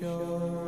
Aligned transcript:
show. 0.00 0.67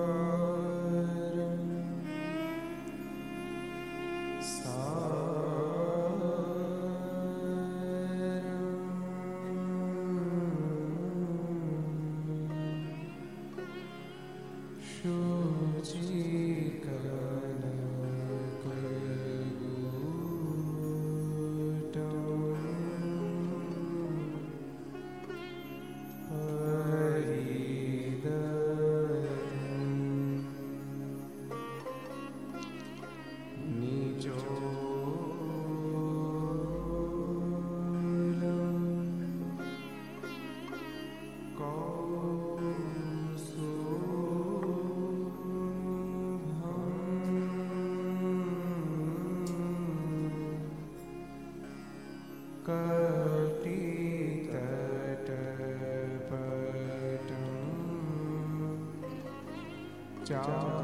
ciao. 60.30 60.44
ciao. 60.44 60.79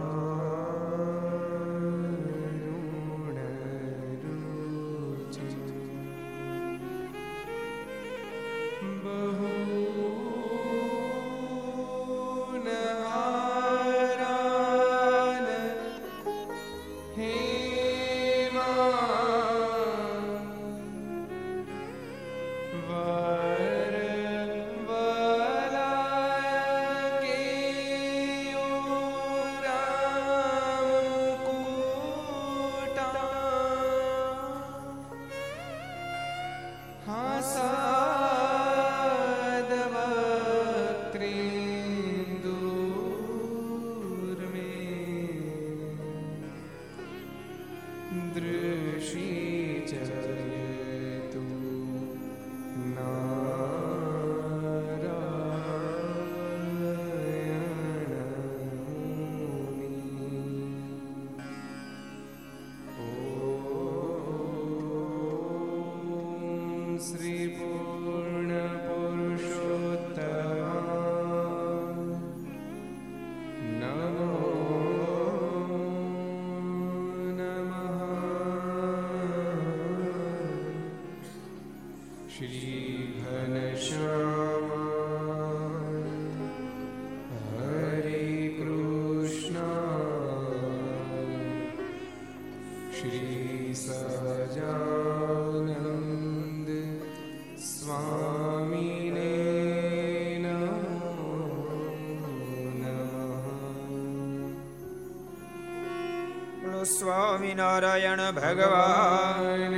Swaminarayan 106.86 108.20
ભગવાન 108.32 109.74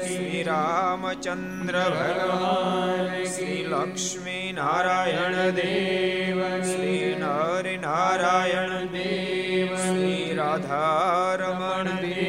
શ્રી 0.00 0.42
રામચંદ્ર 0.42 1.78
ભગવાન 1.92 3.14
શ્રી 3.28 3.60
લક્ષ્મી 3.68 4.48
નારાયણ 4.52 5.38
દેવ 5.54 6.42
શ્રી 6.64 7.14
નર 7.16 7.66
નારાયણ 7.80 8.90
દેવ 8.90 9.78
શ્રી 9.78 10.26
રાધારમણ 10.34 11.94
દેવ 12.02 12.23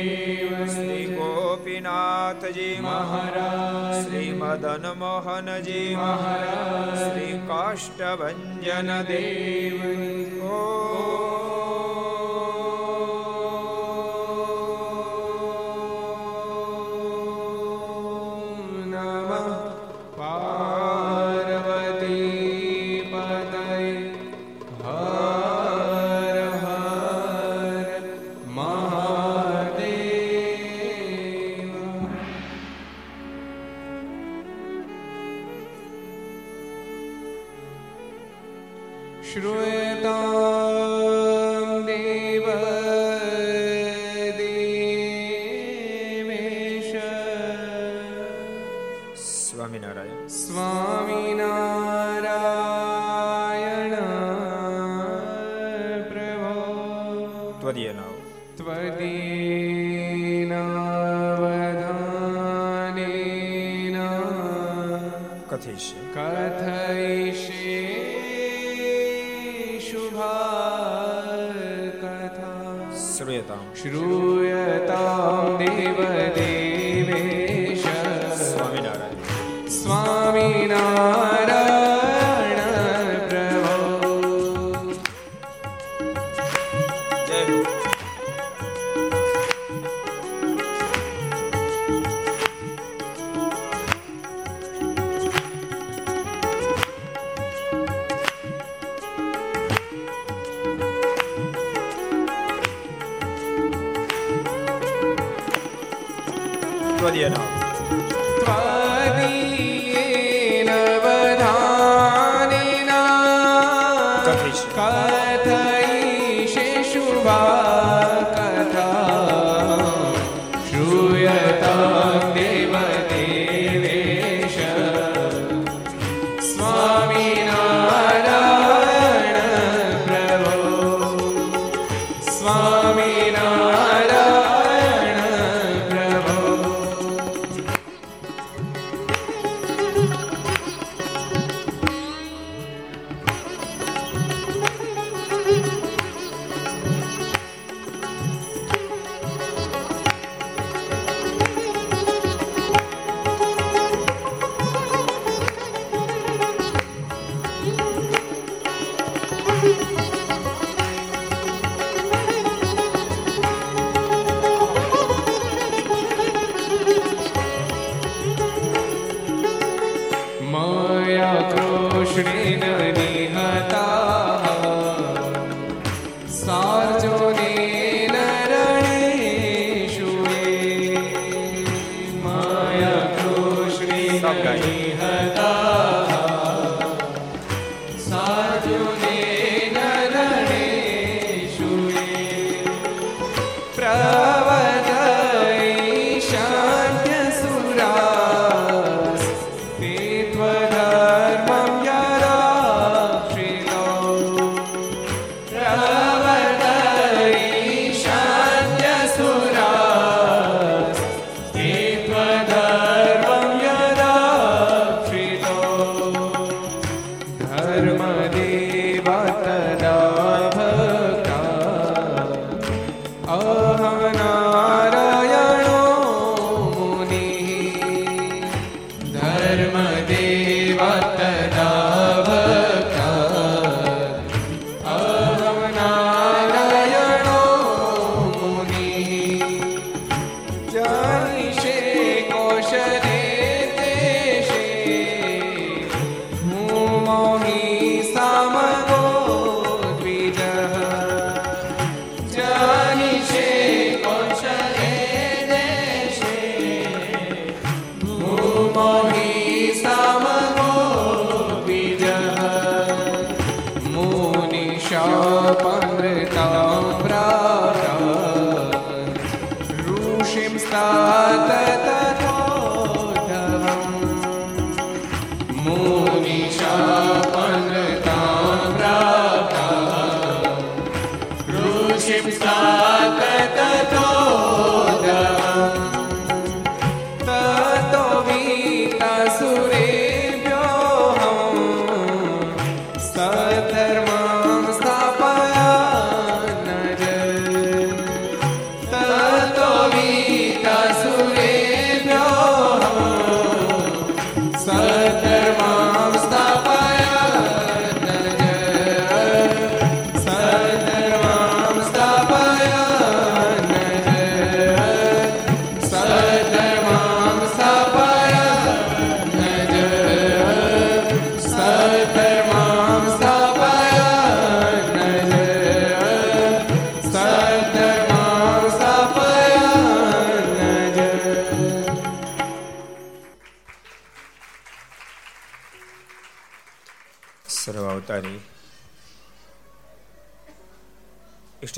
ગોપીનાથજી 2.36 2.80
મહારાજ. 2.82 4.06
શ્રી 4.06 4.34
મદન 4.34 4.92
મોહનજી 4.92 5.96
મહારાજ. 5.96 7.00
શ્રી 7.00 7.40
કાષ્ટભન 7.48 9.02
દેવ. 9.02 10.46
ઓ 10.46 11.55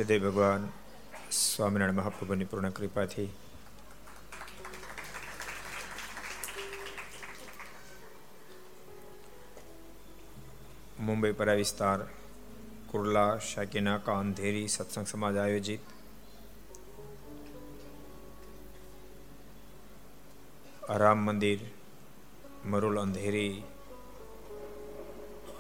ઈષ્ટદેવ 0.08 0.30
ભગવાન 0.30 0.70
સ્વામિનારાયણ 1.32 1.96
મહાપ્રભુની 1.96 2.46
પૂર્ણ 2.46 2.70
કૃપાથી. 2.70 3.28
મુંબઈ 11.00 11.32
પરા 11.32 11.54
વિસ્તાર, 11.54 12.00
કુર્લા 12.88 13.38
શાકીનાકા 13.38 14.20
અંધેરી 14.20 14.68
સત્સંગ 14.68 15.08
સમાજ 15.08 15.38
આયોજિત. 15.38 15.80
રામ 20.90 21.18
મંદિર, 21.20 21.60
મરુલ 22.66 23.00
અંધેરી, 23.00 23.64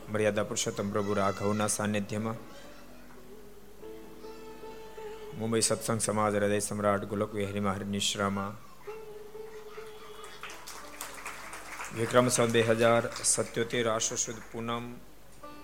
મર્યાદા 0.10 0.44
પુરુષોત્તમ 0.44 0.92
પ્રભુ 0.92 1.13
રાઘવના 1.13 1.68
સાનિધ્યમાં. 1.68 2.47
મુંબઈ 5.38 5.62
સત્સંગ 5.62 6.00
સમાજ 6.00 6.36
હૃદય 6.36 6.60
સમ્રાટ 6.60 7.03
ગોલક 7.06 7.34
વિહારીમાં 7.34 7.75
હરિનિશ્રામાં 7.75 8.53
નિશ્રામાં. 8.53 8.53
વિક્રમ 12.00 12.27
સન 12.27 12.46
બે 12.46 12.62
હજાર 12.62 13.10
સત્યોતેર 13.24 13.89
આશો 13.89 14.15
સુદ 14.15 14.36
પૂનમ, 14.51 14.96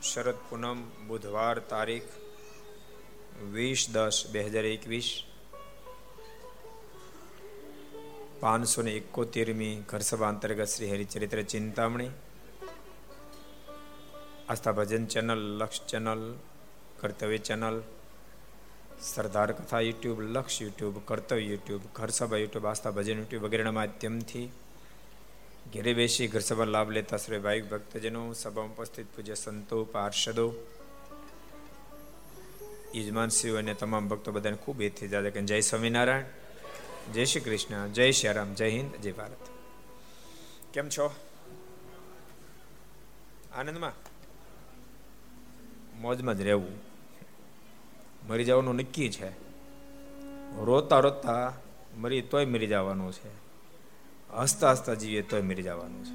શરદ 0.03 0.35
પૂનમ, 0.49 0.83
બુધવાર 1.07 1.59
તારીખ 1.59 2.03
વીસ 3.53 3.89
દસ 3.89 4.27
બે 4.31 4.43
હજાર 4.43 4.65
એકવીસ. 4.65 5.23
પાંચસો 8.39 8.81
ને 8.81 8.91
એકોતેરમી 8.91 9.75
ઘરસભા 9.89 10.27
અંતર્ગત 10.27 10.65
Shri 10.65 10.91
Haricharitra 10.91 11.41
Chintamani. 11.41 12.09
Aastha 14.49 14.71
Bhajan 14.71 15.05
channel, 15.05 15.57
Laksh 15.57 15.85
channel, 15.85 16.35
Kartavya 16.99 17.37
channel 17.37 17.83
Sardar 19.03 19.51
Katha 19.51 19.79
YouTube, 19.79 20.21
Laksh 20.21 20.61
YouTube, 20.61 20.99
કર્તવ્ય 21.05 21.43
યુટ્યુબ 21.43 21.81
ઘર 21.93 22.09
સભા 22.09 22.37
યુટ્યુબ, 22.37 22.65
આસ્થા 22.65 22.91
ભજન 22.91 23.17
યુટ્યુબ 23.17 23.43
વગેરેના 23.43 23.71
માધ્યમથી 23.71 24.51
ઘેરે 25.73 25.93
બેસી 25.93 26.27
ઘર 26.27 26.39
સભા 26.39 26.65
લાભ 26.65 26.89
લેતા 26.89 27.17
શ્રી 27.17 27.39
ભાઈ 27.39 27.61
ભક્તજનો, 27.61 28.33
સભામાં 28.33 28.75
ઉપસ્થિત 28.75 29.05
પૂજ્ય 29.15 29.33
સંતો, 29.33 29.83
પાર્ષદો 29.83 30.53
યજમાનશ્રીઓ 32.95 33.57
અને 33.57 33.73
તમામ 33.73 34.07
ભક્તો 34.07 34.31
બધાને 34.31 34.55
ખૂબ 34.55 34.81
એથી 34.81 35.07
જાદે 35.07 35.31
કે 35.31 35.41
જય 35.41 35.59
સ્વામિનારાયણ, 35.59 36.23
જય 37.13 37.25
શ્રી 37.25 37.41
કૃષ્ણ, 37.41 37.87
જય 37.87 38.11
શ્રી 38.11 38.33
રામ, 38.33 38.53
જય 38.53 38.69
હિન્દ, 38.69 38.95
જય 38.95 39.11
ભારત. 39.11 39.49
કેમ 40.73 40.89
છો? 40.89 41.15
આનંદમાં? 43.55 43.91
મોજમાં 46.01 46.37
જ 46.37 46.41
રહેવું. 46.41 46.82
મરી 48.27 48.43
જવાનું 48.43 48.75
નક્કી 48.75 49.09
છે. 49.09 49.29
રોતા 50.63 50.99
રોતા 50.99 51.53
મરી 51.97 52.21
તોય 52.21 52.45
મરી 52.45 52.67
જવાનું 52.67 53.13
છે. 53.13 53.31
હસતા 54.37 54.71
હસતા 54.71 54.93
જીવીએ 54.93 55.21
તોય 55.21 55.41
મરી 55.41 55.63
જવાનું 55.63 56.05
છે. 56.05 56.13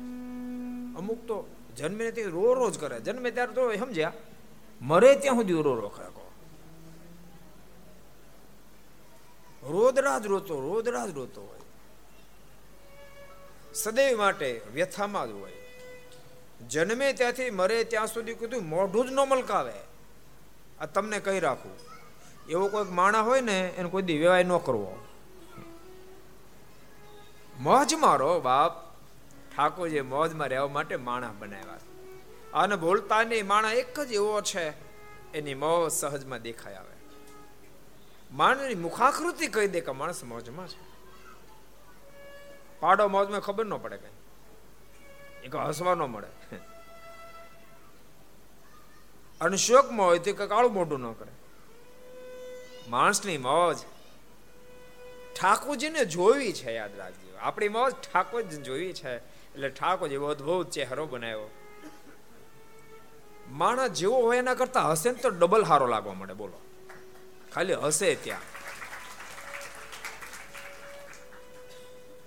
અમુક 0.98 1.18
તો 1.18 1.48
જન્મે 1.76 2.08
નથી 2.08 2.22
રો 2.22 2.54
રોજ 2.54 2.80
કરે. 2.80 3.00
જન્મે 3.00 3.30
ત્યારે 3.30 3.52
તો 3.52 3.74
સમજ્યા? 3.74 4.12
મરે 4.80 5.14
ત્યાં 5.14 5.36
સુધી 5.36 5.52
રો 5.52 5.74
રો 5.74 5.88
કરે 5.88 6.08
રોદરાજ 9.68 10.26
રોતો 10.26 10.60
રોદરાજ 10.60 11.10
રોતો 11.10 11.42
હોય. 11.42 11.58
સદૈવ 13.74 14.18
માટે 14.18 14.60
વ્યથામાં 14.74 15.28
જ 15.28 15.30
હોય. 15.30 15.52
જન્મે 16.68 17.12
ત્યાંથી 17.12 17.50
મરે 17.50 17.84
ત્યાં 17.84 18.06
સુધી 18.06 18.34
કીધું 18.34 18.68
મોઢું 18.68 19.08
જ 19.08 19.12
ન 19.12 19.20
મલકાવે. 19.20 19.72
આ 20.80 20.86
તમને 20.86 21.20
કહી 21.20 21.40
રાખું. 21.40 21.87
એવો 22.48 22.68
કોઈક 22.68 22.90
માણા 22.90 23.20
હોય 23.20 23.40
ને, 23.40 23.68
એને 23.68 23.88
કોઈ 23.88 24.02
દી 24.02 24.18
વ્યવહાર 24.18 24.44
ન 24.44 24.58
કરવો. 24.58 25.06
મોજ 27.58 27.94
મારો 27.94 28.40
બાપ 28.40 28.94
ઠાકોરજી 29.56 30.00
મોજમાં 30.00 30.48
રહેવા 30.48 30.68
માટે 30.68 30.96
માણા 30.96 31.32
બનાવ્યા. 31.38 31.78
અને 32.54 32.76
બોલતા 32.76 33.22
નહીં, 33.22 33.46
માણા 33.46 33.72
એક 33.72 34.00
જ 34.00 34.12
એવો 34.12 34.40
છે, 34.40 34.70
એની 35.32 35.54
મોજ 35.54 35.92
સહજમાં 35.92 36.42
દેખાય 36.42 36.74
આવે. 36.74 36.98
માણસની 38.32 38.74
મુખાકૃતિ 38.74 39.46
કહી 39.46 39.68
દે 39.68 39.80
કે 39.80 39.92
માણસ 39.92 40.24
મોજમાં 40.24 40.68
છે. 40.68 40.88
પાડો 42.80 43.08
મોજમાં 43.08 43.40
ખબર 43.40 43.66
ન 43.66 43.76
પડે 43.76 43.96
કઈ. 43.96 44.10
એક 45.44 45.56
હસવા 45.56 45.94
ન 45.94 45.98
મળે. 45.98 46.56
અને 49.40 49.56
શોકમાં 49.56 50.06
હોય 50.06 50.18
તો 50.18 50.46
કાળું 50.46 50.72
મોઢું 50.72 51.00
ન 51.00 51.12
કરે. 51.12 51.37
માણસની 52.88 53.38
મોજ 53.38 53.76
ઠાકોરજીને 55.40 56.04
જોવી 56.04 56.52
છે, 56.52 56.74
યાદ 56.74 56.98
રાખજો. 56.98 57.38
આપણી 57.38 57.68
મોજ 57.68 57.92
ઠાકોર 57.92 58.42
જોવી 58.42 58.92
છે, 58.92 59.16
એટલે 59.16 59.68
ઠાકોર 59.68 60.08
જેવો 60.08 60.26
અદભુત 60.26 60.70
ચહેરો 60.70 61.06
બનાવ્યો. 61.06 61.50
માણસ 63.48 63.90
જેવો 63.90 64.22
હોય 64.22 64.38
એના 64.38 64.54
કરતા 64.54 64.90
હશે 64.90 65.10
ને 65.10 65.18
તો 65.18 65.28
ડબલ 65.28 65.64
હારો 65.64 65.86
લાગવા 65.86 66.14
મળે 66.14 66.34
બોલો. 66.34 66.60
ખાલી 67.54 67.74
હશે 67.74 68.14
ત્યાં. 68.14 68.40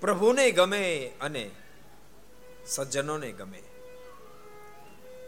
પ્રભુને 0.01 0.51
ગમે 0.51 1.11
અને 1.21 1.51
સજ્જનોને 2.65 3.31
ગમે. 3.31 3.63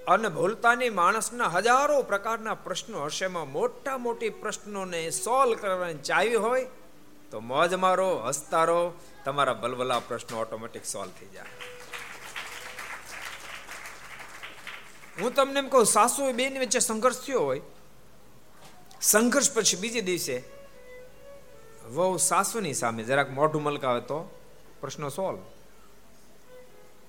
અને 0.08 0.30
ભૂલતાની 0.30 0.90
માણસના 0.90 1.48
હજારો 1.48 2.02
પ્રકારના 2.02 2.54
પ્રશ્નો 2.54 3.06
હશે. 3.06 3.26
એમાં 3.26 3.52
મોટા 3.52 3.98
મોટી 3.98 4.30
પ્રશ્નોને 4.30 5.10
સોલ્વ 5.10 5.58
કરવાની 5.58 5.94
ચાવી 5.94 6.36
હોય 6.36 6.66
તો 7.32 7.40
મોજ 7.40 7.74
મારો 7.74 8.24
હસતા 8.28 8.64
રહો 8.64 8.94
તમારા 9.26 9.54
બલબલા 9.54 10.00
પ્રશ્નો 10.00 10.40
ઓટોમેટિક 10.40 10.86
સોલ્વ 10.86 11.12
થઈ 11.20 11.28
જાય. 11.28 11.46
હું 15.22 15.36
તમને 15.36 15.60
એમ 15.60 15.68
કહું, 15.68 15.86
સાસુ 15.86 16.34
બેન 16.34 16.60
વચ્ચે 16.60 16.80
સંઘર્ષ 16.80 17.20
થયો 17.26 17.40
હોય. 17.40 17.62
સંઘર્ષ 19.02 19.52
પછી 19.56 19.78
બીજે 19.78 20.02
દિવસે 20.02 20.44
વહુ 21.96 22.18
સાસુની 22.18 22.74
સામે 22.74 23.04
જરાક 23.04 23.30
મોઢું 23.30 23.64
મલકાવે 23.64 24.02
તો 24.02 24.20
પ્રશ્નો 24.82 25.10
સોલ્વ 25.10 25.40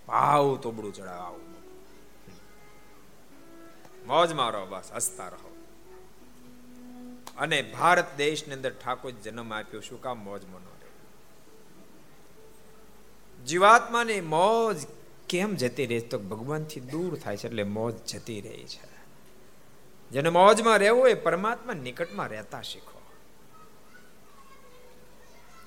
ભાવ 0.09 0.57
તોબડું 0.57 0.95
ચડાવ 0.95 1.54
મોજ 4.07 4.33
રહો 4.33 4.67
બસ, 4.67 4.93
હસતા 4.97 5.29
રહો. 5.29 5.57
અને 7.39 7.63
ભારત 7.63 8.07
દેશની 8.17 8.55
અંદર 8.55 8.71
ઠાકોર 8.71 9.11
જન્મ 9.11 9.55
આપ્યો, 9.55 9.81
શું 9.81 10.03
કામ 10.03 10.25
મોજ 10.25 10.45
મનો 10.45 10.75
જીવાત્માની 13.47 14.21
મોજ 14.21 14.77
કેમ 15.29 15.55
જતી 15.55 15.87
રહે? 15.87 16.01
તો 16.01 16.19
ભગવાનથી 16.19 16.81
દૂર 16.81 17.19
થાય 17.19 17.37
છે, 17.37 17.47
એટલે 17.47 17.63
મોજ 17.63 17.95
જતી 18.07 18.41
રહી 18.41 18.65
છે. 18.65 18.95
જેને 20.11 20.29
મોજમાં 20.29 20.79
રહેવું 20.79 21.09
એ 21.09 21.15
પરમાત્મા 21.15 21.73
નિકટમાં 21.73 22.29
રહેતા 22.29 22.63
શીખો. 22.63 23.03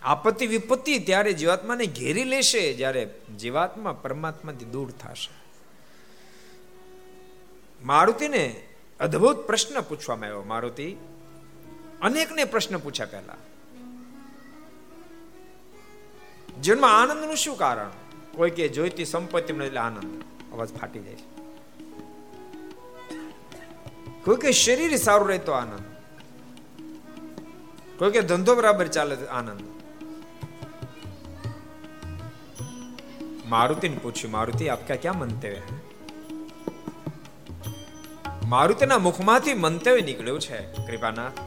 આપત્તિ 0.01 0.47
વિપત્તિ 0.47 0.99
ત્યારે 0.99 1.33
જીવાત્માને 1.33 1.85
ઘેરી 1.85 2.23
લેશે, 2.23 2.73
જ્યારે 2.73 3.19
જીવાત્મા 3.39 3.91
પરમાત્માથી 3.91 4.65
દૂર 4.65 4.91
થશે. 4.91 5.46
મારુતિને 7.83 8.67
અદ્ભુત 8.99 9.37
પ્રશ્ન 9.37 9.81
પૂછવામાં 9.81 10.25
આવ્યો. 10.29 10.43
મારુતિ, 10.43 10.95
અનેકને 12.01 12.43
પ્રશ્ન 12.43 12.77
પૂછ્યા 12.77 13.05
પહેલા. 13.05 13.35
જીવનમાં 16.61 17.01
આનંદનું 17.01 17.35
શું 17.35 17.57
કારણ? 17.57 17.89
કોઈ 18.35 18.49
કે 18.49 18.67
જોઈતી 18.67 19.05
સંપત્તિ 19.05 19.53
એટલે 19.53 19.79
આનંદ. 19.79 20.23
અવાજ 20.53 20.73
ફાટી 20.73 20.99
જાય 20.99 21.15
છે. 21.15 21.37
કોઈ 24.23 24.35
કે 24.35 24.51
શરીર 24.51 24.95
સારું 24.95 25.29
રહે 25.29 25.37
તો 25.37 25.51
આનંદ. 25.51 25.83
કોઈ 27.99 28.11
કે 28.11 28.21
ધંધો 28.21 28.55
બરાબર 28.55 28.87
ચાલે 28.87 29.27
આનંદ. 29.27 29.61
મારુતિ 33.45 33.89
ને 33.89 33.97
પૂછ્યું, 33.97 34.31
મારુતિ, 34.31 34.69
આપકા 34.69 34.95
ક્યાં 34.95 35.19
મંતવ્ય 35.19 35.61
મારુતિના 38.47 38.97
મુખમાંથી 38.97 39.53
મંતવ્ય 39.53 40.01
નીકળ્યું 40.01 40.39
છે. 40.39 40.59
કૃપાનાથ 40.87 41.39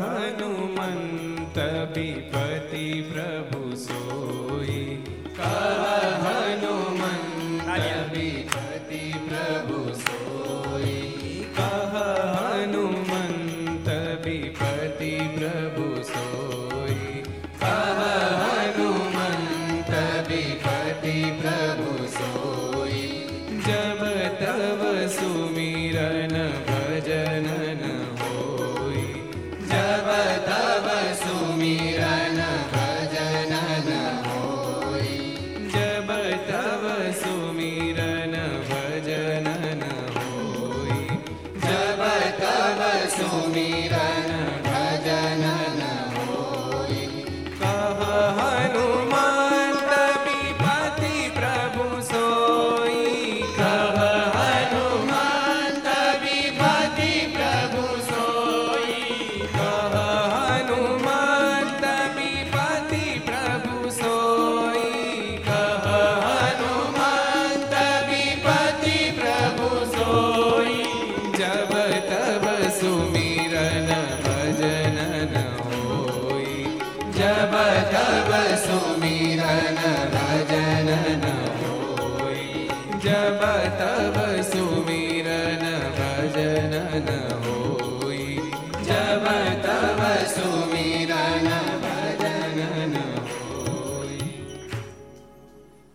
હનુમંત 0.00 1.58
વિપતિ 1.96 3.02
પ્રભુ 3.02 3.74
સોઈ 3.74 5.02
કહ 5.36 5.42
હનુમંત 6.24 7.68
જબ 24.46 24.73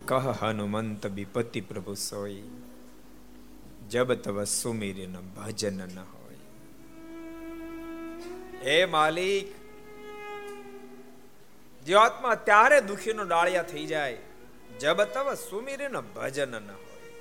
કહ 0.09 0.27
હનુમંત 0.39 1.03
વિપત્તિ 1.07 1.61
પ્રભુ 1.61 1.93
સોઈ 2.01 2.43
જબ 3.89 4.15
તવ 4.17 4.45
સુમીર 4.51 4.97
ભજન 5.35 5.81
ન 5.85 5.97
હોય 6.11 6.45
હે 8.63 8.77
માલિક 8.85 9.51
જીવાત્મા 11.85 12.35
ત્યારે 12.43 12.79
દુખીનો 12.81 13.25
ડાળિયા 13.25 13.63
થઈ 13.63 13.85
જાય 13.85 14.17
જબ 14.79 15.05
તવ 15.09 15.35
સુમીર 15.41 15.81
ભજન 16.15 16.57
ન 16.57 16.71
હોય 16.77 17.11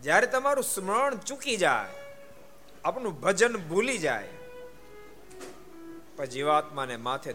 જ્યારે 0.00 0.26
તમારું 0.28 0.66
સ્મરણ 0.66 1.20
ચૂકી 1.24 1.56
જાય 1.56 2.00
આપણું 2.84 3.20
ભજન 3.20 3.60
ભૂલી 3.68 3.98
જાય 3.98 4.34
પણ 6.16 6.28
જીવાત્માને 6.28 6.96
માથે 7.02 7.30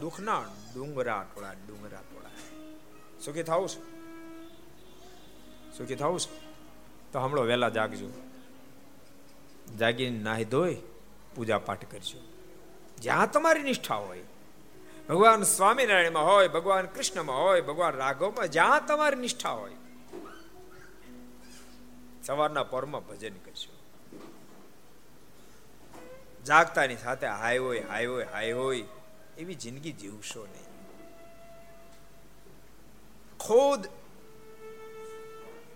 દુઃખના 0.00 0.42
ડુંગરા 0.68 1.22
ટોળા 1.24 1.56
ડુંગરા 1.60 2.04
સુખી 3.24 3.42
થવું 3.42 3.68
છે 3.68 3.80
સુખી 5.78 5.94
થવું 5.94 6.20
છે 6.20 6.48
તો 7.12 7.20
હમણાં 7.20 7.44
વહેલા 7.44 7.68
જાગજો. 7.68 8.08
જાગીને 9.78 10.18
નાહી 10.18 10.44
ધોઈ 10.44 10.76
પૂજા 11.34 11.58
પાઠ 11.58 11.84
કરજો. 11.90 12.18
જ્યાં 12.98 13.32
તમારી 13.32 13.62
નિષ્ઠા 13.62 13.94
હોય, 13.94 14.22
ભગવાન 15.08 15.42
સ્વામિનારાયણમાં 15.42 16.26
હોય, 16.26 16.48
ભગવાન 16.48 16.86
કૃષ્ણમાં 16.86 17.36
હોય, 17.36 17.60
ભગવાન 17.60 17.94
રાઘવમાં 17.94 18.48
જ્યાં 18.50 18.86
તમારી 18.86 19.16
નિષ્ઠા 19.16 19.50
હોય, 19.50 19.74
સવારના 22.22 22.62
પરમાં 22.62 23.06
ભજન 23.06 23.34
કરશો 23.34 23.74
જાગતાની 26.46 26.96
સાથે 26.96 27.26
હાય 27.26 27.58
હોય 27.58 27.80
હાય 27.80 28.06
હોય 28.06 28.24
હાય 28.24 28.52
હોય, 28.52 28.84
એવી 29.38 29.54
જિંદગી 29.54 29.92
જીવશો 29.92 30.46
નહીં. 30.46 30.67
ખુદ 33.40 33.88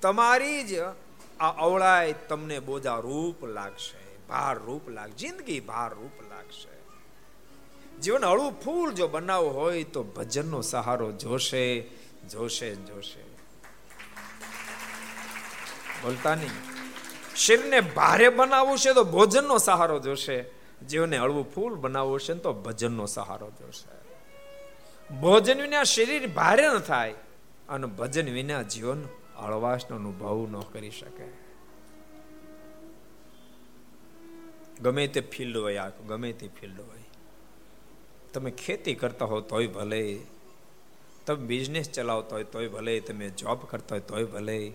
તમારી 0.03 0.65
જ 0.65 0.79
આ 1.41 1.51
અવળાય 1.51 2.13
તમને 2.13 2.59
બોજા 2.59 2.97
રૂપ 2.97 3.45
લાગશે, 3.45 4.27
ભાર 4.29 4.59
રૂપ 4.59 4.89
લાગ, 4.89 5.11
જિંદગી 5.11 5.61
ભાર 5.61 5.95
રૂપ 5.95 6.21
લાગશે. 6.31 6.73
જીવન 8.01 8.25
હળવું 8.25 8.61
ફૂલ 8.61 8.93
જો 8.93 9.09
બનાવવું 9.09 9.55
હોય 9.55 9.85
તો 9.85 10.03
ભજનનો 10.03 10.61
સહારો 10.61 11.13
જોશે 11.13 11.81
જોશે 12.31 12.75
જોશે. 12.75 13.23
બોલતા 16.03 16.35
નહીં. 16.35 16.73
શરીરને 17.37 17.81
ભારે 17.81 18.29
બનાવવું 18.29 18.79
છે 18.79 18.93
તો 18.93 19.05
ભોજનનો 19.05 19.59
સહારો 19.59 19.99
જોશે. 19.99 20.45
જીવને 20.87 21.19
હળવું 21.19 21.55
ફૂલ 21.55 21.75
બનાવવું 21.75 22.21
છે 22.21 22.35
તો 22.35 22.53
ભજનનો 22.53 23.07
સહારો 23.07 23.51
જોશે. 23.51 24.03
ભોજન 25.17 25.61
વિના 25.61 25.83
શરીર 25.83 26.27
ભારે 26.27 26.69
ન 26.69 26.79
થાય. 26.79 27.15
અને 27.73 27.87
ભજન 27.87 28.33
વિના 28.33 28.63
જીવન 28.63 29.05
હળવાશનો 29.37 29.97
અનુભવ 29.97 30.49
ન 30.51 30.61
કરી 30.73 30.91
શકે. 30.91 31.25
ગમે 34.83 35.07
તે 35.07 35.21
ફિલ્ડ 35.21 35.57
હોય 35.57 35.77
આ, 35.77 35.89
ગમે 35.89 36.33
તે 36.33 36.49
ફિલ્ડ 36.49 36.81
હોય. 36.81 37.05
તમે 38.33 38.51
ખેતી 38.51 38.95
કરતા 38.95 39.25
હો 39.25 39.41
તોય 39.41 39.67
ભલે. 39.67 40.21
તમે 41.27 41.47
બિઝનેસ 41.47 41.91
ચલાવતા 41.91 42.37
હોય 42.37 42.45
તોય 42.45 42.69
ભલે. 42.69 43.01
તમે 43.01 43.31
જોબ 43.31 43.65
કરતા 43.65 43.95
હોય 43.95 44.01
તોય 44.01 44.25
ભલે. 44.25 44.73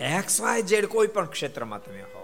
એક્સ 0.00 0.40
વાય 0.40 0.62
જેડ 0.62 0.86
કોઈ 0.86 1.06
પણ 1.06 1.26
ક્ષેત્રમાં 1.26 1.84
તમે 1.84 2.02
હો. 2.02 2.19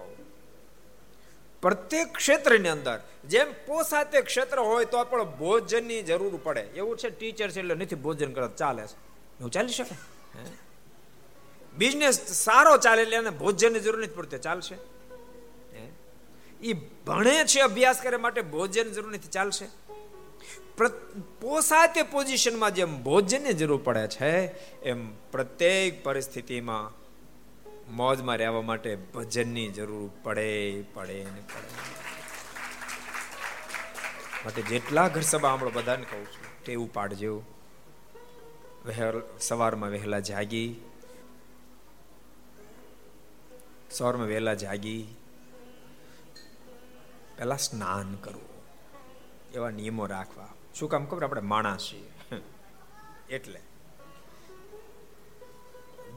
પ્રત્યેક 1.61 2.13
ક્ષેત્રની 2.15 2.69
અંદર. 2.69 2.99
જેમ 3.27 3.47
પોસાતે 3.67 4.21
ક્ષેત્ર 4.21 4.59
હોય 4.59 4.85
તો 4.85 5.03
પણ 5.03 5.23
ભોજનની 5.23 6.01
જરૂર 6.01 6.39
પડે. 6.43 6.61
એવું 6.75 6.97
છે 6.97 7.09
ટીચર 7.09 7.49
છે 7.49 7.59
એટલે 7.59 7.75
નથી 7.75 7.95
ભોજન 7.95 8.33
કરતા, 8.33 8.55
ચાલે 8.55 8.83
છે. 8.87 8.97
એવું 9.39 9.51
ચાલી 9.51 9.73
શકે? 9.73 9.95
બિઝનેસ 11.77 12.21
સારો 12.33 12.77
ચાલે 12.77 13.01
એટલે 13.01 13.17
એને 13.17 13.29
ભોજનની 13.29 13.79
જરૂર 13.79 13.99
નથી 14.03 14.15
પડતી. 14.15 14.37
ચાલશે? 14.37 14.77
એ 16.61 16.73
ભણે 17.07 17.43
છે 17.45 17.59
અભ્યાસ 17.59 18.01
કરે 18.01 18.17
માટે 18.17 18.41
ભોજન 18.41 18.87
જરૂર 18.91 19.11
નથી. 19.13 19.27
ચાલશે? 19.27 19.67
પોસાતે 21.41 22.01
પોઝિશનમાં 22.03 22.73
જેમ 22.73 23.03
ભોજનની 23.03 23.53
જરૂર 23.53 23.81
પડે 23.83 24.07
છે, 24.07 24.31
એમ 24.81 24.99
પ્રત્યેક 25.31 26.03
પરિસ્થિતિમાં 26.03 27.06
મોજમાં 27.89 28.37
રહેવા 28.37 28.61
માટે 28.61 28.95
ભજનની 28.95 29.67
જરૂર 29.69 30.11
પડે 30.23 30.83
પડે 30.93 31.23
ને 31.23 31.41
પડે. 31.41 31.69
માટે 34.45 34.61
જેટલા 34.61 35.07
ઘર 35.07 35.21
સભા 35.21 35.49
આપણે 35.49 35.71
બધાને 35.71 36.05
કહું 36.05 36.25
છું, 36.25 36.65
ટેવું 36.65 36.93
પાડજો. 36.93 37.43
સવારમાં 39.39 39.89
વહેલા 39.89 40.19
જાગી. 40.19 40.75
સવારમાં 43.91 44.27
વહેલા 44.27 44.53
જાગી. 44.53 45.15
પહેલા 47.37 47.55
સ્નાન 47.55 48.15
કરવું 48.15 48.63
એવા 49.53 49.69
નિયમો 49.69 50.05
રાખવા. 50.05 50.47
શું 50.75 50.89
કામ 50.89 51.05
ખબર? 51.05 51.23
આપણે 51.23 51.41
માણસ 51.41 51.83
છીએ. 51.91 52.11
એટલે 53.29 53.59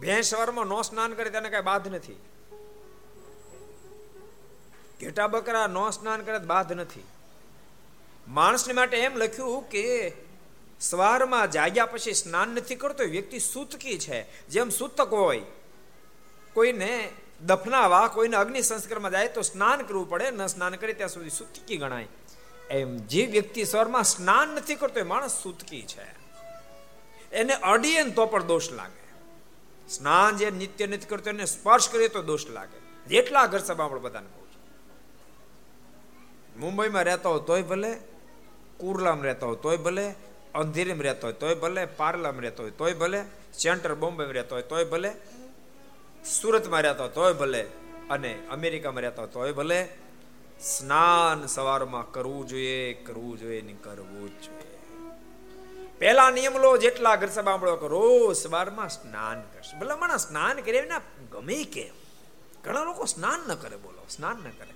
ભેંસ 0.00 0.26
સવારમાં 0.26 0.66
નો 0.66 0.82
સ્નાન 0.82 1.14
કરે 1.14 1.30
તેને 1.30 1.50
કઈ 1.50 1.60
બાધ 1.60 1.94
નથી. 1.94 2.20
ઘેટા 5.00 5.26
બકરા 5.26 5.66
નો 5.66 5.90
સ્નાન 5.90 6.22
કરે 6.22 6.38
બાધ 6.38 6.72
નથી. 6.72 7.04
માણસને 8.28 8.72
માટે 8.72 8.96
એમ 8.96 9.16
લખ્યું 9.16 9.68
કે 9.68 10.12
સવારમાં 10.80 11.50
જાગ્યા 11.50 11.86
પછી 11.86 12.12
સ્નાન 12.12 12.48
નથી 12.48 12.74
કરતો 12.74 13.04
વ્યક્તિ 13.04 13.38
સૂતકી 13.38 13.98
છે. 13.98 14.48
જેમ 14.48 14.68
સૂતક 14.68 15.08
હોય, 15.12 15.42
કોઈને 16.54 17.12
દફનાવા, 17.46 18.08
કોઈને 18.08 18.36
અગ્નિ 18.36 18.62
સંસ્કારમાં 18.62 19.10
જાય 19.10 19.28
તો 19.28 19.42
સ્નાન 19.42 19.82
કરવું 19.82 20.08
પડે, 20.08 20.30
ન 20.30 20.46
સ્નાન 20.46 20.76
કરે 20.76 20.92
ત્યાં 20.92 21.10
સુધી 21.10 21.30
સૂતકી 21.30 21.76
ગણાય. 21.76 22.08
એમ 22.70 22.96
જે 22.96 23.26
વ્યક્તિ 23.26 23.64
સ્વરમાં 23.64 24.04
સ્નાન 24.04 24.48
નથી 24.48 24.74
કરતો, 24.74 25.00
એ 25.00 25.02
માણસ 25.02 25.42
સૂતકી 25.42 25.82
છે. 25.82 26.06
એને 27.32 27.54
અડીએ 27.54 28.04
તો 28.04 28.26
પણ 28.26 28.42
દોષ 28.42 28.70
લાગે. 28.70 28.99
સ્નાન 29.90 30.36
જે 30.36 30.50
નિત્ય 30.50 30.86
નથી 30.86 31.06
કરતો 31.06 31.30
એને 31.30 31.46
સ્પર્શ 31.46 31.88
કરીએ 31.88 32.08
તો 32.08 32.22
દોષ 32.22 32.46
લાગે. 32.48 32.78
જેટલા 33.06 33.46
ઘર 33.46 33.58
સભા 33.58 33.84
આપણે 33.84 34.00
બધાને 34.00 34.26
કહું 34.26 34.48
છું. 34.52 34.62
મુંબઈમાં 36.60 37.04
રહેતા 37.04 37.30
હોય 37.30 37.40
તોય 37.40 37.62
ભલે, 37.62 37.92
કુરલામાં 38.78 39.24
રહેતા 39.24 39.46
હોય 39.46 39.56
તોય 39.56 39.76
ભલે, 39.76 40.14
અંધેરીમાં 40.54 41.02
રહેતો 41.02 41.26
હોય 41.26 41.34
તોય 41.34 41.54
ભલે, 41.54 41.84
પાર્લામાં 41.84 42.42
રહેતો 42.42 42.62
હોય 42.62 42.70
તોય 42.70 42.94
ભલે 42.94 43.20
સેન્ટર 43.52 43.94
બોમ્બેમાં 43.94 44.34
રહેતો 44.34 44.54
હોય 44.54 44.62
તોય 44.62 44.84
ભલે, 44.84 45.10
સુરતમાં 46.24 46.82
રહેતો 46.82 47.08
તોય 47.08 47.32
ભલે 47.32 47.62
અને 48.10 48.46
અમેરિકામાં 48.50 49.02
રહેતો 49.02 49.26
તોય 49.26 49.52
ભલે, 49.52 49.88
સ્નાન 50.60 51.46
સવારમાં 51.46 52.12
કરવું 52.12 52.46
જોઈએ 52.48 52.94
કરવું 52.94 53.38
જોઈએ 53.38 53.62
ને 53.62 53.74
કરવું 53.82 54.28
જ 54.28 54.46
જોઈએ. 54.46 54.69
પહેલા 56.00 56.30
નિયમ 56.30 56.58
લો 56.58 56.76
જેટલા 56.76 57.16
ઘર 57.16 57.26
સભામળો 57.26 57.76
કરો 57.76 58.32
સવારમાં 58.32 58.88
સ્નાન 58.88 59.40
કરશે. 59.40 59.78
ભલે 59.78 59.94
મને 59.94 60.18
સ્નાન 60.18 60.60
કરે 60.60 60.82
ના 60.82 61.00
ગમે 61.32 61.64
કેમ 61.64 61.94
ઘણા 62.64 62.84
લોકો 62.84 63.04
સ્નાન 63.04 63.40
ન 63.48 63.54
કરે 63.54 63.76
બોલો, 63.76 64.06
સ્નાન 64.08 64.36
ન 64.36 64.50
કરે. 64.50 64.74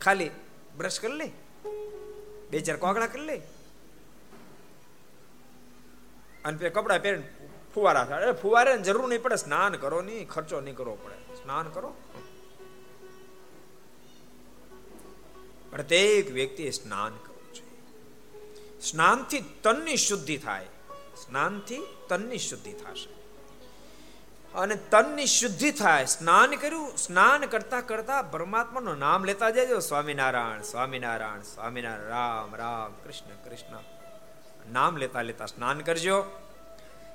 ખાલી 0.00 0.30
બ્રશ 0.78 1.00
કરી 1.00 1.12
લે. 1.12 1.32
બે 2.50 2.60
ચાર 2.60 2.76
કોગળા 2.76 3.06
કરી 3.06 3.22
લે. 3.22 3.36
અને 6.44 6.70
કપડા 6.70 6.98
પહેરીને 6.98 7.28
ફુવારા 7.74 8.04
થાય. 8.04 8.32
ફુવારે 8.32 8.78
જરૂર 8.78 9.08
નહીં 9.08 9.22
પડે 9.22 9.36
સ્નાન 9.36 9.76
કરો 9.76 10.02
નહીં, 10.02 10.28
ખર્ચો 10.28 10.60
નહીં 10.60 10.76
કરવો 10.76 10.94
પડે. 10.94 11.34
સ્નાન 11.34 11.68
કરો. 11.68 11.94
પ્રત્યેક 15.70 16.30
વ્યક્તિએ 16.30 16.70
સ્નાન 16.70 17.08
કરવું 17.08 17.20
જોઈએ 17.20 17.25
સ્નાનથી 18.90 19.40
તનની 19.62 19.96
શુદ્ધિ 19.96 20.36
થાય. 20.36 20.64
સ્નાનથી 21.16 21.82
તનની 22.08 22.38
શુદ્ધિ 22.38 22.72
થશે. 22.72 23.16
અને 24.54 24.76
તનની 24.76 25.26
શુદ્ધિ 25.26 25.70
થાય, 25.70 26.04
સ્નાન 26.04 26.50
કર્યું, 26.50 26.96
સ્નાન 26.96 27.46
કરતા 27.46 27.80
કરતા 27.80 28.22
પરમાત્માનું 28.22 28.98
નામ 28.98 29.24
લેતા 29.24 29.50
જજો, 29.50 29.78
સ્વામિનારાયણ 29.78 30.62
સ્વામિનારાયણ 30.62 31.40
સ્વામિનારાયણ, 31.40 32.08
રામ 32.08 32.56
રામ, 32.56 32.92
કૃષ્ણ 33.04 33.48
કૃષ્ણ. 33.48 33.78
નામ 34.72 34.96
લેતા 34.96 35.22
લેતા 35.22 35.46
સ્નાન 35.46 35.80
કરજો. 35.80 36.24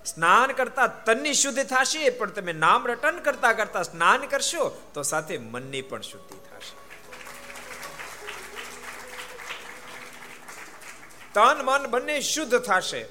સ્નાન 0.05 0.51
કરતા 0.51 0.87
તનની 0.87 1.33
શુદ્ધિ 1.33 1.63
થશે, 1.63 2.09
પણ 2.09 2.29
તમે 2.29 2.53
નામ 2.53 2.87
રટન 2.87 3.19
કરતા 3.19 3.53
કરતા 3.53 3.83
સ્નાન 3.83 4.17
કરશો, 4.17 4.81
તો 4.93 5.01
સાથે 5.01 5.37
મનની 5.37 5.81
પણ 5.81 6.01
શુદ્ધિ 6.01 6.35
થશે. 6.35 6.80
તન 11.33 11.65
મન 11.65 11.87
બંને 11.87 12.21
શુદ્ધ 12.21 12.57
થશે. 12.59 13.05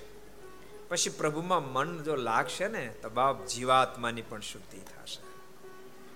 પછી 0.88 1.10
પ્રભુમાં 1.10 1.72
મન 1.72 2.02
જો 2.02 2.16
લાગશે 2.16 2.68
ને, 2.68 2.88
તો 3.02 3.08
બાપ 3.08 3.46
જીવાત્માની 3.46 4.22
પણ 4.22 4.40
શુદ્ધિ 4.40 4.78
થશે. 4.78 5.20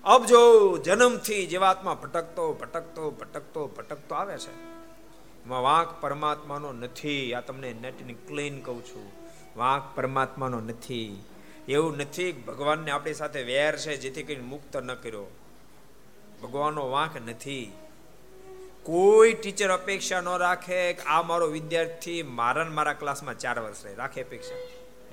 અબ 0.03 0.25
જો 0.25 0.77
જન્મથી 0.77 1.45
જીવાત્મા 1.45 1.93
ભટકતો 1.93 2.53
ભટકતો 2.53 3.11
ભટકતો 3.11 3.67
ભટકતો 3.67 4.15
આવે 4.15 4.37
છે 4.37 4.75
વાંક 5.47 6.01
પરમાત્માનો 6.01 6.73
નથી. 6.73 7.33
આ 7.33 7.41
તમને 7.41 7.73
નેટની 7.73 8.13
ક્લીન 8.13 8.61
કહું 8.61 8.85
છું. 8.85 9.11
વાંક 9.57 9.95
પરમાત્માનો 9.95 10.59
નથી. 10.59 11.23
એવું 11.67 11.97
નથી 11.97 12.31
ભગવાનને 12.31 12.91
આપણી 12.91 13.13
સાથે 13.13 13.43
વેર 13.43 13.77
છે, 13.77 13.97
જેથી 13.97 14.23
કરીને 14.23 14.43
મુક્ત 14.43 14.77
ન 14.77 14.93
કર્યો. 14.93 15.25
ભગવાનનો 16.43 16.89
વાંક 16.89 17.29
નથી. 17.29 17.71
કોઈ 18.85 19.33
ટીચર 19.33 19.69
અપેક્ષા 19.69 20.21
ન 20.21 20.37
રાખે 20.37 20.93
કે 20.93 21.01
આ 21.01 21.21
મારો 21.21 21.47
વિદ્યાર્થી 21.47 22.23
મારા 22.23 22.65
મારા 22.65 22.93
ક્લાસમાં 22.93 23.37
ચાર 23.37 23.59
વર્ષ 23.59 23.85
રહે. 23.85 23.95
રાખે 23.95 24.23
અપેક્ષા. 24.23 24.55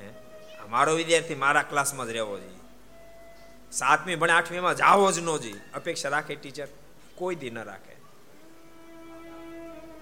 હે? 0.02 0.12
મારો 0.68 0.94
વિદ્યાર્થી 0.94 1.34
મારા 1.34 1.62
ક્લાસમાં 1.62 2.06
જ 2.06 2.10
રહેવો 2.10 2.38
જોઈએ. 2.38 2.58
સાતમી 3.72 4.14
ભણે 4.14 4.32
આઠમીમાં 4.32 4.76
જાવો 4.76 5.12
જ 5.12 5.18
ન 5.18 5.36
જોઈએ. 5.36 5.60
અપેક્ષા 5.74 6.08
રાખે 6.08 6.34
ટીચર 6.34 6.68
કોઈ 7.14 7.34
દી 7.34 7.50
ન 7.50 7.58
રાખે. 7.58 7.96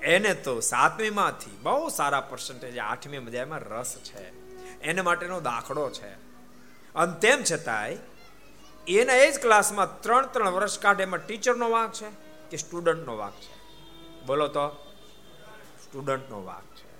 એને 0.02 0.34
તો 0.34 0.60
સાતમીમાંથી 0.60 1.58
બહુ 1.62 1.88
સારા 1.88 2.20
પર્સન્ટેજ 2.20 2.78
આઠમી 2.78 3.18
મજામાં 3.18 3.58
રસ 3.58 3.96
છે. 3.96 4.50
એને 4.80 5.00
માટેનો 5.00 5.40
દાખલો 5.40 5.90
છે. 5.90 6.12
અને 6.94 7.12
તેમ 7.20 7.42
છતાંય, 7.52 7.96
એના 8.88 9.14
એ 9.14 9.32
જ 9.32 9.42
ક્લાસમાં 9.42 10.00
ત્રણ 10.00 10.26
ત્રણ 10.26 10.50
વર્ષ 10.50 10.78
કાઢે 10.78 11.02
એમાં 11.02 11.26
ટીચરનો 11.26 11.70
વાંક 11.70 11.92
છે 11.92 12.06
કે 12.50 12.56
સ્ટુડન્ટનો 12.56 13.16
વાંક 13.16 13.34
છે. 13.34 13.59
બોલો 14.26 14.48
તો. 14.48 14.68
સ્ટુડન્ટનો 15.84 16.44
વાંક 16.44 16.76
છે. 16.76 16.90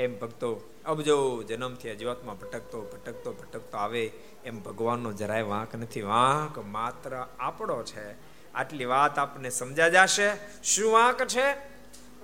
એમ 0.00 0.18
ભક્તો 0.18 0.74
અબજો 0.86 1.42
જન્મથી 1.42 1.96
જીવાતમાં 1.96 2.38
ભટકતો 2.38 2.82
ભટકતો 2.82 3.32
ભટકતો 3.32 3.78
આવે 3.78 4.12
એમ 4.44 4.62
ભગવાનનો 4.62 5.12
જરાય 5.12 5.42
વાંક 5.42 5.74
નથી. 5.74 6.02
વાંક 6.02 6.58
માત્ર 6.58 7.26
આપણો 7.38 7.82
છે. 7.82 8.34
આટલી 8.54 8.84
વાત 8.84 9.18
આપને 9.18 9.50
સમજા 9.50 9.88
જશે. 9.88 10.62
શું 10.62 10.92
વાંક 10.92 11.24
છે? 11.24 11.74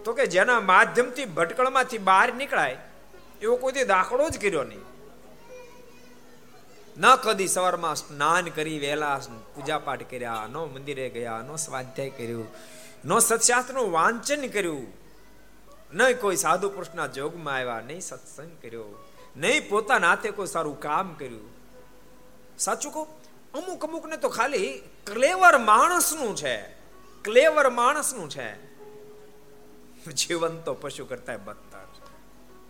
તો 0.05 0.13
કે 0.13 0.27
જેના 0.27 0.61
માધ્યમથી 0.61 1.25
ભટકળમાંથી 1.25 1.99
બહાર 1.99 2.35
નીકળાય, 2.35 2.77
એવો 3.43 3.57
કોઈ 3.57 3.73
દાખલો 3.73 4.29
જ 4.29 4.39
કર્યો 4.41 4.65
નહીં. 4.65 4.81
ન 6.99 7.17
કદી 7.17 7.49
સવારમાં 7.49 7.95
સ્નાન 7.95 8.49
કરી, 8.49 8.79
વહેલા 8.79 9.21
પૂજા 9.55 9.79
પાઠ 9.79 10.11
કર્યા, 10.11 10.49
નો 10.53 10.67
મંદિરે 10.67 11.09
ગયા, 11.09 11.43
નો 11.47 11.57
સ્વાધ્યાય 11.57 12.11
કર્યું. 12.11 12.49
નો 13.05 13.19
સત્શાસ્ત્રનું 13.19 13.93
વાંચન 13.93 14.49
કર્યું. 14.49 14.87
નહીં 15.93 16.21
કોઈ 16.21 16.37
સાધુ 16.37 16.71
પુરુષના 16.71 17.07
જોગમાં 17.07 17.55
આવ્યા 17.55 17.81
નહીં 17.81 18.01
સત્સંગ 18.01 18.63
કર્યો. 18.63 18.85
નહીં 19.37 19.69
પોતાના 19.69 20.09
હાથે 20.09 20.31
કોઈ 20.31 20.47
સારું 20.47 20.81
કામ 20.81 21.15
કર્યું. 21.15 21.51
સાચું 22.59 22.93
કહું, 22.93 23.07
અમુક 23.53 23.85
અમુક 23.85 24.07
ને 24.07 24.17
તો 24.17 24.29
ખાલી 24.29 24.83
ક્લેવર 25.07 25.59
માણસનું 25.59 26.37
છે. 26.37 26.57
ક્લેવર 27.23 27.71
માણસનું 27.71 28.31
છે. 28.31 28.71
જીવન 30.13 30.57
તો 30.57 30.75
પશુ 30.75 31.05
કરતા 31.05 31.37
બદતર 31.37 31.87
છે. 31.95 32.15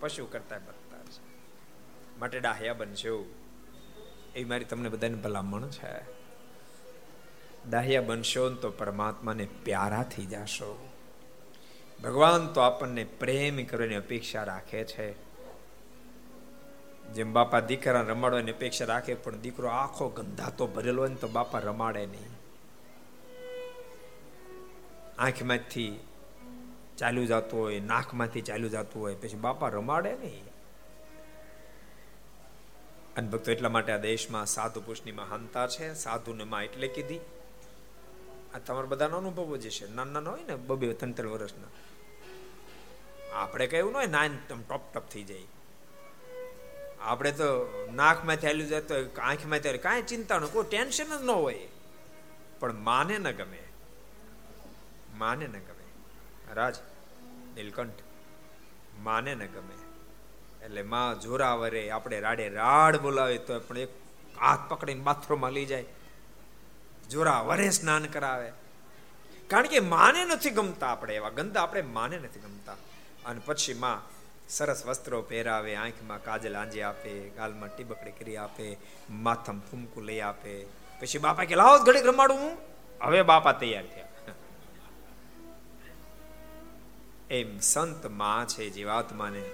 પશુ 0.01 0.27
કરતા 0.27 0.59
બદતર 0.59 0.99
છે. 0.99 1.31
માટે 2.19 2.41
ડાહ્યા 2.41 2.75
બનશો 2.75 3.35
એ 4.37 4.45
મારી 4.45 4.65
તમને 4.65 4.89
બધાને 4.89 5.15
ભલામણ 5.15 5.69
છે. 5.69 6.20
ડાહ્યા 7.69 8.03
બનશો 8.03 8.51
તો 8.51 8.71
પરમાત્માને 8.71 9.49
પ્યારા 9.65 10.03
થઈ 10.03 10.27
જશો. 10.27 10.89
ભગવાન 12.05 12.47
તો 12.47 12.61
આપણને 12.61 13.05
પ્રેમ 13.05 13.65
કરવાની 13.65 13.95
અપેક્ષા 13.95 14.45
રાખે 14.45 14.85
છે. 14.85 15.31
જેમ 17.13 17.33
બાપા 17.33 17.61
દીકરા 17.61 18.01
રમાડવાની 18.01 18.53
અપેક્ષા 18.53 18.85
રાખે, 18.85 19.15
પણ 19.15 19.37
દીકરો 19.37 19.69
આખો 19.69 20.09
ગંધાતો 20.09 20.67
ભરેલો 20.67 21.03
હોય 21.03 21.09
ને 21.09 21.15
તો 21.15 21.29
બાપા 21.29 21.59
રમાડે 21.59 22.07
નહીં. 22.07 22.29
આંખમાંથી 25.19 26.01
ચાલ્યું 26.99 27.27
જતું 27.27 27.61
હોય, 27.61 27.81
નાકમાંથી 27.81 28.41
ચાલ્યું 28.41 28.71
જતું 28.71 29.03
હોય, 29.03 29.15
પછી 29.15 29.37
બાપા 29.37 29.69
રમાડે 29.69 30.13
નહીં. 30.13 30.45
અને 33.17 33.29
ભક્તો 33.29 33.53
એટલા 33.53 33.69
માટે 33.69 33.93
આ 33.93 33.97
દેશમાં 33.97 34.47
સાધુ 34.47 34.81
પુરુષની 34.81 35.13
મહાનતા 35.13 35.67
છે. 35.67 35.95
સાધુને 35.95 36.45
માં 36.45 36.65
એટલે 36.65 36.89
કીધી 36.89 37.21
આ 38.55 38.59
તમારા 38.59 38.87
બધાનો 38.87 39.17
અનુભવો 39.17 39.57
જે 39.57 39.71
છે 39.71 39.95
નાના 39.95 40.11
નાના 40.11 40.31
હોય 40.31 40.45
ને, 40.45 40.57
બબે 40.57 40.93
ત્રણ 40.93 41.13
ત્રણ 41.13 41.29
વર્ષના. 41.29 41.67
આપણે 43.41 43.67
કહેવું 43.67 43.93
ન 43.93 43.97
હોય, 43.97 44.07
નાન 44.07 44.39
ટોપ 44.49 44.81
ટોપ 44.95 45.09
થઈ 45.09 45.23
જાય. 45.23 45.43
આપણે 47.01 47.33
તો 47.33 47.45
નાકમાં 47.95 48.37
થયેલું 48.37 48.87
તો 48.87 49.21
આંખમાં 49.21 49.59
થયેલું 49.59 49.83
કાંઈ 49.83 50.03
ચિંતા 50.03 50.39
ન 50.39 50.45
કોઈ 50.45 50.65
ટેન્શન 50.71 51.19
જ 51.19 51.23
ન 51.23 51.31
હોય. 51.31 51.69
પણ 52.61 52.73
માને 52.73 53.19
ન 53.19 53.31
ગમે. 53.31 53.63
માને 55.19 55.47
ન 55.47 55.53
ગમે. 55.53 55.87
રાજ, 56.55 56.75
નીલકંઠ, 57.55 57.93
માને 58.99 59.35
ન 59.35 59.47
ગમે. 59.47 59.79
એટલે 60.65 60.83
માં 60.83 61.21
જોરાવરે, 61.21 61.91
આપણે 61.91 62.21
રાડે 62.21 62.49
રાડ 62.49 62.97
બોલાવે 62.97 63.39
તો 63.39 63.61
પણ 63.61 63.79
એક 63.79 63.89
હાથ 64.41 64.61
પકડીને 64.69 65.01
બાથરૂમમાં 65.01 65.53
લઈ 65.53 65.65
જાય. 65.65 65.85
જોરાવરે 67.11 67.71
સ્નાન 67.71 68.05
કરાવે. 68.05 68.53
કારણ 69.49 69.67
કે 69.67 69.81
માને 69.81 70.25
નથી 70.25 70.51
ગમતા 70.51 70.87
આપણે 70.87 71.15
એવા 71.15 71.29
ગંદા 71.29 71.63
આપણે 71.63 71.83
માને 71.83 72.19
નથી 72.19 72.41
ગમતા. 72.41 72.73
અને 73.25 73.41
પછી 73.45 73.75
માં 73.75 74.21
સરસ 74.49 74.87
વસ્ત્રો 74.87 75.23
પહેરાવે, 75.23 75.77
આંખમાં 75.77 76.23
કાજલ 76.23 76.57
આંજી 76.57 76.83
આપે, 76.83 77.29
ગાલમાં 77.29 77.77
ટીબકડી 77.77 78.11
કરી 78.11 78.37
આપે, 78.37 78.77
માથમ 79.11 79.61
ફૂમકું 79.61 80.03
લઈ 80.03 80.21
આપે. 80.21 80.65
પછી 81.01 81.19
બાપા 81.19 81.45
કે, 81.45 81.55
લાવો 81.55 81.79
ઘડીક 81.79 82.07
રમાડું 82.07 82.39
હું. 82.39 82.59
હવે 83.03 83.23
બાપા 83.23 83.53
તૈયાર 83.53 83.87
થયા. 83.87 84.09
એમ 87.31 87.59
સંતમાં 87.59 88.49
છે, 88.49 88.71
જીવાત્માને. 88.71 89.51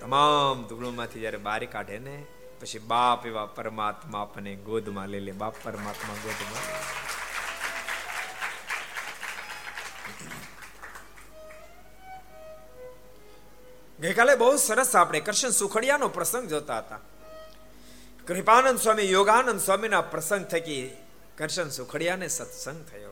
તમામ 0.00 0.66
દુગણોમાંથી 0.66 1.20
જ્યારે 1.20 1.36
બારી 1.36 1.66
કાઢે 1.66 1.98
ને 1.98 2.26
પછી 2.60 2.78
બાપ 2.78 3.26
એવા 3.26 3.46
પરમાત્મા 3.46 4.20
આપણને 4.20 4.54
ગોદમાં 4.54 5.08
લઈ 5.08 5.20
લે. 5.20 5.32
બાપ 5.32 5.54
પરમાત્મા 5.62 6.14
ગોદમાં 6.14 6.62
ગઈકાલે 14.00 14.36
બહુ 14.36 14.56
સરસ 14.56 14.96
આપણે 14.96 15.20
કૃષ્ણ 15.20 15.50
સુખડિયાનો 15.50 16.08
પ્રસંગ 16.08 16.48
જોતા 16.48 16.78
હતા. 16.78 16.98
કૃપાનંદ 18.26 18.78
સ્વામી, 18.78 19.12
યોગાનંદ 19.12 19.60
સ્વામીના 19.60 20.00
પ્રસંગ 20.00 20.46
થકી 20.46 20.96
કૃષ્ણ 21.38 21.68
સુખડિયાને 21.68 22.28
સત્સંગ 22.28 22.84
થયો. 22.84 23.10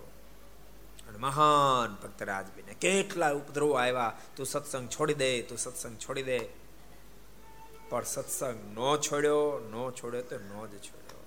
અને 1.09 1.18
મહાન 1.18 1.94
ભક્ત 1.94 2.22
રાજબીને 2.22 2.74
કેટલા 2.74 3.30
ઉપદ્રવો 3.30 3.72
આવ્યા. 3.72 4.12
તું 4.37 4.46
સત્સંગ 4.46 4.88
છોડી 4.88 5.14
દે, 5.14 5.42
તું 5.42 5.59
સત્સંગ 5.59 5.98
છોડી 5.98 6.22
દે. 6.22 6.65
પણ 7.88 8.05
સત્સંગ 8.05 8.75
નો 8.75 8.96
છોડ્યો 8.96 9.40
નો 9.70 9.90
છોડ્યો 9.90 10.22
તો 10.22 10.37
નો 10.37 10.66
જ 10.66 10.75
છોડ્યો. 10.79 11.20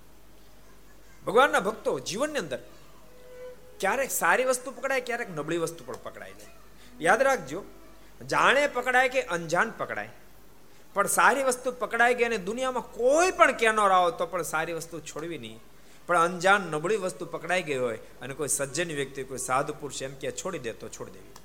ભગવાનના 1.25 1.59
ભક્તો 1.59 1.99
જીવનની 1.99 2.39
અંદર 2.39 2.59
ક્યારેક 3.79 4.11
સારી 4.11 4.45
વસ્તુ 4.45 4.71
પકડાય, 4.71 5.01
ક્યારેક 5.01 5.29
નબળી 5.29 5.57
વસ્તુ 5.57 5.85
પણ 5.85 5.95
પકડાય 6.03 6.33
જાય 6.33 6.55
યાદ 7.01 7.21
રાખજો, 7.21 7.63
જાણે 8.27 8.67
પકડાય 8.67 9.09
કે 9.09 9.21
અંજાન 9.21 9.71
પકડાય. 9.77 10.11
પણ 10.93 11.07
સારી 11.07 11.43
વસ્તુ 11.43 11.71
પકડાઈ 11.71 12.13
ગઈ 12.13 12.23
અને 12.23 12.37
દુનિયામાં 12.37 12.91
કોઈ 12.91 13.31
પણ 13.31 13.51
કેનોર 13.51 13.91
આવો 13.91 14.11
તો 14.11 14.25
પણ 14.25 14.41
સારી 14.41 14.73
વસ્તુ 14.73 14.99
છોડવી 14.99 15.37
નહીં. 15.37 15.59
પણ 16.07 16.17
અંજાન 16.17 16.61
નબળી 16.61 16.97
વસ્તુ 16.97 17.25
પકડાઈ 17.25 17.63
ગઈ 17.63 17.77
હોય 17.77 17.99
અને 18.21 18.33
કોઈ 18.33 18.47
સજ્જન 18.47 18.91
વ્યક્તિ, 18.91 19.23
કોઈ 19.23 19.37
સાધુ 19.37 19.73
પુરુષ 19.73 20.01
એમ 20.01 20.13
કે 20.15 20.31
છોડી 20.31 20.59
દે 20.59 20.73
તો 20.73 20.89
છોડી 20.89 21.11
દેવી. 21.11 21.35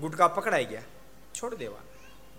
ગુટકા 0.00 0.28
પકડાઈ 0.28 0.64
ગયા, 0.64 0.82
છોડી 1.34 1.56
દેવાનું. 1.56 1.91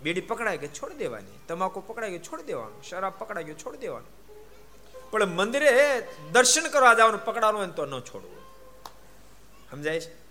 બીડી 0.04 0.22
પકડાઈ 0.22 0.58
કે 0.58 0.68
છોડી 0.68 0.96
દેવાની, 0.96 1.40
તમાકુ 1.48 1.80
પકડાય 1.80 2.10
કે 2.10 2.20
છોડી 2.20 2.44
દેવાનું, 2.44 2.84
શરાબ 2.84 3.14
પકડાય 3.18 3.44
કે 3.44 3.54
છોડી 3.54 3.78
દેવાનું. 3.78 4.24
પણ 5.12 5.26
મંદિરે 5.26 6.08
દર્શન 6.32 6.70
કરવા 6.70 6.94
જવાનું, 6.94 7.26
પકડવાનું 7.26 7.62
હોય 7.62 7.70
તો 7.70 7.86
ન 7.86 8.00
છોડવું. 8.00 8.44
સમજાય 9.72 10.00
છે? 10.00 10.24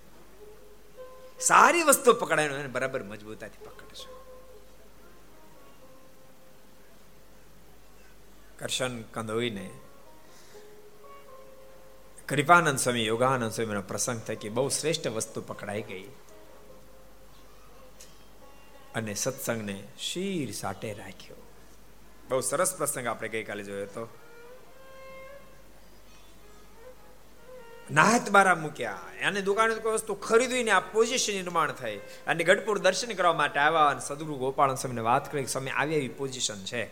સારી 1.41 1.83
વસ્તુ 1.83 2.13
પકડાય 2.13 2.47
એને 2.47 2.67
બરાબર 2.67 3.03
મજબૂતાથી 3.03 3.65
પકડશો. 3.65 4.23
કરશન 8.59 9.03
કંદોઈને 9.03 9.71
કૃપાનંદ 12.29 12.79
સ્વામી, 12.79 13.07
યોગાનંદ 13.07 13.53
સ્વામીનો 13.53 13.83
પ્રસંગ 13.83 14.21
થકી 14.21 14.49
બહુ 14.49 14.69
શ્રેષ્ઠ 14.69 15.09
વસ્તુ 15.09 15.41
પકડાઈ 15.41 15.83
ગઈ. 15.83 16.09
અને 18.95 19.15
સત્સંગને 19.15 19.83
શીર 19.99 20.53
સાટે 20.53 20.93
રાખ્યો. 20.93 21.37
બહુ 22.29 22.41
સરસ 22.41 22.77
પ્રસંગ 22.77 23.07
આપણે 23.07 23.29
ગઈકાલે 23.29 23.65
જોયો 23.65 23.83
હતો. 23.83 24.09
નાહત 27.91 28.31
બારા 28.31 28.55
મૂક્યા. 28.55 28.99
અને 29.27 29.43
દુકાને 29.43 29.75
કોઈ 29.75 29.93
વસ્તુ 29.93 30.15
ખરીદીને 30.15 30.71
આ 30.71 30.81
પોઝિશન 30.81 31.33
નિર્માણ 31.33 31.73
થઈ. 31.73 31.97
અને 31.97 32.45
ગઢપુર 32.45 32.79
દર્શન 32.79 33.13
કરવા 33.13 33.33
માટે 33.33 33.61
આવ્યા 33.61 33.81
અને 33.81 34.01
સદગુરુ 34.01 34.39
ગોપાલ 34.39 34.75
સ્વામીને 34.75 35.01
વાત 35.01 35.33
કરી 35.33 35.47
સ્વામી, 35.47 35.71
આવી 35.71 35.95
એવી 35.95 36.09
પોઝિશન 36.09 36.65
છે. 36.65 36.85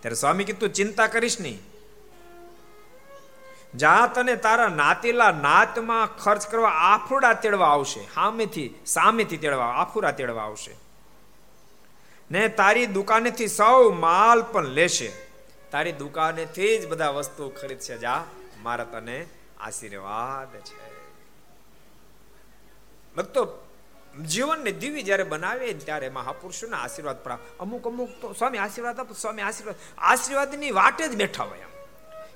ત્યારે 0.00 0.14
સ્વામી 0.14 0.44
કીધું, 0.44 0.72
ચિંતા 0.72 1.06
કરીશ 1.06 1.40
નહીં. 1.40 1.58
જાત 3.76 4.18
અને 4.18 4.36
તારા 4.36 4.68
નાતેલા 4.68 5.30
નાતમાં 5.30 6.18
ખર્ચ 6.18 6.48
કરવા 6.48 6.68
આફુડા 6.68 7.32
તેડવા 7.32 7.68
આવશે. 7.68 8.00
સામેથી 8.14 8.74
સામેથી 8.86 9.36
તેડવા 9.36 9.64
આફુરા 9.64 10.10
તેડવા 10.10 10.42
આવશે. 10.42 10.83
ને 12.30 12.48
તારી 12.48 12.86
દુકાનેથી 12.86 13.48
સૌ 13.48 13.90
માલ 13.90 14.42
પણ 14.42 14.64
લેશે. 14.64 15.12
તારી 15.70 15.92
દુકાનેથી 15.92 16.78
જ 16.78 16.88
બધા 16.88 17.10
વસ્તુ 17.10 17.52
ખરીદશે. 17.60 17.98
જા, 17.98 18.24
મારા 18.62 18.84
તને 18.84 19.26
આશીર્વાદ 19.60 20.56
છે. 20.56 20.94
ભક્તો, 23.16 23.48
જીવનને 24.26 24.72
દિવ્ય 24.72 25.02
જ્યારે 25.02 25.22
બનાવે 25.22 25.72
ત્યારે 25.72 26.08
મહાપુરુષોના 26.08 26.76
આશીર્વાદ 26.76 27.22
પ્રાપ્ત 27.22 27.60
અમુક 27.60 27.86
અમુક 27.86 28.08
તો 28.20 28.32
સ્વામી 28.32 28.58
આશીર્વાદ 28.58 29.00
આપો, 29.00 29.14
સ્વામી 29.14 29.42
આશીર્વાદ. 29.42 29.74
આશીર્વાદની 29.98 30.70
વાટે 30.70 31.08
જ 31.08 31.16
બેઠા 31.16 31.44
હોય 31.44 31.58
એમ. 31.58 31.68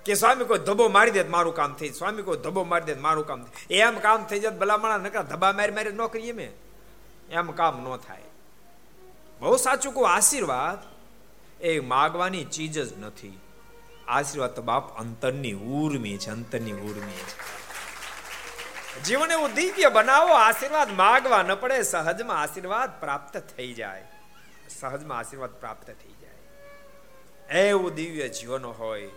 કે 0.05 0.15
સ્વામી 0.15 0.45
કોઈ 0.45 0.59
ધબો 0.59 0.89
મારી 0.89 1.11
દે 1.11 1.23
મારું 1.23 1.55
કામ 1.55 1.75
થઈ 1.75 1.91
સ્વામી 1.91 2.23
કોઈ 2.23 2.37
ધબો 2.37 2.65
મારી 2.65 2.85
દે 2.85 2.95
મારું 2.95 3.27
કામ 3.27 3.47
એમ 3.71 3.99
કામ 3.99 4.25
થઈ 4.25 4.41
જાય 4.41 4.51
ભલામણા 4.51 4.97
નકરા 4.97 5.23
ધબા 5.23 5.53
મારી 5.53 5.73
મારી 5.73 5.93
ન 5.93 6.07
કરીએ 6.07 6.33
મેં 6.33 6.53
એમ 7.31 7.51
કામ 7.51 7.87
ન 7.91 7.97
થાય. 7.97 8.23
બહુ 9.41 9.57
સાચું 9.57 9.95
કહું, 9.95 10.11
આશીર્વાદ 10.11 10.79
એ 11.63 11.81
માગવાની 11.81 12.45
ચીજ 12.45 12.77
જ 12.89 12.99
નથી. 12.99 13.41
આશીર્વાદ 14.09 14.51
તો 14.51 14.63
બાપ 14.63 14.99
અંતરની 14.99 15.53
ઉર્મી 15.53 16.19
છે, 16.19 16.31
અંતરની 16.31 16.73
ઉર્મી 16.73 17.23
છે. 17.31 17.37
જીવન 19.03 19.31
એવું 19.31 19.55
દિવ્ય 19.55 19.89
બનાવો, 19.89 20.33
આશીર્વાદ 20.35 20.93
માગવા 20.93 21.43
ન 21.43 21.55
પડે, 21.55 21.83
સહજમાં 21.83 22.41
આશીર્વાદ 22.41 23.01
પ્રાપ્ત 23.01 23.37
થઈ 23.37 23.73
જાય. 23.73 24.05
સહજમાં 24.81 25.19
આશીર્વાદ 25.19 25.51
પ્રાપ્ત 25.51 25.87
થઈ 25.87 26.15
જાય. 26.23 27.59
એવું 27.59 27.95
દિવ્ય 27.95 28.29
જીવન 28.29 28.65
હોય, 28.65 29.11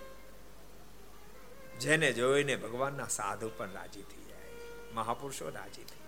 જેને 1.79 2.13
જોઈને 2.13 2.55
ભગવાનના 2.55 3.07
સાધુ 3.07 3.49
પણ 3.57 3.73
રાજી 3.73 4.01
થઈ 4.01 4.23
જાય. 4.29 4.49
મહાપુરુષો 4.93 5.49
રાજી 5.49 5.83
થઈ 5.83 6.00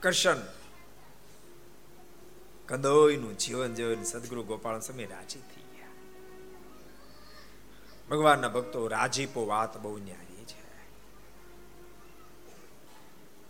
કરશન 0.00 0.42
કદોયનું 2.66 3.38
જીવન 3.38 3.74
જીવન 3.74 4.02
સદગુરુ 4.02 4.42
ગોપાલ 4.42 4.80
સમય 4.80 5.06
રાજી 5.06 5.38
થઈ 5.38 5.62
ગયા. 5.62 5.88
ભગવાનના 8.10 8.48
ભક્તો 8.48 8.86
રાજીપો 8.88 9.46
વાત 9.46 9.78
બહુ 9.78 9.98
ન્યારી 9.98 10.44
છે. 10.44 10.62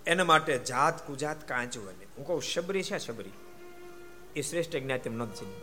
એના 0.07 0.25
માટે 0.25 0.59
જાત 0.59 1.07
કુજાત 1.07 1.49
કાંચું 1.49 1.87
બને 1.87 2.07
હું 2.17 2.27
કહું 2.27 2.43
શબરી 2.43 2.83
છે 2.83 2.99
શબરી. 2.99 3.31
એ 4.37 4.43
શ્રેષ્ઠ 4.43 4.77
જ્ઞાતિ 4.77 5.11
નથી 5.11 5.63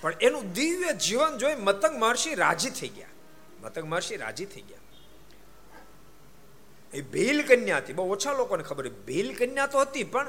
પણ 0.00 0.12
એનું 0.20 0.52
દિવ્ય 0.52 0.92
જીવન 0.92 1.38
જોઈ 1.38 1.54
મતંગ 1.54 1.98
મહર્ષિ 1.98 2.34
રાજી 2.34 2.70
થઈ 2.70 2.88
ગયા. 2.88 3.06
મતંગ 3.60 3.84
મહર્ષિ 3.84 4.16
રાજી 4.16 4.44
થઈ 4.44 4.60
ગયા. 4.60 4.78
એ 6.94 7.00
ભીલ 7.00 7.46
કન્યા 7.46 7.76
હતી. 7.76 7.92
બહુ 7.92 8.12
ઓછા 8.12 8.32
લોકોને 8.32 8.62
ખબર 8.62 8.88
ભીલ 8.88 9.36
કન્યા 9.36 9.66
તો 9.66 9.78
હતી, 9.78 10.04
પણ 10.04 10.26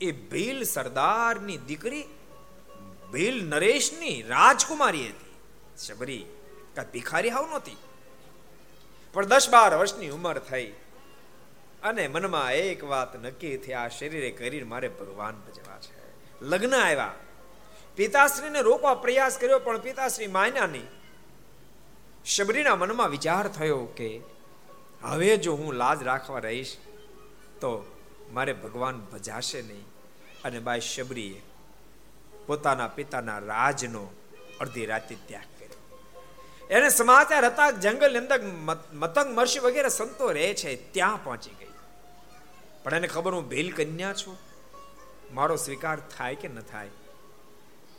એ 0.00 0.12
ભીલ 0.12 0.62
સરદારની 0.62 1.56
દીકરી, 1.56 2.04
ભીલ 3.12 3.44
નરેશની 3.44 4.22
રાજકુમારી 4.22 5.08
હતી. 5.08 5.34
શબરી, 5.86 6.24
કા 6.76 6.84
ભિખારી 6.92 7.28
હાવ 7.28 7.46
નહોતી. 7.46 7.76
પણ 9.12 9.26
દસ 9.26 9.48
બાર 9.50 9.74
વર્ષની 9.74 10.08
ઉંમર 10.08 10.38
થઈ 10.38 10.72
અને 11.82 12.08
મનમાં 12.08 12.52
એક 12.52 12.84
વાત 12.84 13.16
નક્કી 13.24 13.56
થઈ, 13.56 13.72
આ 13.72 13.88
શરીરે 13.88 14.30
કરીને 14.30 14.64
મારે 14.64 14.88
ભગવાન 14.88 15.34
ભજવા 15.34 15.78
છે. 15.78 15.94
લગ્ન 16.42 16.74
આવ્યા. 16.74 17.14
પિતાશ્રીને 17.96 18.60
રોકવા 18.60 18.94
પ્રયાસ 18.94 19.38
કર્યો, 19.38 19.58
પણ 19.58 19.78
પિતાશ્રી 19.78 20.26
માન્યા 20.26 20.66
નહીં. 20.66 20.88
શબરીના 22.24 22.76
મનમાં 22.76 23.10
વિચાર 23.10 23.48
થયો 23.48 23.84
કે 23.84 24.20
હવે 25.02 25.36
જો 25.36 25.54
હું 25.54 25.74
લાજ 25.74 26.02
રાખવા 26.02 26.38
રહીશ, 26.38 26.76
તો 27.60 27.96
મારે 28.30 28.52
ભગવાન 28.52 29.00
ભજાશે 29.00 29.62
નહીં. 29.62 29.86
અને 30.44 30.58
બાઈ 30.58 30.80
શબરીએ 30.80 31.42
પોતાના 32.46 32.88
પિતાના 32.88 33.38
રાજનો 33.38 34.10
અડધી 34.60 34.86
રાતે 34.86 35.16
ત્યાગ 35.26 35.42
કર્યો. 35.42 36.00
એને 36.70 36.88
સમાચાર 36.88 37.44
હતા 37.44 37.70
જંગલની 37.70 38.18
અંદર 38.18 38.42
મતંગ 38.92 39.38
મર્ષિ 39.38 39.58
વગેરે 39.58 39.88
સંતો 39.88 40.32
રહે 40.32 40.54
છે, 40.54 40.92
ત્યાં 40.92 41.24
પહોંચી 41.24 41.50
ગઈ. 41.50 41.66
પણ 42.82 42.94
એને 42.94 43.08
ખબર 43.08 43.34
હું 43.34 43.48
ભીલ 43.48 43.72
કન્યા 43.72 44.12
છું? 44.12 44.38
મારો 45.32 45.56
સ્વીકાર 45.56 46.00
થાય 46.00 46.34
કે 46.34 46.48
ન 46.48 46.60
થાય? 46.60 46.88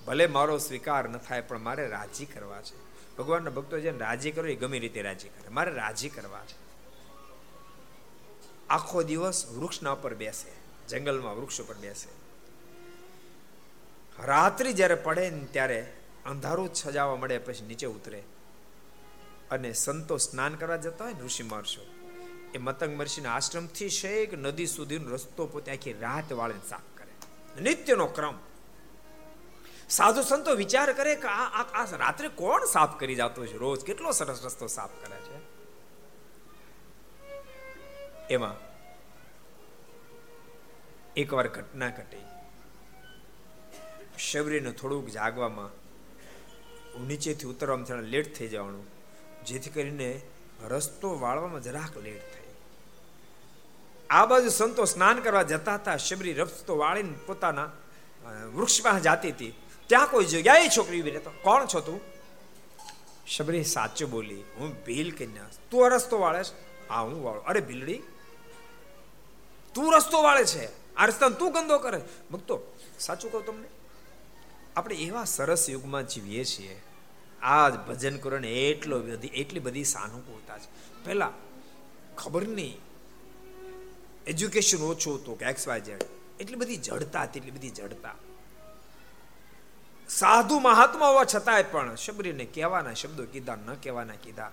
ભલે 0.07 0.27
મારો 0.27 0.57
સ્વીકાર 0.57 1.09
ન 1.09 1.17
થાય, 1.17 1.41
પણ 1.41 1.59
મારે 1.59 1.87
રાજી 1.87 2.25
કરવા 2.25 2.61
છે. 2.61 2.75
ભગવાનના 3.17 3.49
ભક્તો 3.49 3.79
જેને 3.79 3.97
રાજી 3.97 4.31
કરો 4.31 4.47
એ 4.47 4.55
ગમે 4.55 4.79
રીતે 4.79 5.01
રાજી 5.01 5.29
કરે. 5.29 5.49
મારે 5.49 5.71
રાજી 5.71 6.09
કરવા 6.09 6.39
છે. 6.39 6.62
આખો 8.73 9.03
દિવસ 9.03 9.45
વૃક્ષના 9.45 9.91
ઉપર 9.91 10.13
બેસે, 10.13 10.51
જંગલમાં 10.87 11.35
વૃક્ષ 11.37 11.61
ઉપર 11.61 11.75
બેસે. 11.75 12.11
રાત્રિ 14.25 14.73
જ્યારે 14.73 14.95
પડે 14.95 15.29
ને 15.29 15.45
ત્યારે 15.45 15.79
અંધારું 16.25 16.69
છજાવા 16.73 17.15
મળે, 17.15 17.37
પછી 17.37 17.65
નીચે 17.65 17.87
ઉતરે. 17.87 18.23
અને 19.51 19.73
સંતો 19.73 20.17
સ્નાન 20.17 20.55
કરવા 20.55 20.75
જતા 20.75 21.05
હોય 21.05 21.13
ને 21.13 21.21
ઋષિ 21.21 21.43
મહર્ષો, 21.43 21.83
એ 22.53 22.57
મતંગ 22.57 22.97
મહર્ષિના 22.97 23.35
આશ્રમથી 23.35 23.89
શેક 23.89 24.33
નદી 24.33 24.67
સુધીનો 24.67 25.09
રસ્તો 25.09 25.45
પોતે 25.47 25.71
આખી 25.71 25.93
રાત 25.93 26.33
વાળે 26.33 26.59
સાફ 26.69 26.87
કરે. 26.97 27.13
નિત્યનો 27.61 28.07
ક્રમ. 28.07 28.35
સાધુ 29.89 30.21
સંતો 30.21 30.55
વિચાર 30.55 30.93
કરે 30.93 31.15
કે 31.15 31.27
આ 31.27 31.63
આ 31.73 31.83
રાત્રે 31.95 32.27
કોણ 32.27 32.65
સાફ 32.65 32.99
કરી 32.99 33.15
જતો 33.15 33.45
છે? 33.45 33.57
રોજ 33.57 33.85
કેટલો 33.85 34.11
સરસ 34.11 34.45
રસ્તો 34.45 34.67
સાફ 34.67 34.89
કરે? 35.01 35.17
એમાં 38.33 38.57
એકવાર 41.15 41.47
ઘટના 41.47 41.89
ઘટી. 41.89 42.25
શબરીને 44.19 44.71
થોડુંક 44.71 45.07
જાગવામાં 45.09 45.71
નીચેથી 47.07 47.47
ઉતરવામાં 47.47 47.87
થોડા 47.87 48.11
લેટ 48.13 48.29
થઈ 48.37 48.47
જવાનું, 48.47 48.85
જેથી 49.45 49.73
કરીને 49.75 50.09
રસ્તો 50.69 51.09
વાળવામાં 51.19 51.63
જરાક 51.63 51.93
લેટ 51.97 52.25
થઈ. 52.33 52.51
આ 54.09 54.25
બાજુ 54.25 54.49
સંતો 54.49 54.85
સ્નાન 54.85 55.17
કરવા 55.19 55.43
જતા 55.43 55.75
હતા, 55.75 55.97
શબરી 55.97 56.33
રસ્તો 56.33 56.73
વાળીને 56.77 57.15
પોતાના 57.27 57.69
વૃક્ષ 58.55 58.81
પાસે 58.81 59.01
જાતી 59.01 59.31
હતી. 59.31 59.53
ત્યાં 59.89 60.11
કોઈ 60.11 60.25
જગ્યાએ 60.25 60.69
છોકરી 60.77 60.99
ઊભી 61.01 61.11
રહેતો. 61.11 61.31
કોણ 61.41 61.65
છો 61.65 61.81
તું? 61.81 61.99
શબરી 63.27 63.63
સાચું 63.73 64.09
બોલી, 64.11 64.43
હું 64.57 64.69
ભીલ 64.85 65.09
કન્યા 65.17 65.49
તું 65.71 65.89
રસ્તો 65.91 66.15
વાળે 66.19 66.41
હા, 66.89 67.01
હું 67.01 67.23
વાળો. 67.23 67.41
અરે 67.41 67.61
ભીલડી 67.61 67.99
તું 69.73 69.93
રસ્તો 69.93 70.23
વાળે 70.23 70.45
છે. 70.45 70.95
આ 70.95 71.05
રસ્તાને 71.05 71.35
તું 71.35 71.53
ગંદો 71.53 71.79
કરે. 71.79 72.01
ભક્તો, 72.31 72.61
સાચું 72.99 73.31
કહું 73.31 73.45
તમને? 73.45 73.67
આપણે 74.75 74.95
એવા 74.95 75.23
સરસ 75.23 75.69
યુગમાં 75.69 76.07
જીવીએ 76.07 76.43
છીએ. 76.43 76.81
આ 77.41 77.69
ભજન 77.69 78.17
કરવાને 78.17 78.51
એટલો 78.69 78.99
બધી, 78.99 79.27
એટલી 79.27 79.59
બધી 79.59 79.83
સાનુકૂળતા 79.83 80.57
છે. 80.57 80.69
પહેલા 81.05 81.31
ખબર 82.17 82.47
નહીં, 82.47 82.79
એજ્યુકેશન 84.27 84.81
ઓછું 84.81 85.15
હતું 85.15 85.39
કે 85.39 85.45
એક્સ 85.45 85.67
વાય 85.67 85.81
ઝેડ 85.81 86.03
એટલી 86.39 86.55
બધી 86.55 86.77
જડતા 86.77 87.23
હતી, 87.23 87.39
એટલી 87.39 87.51
બધી 87.51 87.69
જડતા. 87.69 88.15
સાધુ 90.09 90.59
મહાત્મા 90.59 91.07
હોવા 91.07 91.25
છતાંય 91.35 91.63
પણ 91.63 91.95
શબરીને 91.95 92.45
કહેવાના 92.45 92.93
શબ્દો 92.93 93.25
કીધા, 93.25 93.55
ન 93.55 93.73
કહેવાના 93.73 94.15
કીધા. 94.15 94.51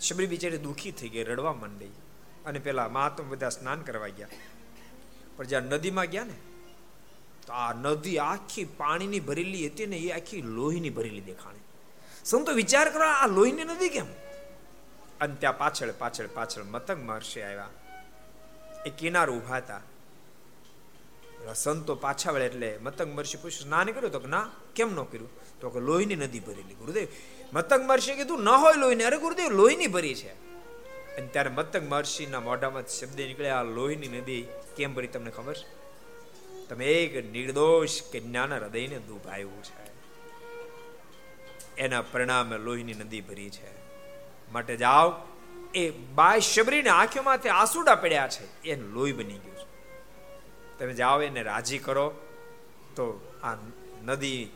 શબરી 0.00 0.26
બિચારી 0.26 0.58
દુઃખી 0.58 0.92
થઈ 0.92 1.08
ગઈ, 1.08 1.24
રડવા 1.24 1.52
માંડી. 1.52 1.90
અને 2.46 2.58
પેલા 2.58 2.88
મહાત્મા 2.88 3.26
બધા 3.28 3.48
સ્નાન 3.48 3.82
કરવા 3.82 4.08
ગયા. 4.08 4.28
પણ 5.36 5.44
જ્યાં 5.44 5.62
નદીમાં 5.62 6.04
ગયા 6.04 6.24
ને, 6.24 6.34
તો 7.46 7.52
આ 7.52 7.72
નદી 7.72 8.18
આખી 8.18 8.64
પાણીની 8.64 9.20
ભરેલી 9.20 9.66
હતી 9.66 9.86
ને 9.86 9.96
એ 9.96 10.10
આખી 10.10 10.42
લોહીની 10.42 10.90
ભરેલી 10.90 11.20
દેખાણી. 11.20 11.58
સંતો 12.24 12.52
વિચાર 12.52 12.90
કરો, 12.90 13.04
આ 13.04 13.26
લોહીની 13.26 13.64
નદી 13.64 13.88
કેમ? 13.88 14.06
અને 15.20 15.34
ત્યાં 15.34 15.58
પાછળ 15.58 15.92
પાછળ 15.92 16.26
પાછળ 16.26 16.62
મતંગ 16.62 17.06
મહર્ષિ 17.06 17.40
આવ્યા. 17.40 17.68
એ 18.86 18.90
કિનાર 18.90 19.30
ઊભા 19.30 19.56
હતા. 19.56 19.80
સંતો 21.54 21.94
પાછા 21.94 22.30
વળે 22.30 22.46
એટલે 22.46 22.78
મતંગ 22.82 23.14
મહર્ષિ 23.14 23.38
પૂછ્યું, 23.38 23.62
સ્નાન 23.62 23.86
કર્યું? 23.86 24.12
તો 24.12 24.20
ના, 24.20 24.50
કેમ 24.74 24.92
ન 24.92 25.02
કર્યું? 25.02 25.30
તો 25.60 25.70
કે, 25.70 25.80
લોહીની 25.80 26.16
નદી 26.16 26.40
ભરેલી. 26.40 26.74
ગુરુદેવ, 26.74 27.08
મતંગ 27.52 27.88
મહર્ષિ 27.88 28.14
કીધું, 28.14 28.42
ન 28.42 28.48
હોય 28.48 28.74
લોહીની. 28.74 29.04
અરે 29.04 29.16
ગુરુદેવ, 29.16 29.48
લોહીની 29.48 29.86
ભરી 29.86 30.14
છે. 30.14 30.51
અને 31.18 31.26
ત્યારે 31.26 31.50
મતંગ 31.50 31.90
મહર્ષિના 31.90 32.40
મોઢામાં 32.40 32.86
શબ્દ 32.86 33.20
નીકળ્યા 33.20 33.62
લોહીની 33.62 34.08
નદી. 34.08 34.46
કેમ 34.76 34.94
ભરી 34.94 35.06
તમને 35.06 35.30
ખબર? 35.30 35.54
છે 35.54 35.82
તમે 36.68 36.86
એક 36.86 37.32
નિર્દોષ 37.32 38.02
કન્યાના 38.12 38.56
હૃદયને 38.56 38.98
દુભાયું 38.98 39.62
છે. 39.62 39.92
એના 41.76 42.02
પરિણામે 42.02 42.58
લોહીની 42.58 42.94
નદી 42.94 43.20
ભરી 43.20 43.50
છે. 43.50 43.82
માટે 44.52 44.76
જાઓ, 44.76 45.12
એ 45.74 45.90
બાય 45.90 46.40
શબરીને 46.40 46.88
આંખોમાંથી 46.88 47.48
આંસુડા 47.48 47.94
પડ્યા 47.94 48.28
છે. 48.28 48.62
એ 48.62 48.76
લોહી 48.76 49.12
બની 49.12 49.38
ગયું 49.38 49.56
છે. 49.56 49.66
તમે 50.78 50.92
જાઓ, 50.92 51.22
એને 51.22 51.42
રાજી 51.42 51.78
કરો, 51.78 52.10
તો 52.96 53.32
આ 53.42 53.56
નદી 54.04 54.48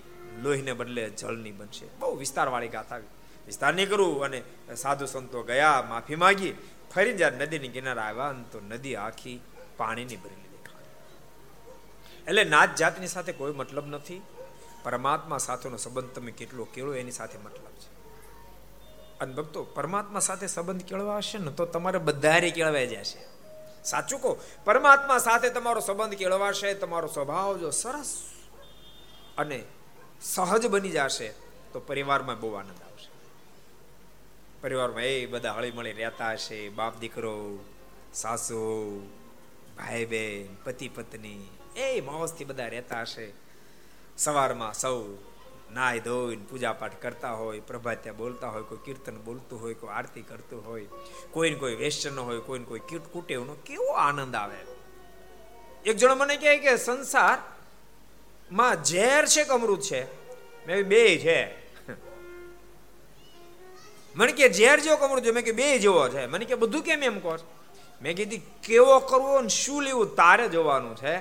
લોહીને 0.42 0.73
બદલે 0.73 1.11
જળની 1.11 1.53
બનશે. 1.53 1.87
બહુ 1.99 2.16
વિસ્તારવાળી 2.16 2.69
ગાથા 2.69 2.99
વિસ્તાર 3.47 3.75
નહીં 3.75 3.91
કરવું 3.91 4.25
અને 4.25 4.43
સાધુ 4.77 5.07
સંતો 5.07 5.43
ગયા, 5.43 5.87
માફી 5.89 6.15
માગી. 6.15 6.55
ફરી 6.95 7.17
જ્યારે 7.17 7.37
નદીની 7.37 7.69
કિનારે 7.69 8.01
આવ્યા 8.01 8.33
તો 8.53 8.61
નદી 8.61 8.97
આખી 8.97 9.41
પાણીની 9.77 10.17
ભરેલી 10.17 10.37
લીધી. 10.37 10.57
એટલે 12.29 12.45
નાત 12.45 12.77
જાતની 12.77 13.07
સાથે 13.07 13.33
કોઈ 13.33 13.53
મતલબ 13.53 13.87
નથી. 13.87 14.23
પરમાત્મા 14.83 15.39
સાથેનો 15.39 15.77
સંબંધ 15.77 16.11
તમે 16.11 16.31
કેટલો 16.31 16.65
કેળો, 16.65 16.95
એની 16.95 17.11
સાથે 17.11 17.39
મતલબ 17.39 17.65
છે. 17.65 17.97
અને 19.21 19.35
ભક્તો, 19.35 19.65
પરમાત્મા 19.65 20.21
સાથે 20.21 20.47
સંબંધ 20.47 20.83
કેળવા 20.83 21.17
હશે 21.17 21.39
ને 21.39 21.51
તો 21.51 21.67
તમારે 21.67 21.99
બધા 21.99 22.41
કેળવાઈ 22.41 22.87
જશે. 22.87 23.19
સાચું 23.85 24.23
કહો, 24.23 24.41
પરમાત્મા 24.65 25.19
સાથે 25.19 25.51
તમારો 25.51 25.81
સંબંધ 25.81 26.15
કેળવાશે, 26.15 26.75
તમારો 26.75 27.09
સ્વભાવ 27.09 27.59
જો 27.59 27.71
સરસ 27.71 28.23
અને 29.39 29.63
સહજ 30.21 30.67
બની 30.67 30.91
જશે, 30.91 31.29
તો 31.73 31.81
પરિવારમાં 31.81 32.41
બહુ 32.41 32.53
આનંદ 32.53 32.86
પરિવારમાં 34.67 35.03
એ 35.03 35.27
બધા 35.27 35.53
હળી 35.53 35.71
મળી 35.71 35.93
રહેતા 35.93 36.33
હશે, 36.33 36.69
બાપ 36.69 37.01
દીકરો, 37.01 37.59
સાસુ 38.15 39.03
ભાઈ 39.77 40.05
બહેન 40.05 40.57
પતિ 40.65 40.89
પત્ની 40.89 41.49
એ 41.77 42.01
મોજથી 42.01 42.45
બધા 42.45 42.67
રહેતા 42.67 43.01
હશે. 43.01 43.33
સવારમાં 44.19 44.75
સૌ 44.75 45.05
નાય 45.73 45.99
ધોઈને 45.99 46.43
પૂજા 46.51 46.73
પાઠ 46.73 47.03
કરતા 47.03 47.33
હોય 47.33 47.61
પ્રભાત્યા 47.61 48.13
બોલતા 48.13 48.49
હોય, 48.49 48.63
કોઈ 48.63 48.79
કીર્તન 48.85 49.17
બોલતું 49.17 49.61
હોય, 49.61 49.75
કોઈ 49.75 49.91
આરતી 49.91 50.23
કરતું 50.23 50.67
હોય, 50.67 50.87
કોઈને 51.31 51.57
કોઈ 51.57 51.75
વેસ્ટર્ન 51.75 52.19
હોય, 52.19 52.41
કોઈને 52.41 52.65
કોઈ 52.65 52.81
કીટ 52.81 53.13
કુટેવનો 53.13 53.57
કેવો 53.65 53.93
આનંદ 53.93 54.35
આવે. 54.35 54.57
એક 55.85 55.97
જણો 55.97 56.15
મને 56.15 56.37
કહે 56.37 56.59
કે 56.59 56.77
સંસારમાં 56.77 58.85
ઝેર 58.85 59.27
છે 59.27 59.45
કે 59.45 59.51
અમૃત 59.51 59.81
છે? 59.81 60.07
મેં 60.67 60.89
બે 60.89 61.19
છે 61.19 61.66
મને 64.17 64.33
કે 64.33 64.53
ઝેર 64.53 64.81
જેવો 64.81 64.97
કમરો 64.97 65.21
છે 65.21 65.31
મેં 65.31 65.45
કે 65.45 65.53
બે 65.53 65.79
જેવો 65.79 66.09
છે. 66.09 66.27
મને 66.27 66.45
કે 66.45 66.55
બધું 66.55 66.83
કેમ 66.83 67.03
એમ 67.03 67.21
કહો 67.21 67.39
મેં 68.03 68.17
કીધી, 68.17 68.39
કેવો 68.39 68.99
કરવો 68.99 69.41
ને 69.41 69.49
શું 69.49 69.83
લેવું? 69.83 70.15
તારે 70.15 70.49
જોવાનું 70.49 70.97
છે. 70.97 71.21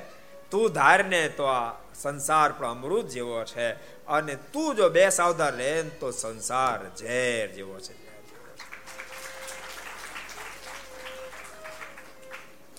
તું 0.49 0.71
ધારને 0.71 1.29
તો 1.29 1.43
આ 1.43 1.73
સંસાર 1.95 2.51
પણ 2.51 2.67
અમૃત 2.67 3.07
જેવો 3.07 3.43
છે. 3.43 3.71
અને 4.05 4.35
તું 4.35 4.75
જો 4.75 4.89
બે 4.89 5.09
સાવધાન 5.09 5.53
લે 5.53 5.83
તો 5.83 6.11
સંસાર 6.11 6.95
ઝેર 6.97 7.51
જેવો 7.51 7.79
છે. 7.79 7.93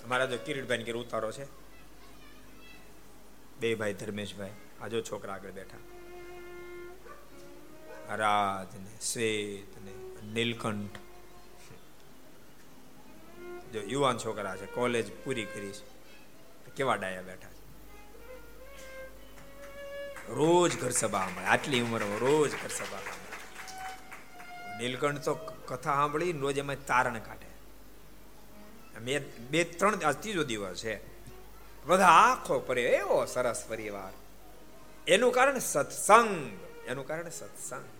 મારા 0.07 0.25
જો 0.25 0.37
કિરીટભાઈ 0.45 0.83
કે 0.83 0.91
ઉતારો 0.91 1.31
છે. 1.31 1.45
બે 3.59 3.75
ભાઈ, 3.75 3.93
ધર્મેશભાઈ, 3.93 4.49
આ 4.81 4.87
જો 4.87 5.01
છોકરા 5.01 5.33
આગળ 5.33 5.51
બેઠા. 5.51 5.77
રાજ 8.15 8.75
ને 8.75 9.01
શ્વેત 9.01 9.76
નીલકંઠ. 10.33 10.97
જો 13.73 13.81
યુવાન 13.81 14.17
છોકરા 14.17 14.55
છે 14.55 14.65
કોલેજ 14.65 15.23
પૂરી 15.23 15.45
કરી 15.45 15.71
છે 15.71 16.71
કેવા 16.71 16.95
ડાયા 16.95 17.21
બેઠા 17.21 17.49
છે? 17.49 17.57
રોજ 20.29 20.81
ઘર 20.81 20.89
સભા 20.89 21.27
મળે 21.35 21.45
આટલી 21.45 21.81
ઉંમરમાં 21.81 22.17
રોજ 22.17 22.51
ઘર 22.51 22.69
સભા 22.69 22.99
નીલકંઠ 24.77 25.21
તો 25.21 25.33
કથા 25.35 25.93
સાંભળી 25.93 26.31
રોજ 26.31 26.57
એમાં 26.57 26.85
તારણ 26.85 27.19
કાઢે. 27.19 27.47
મેં 28.99 29.47
બે, 29.49 29.63
ત્રણ 29.63 29.95
ત્રીજો 29.95 30.43
દિવસ 30.43 30.83
છે. 30.83 30.99
બધા 31.85 32.05
આખો 32.05 32.59
પરે 32.59 32.81
એવો 32.81 33.25
સરસ 33.25 33.65
પરિવાર. 33.67 34.13
એનું 35.07 35.31
કારણ 35.31 35.59
સત્સંગ, 35.59 36.59
એનું 36.87 37.07
કારણ 37.07 37.29
સત્સંગ. 37.29 37.96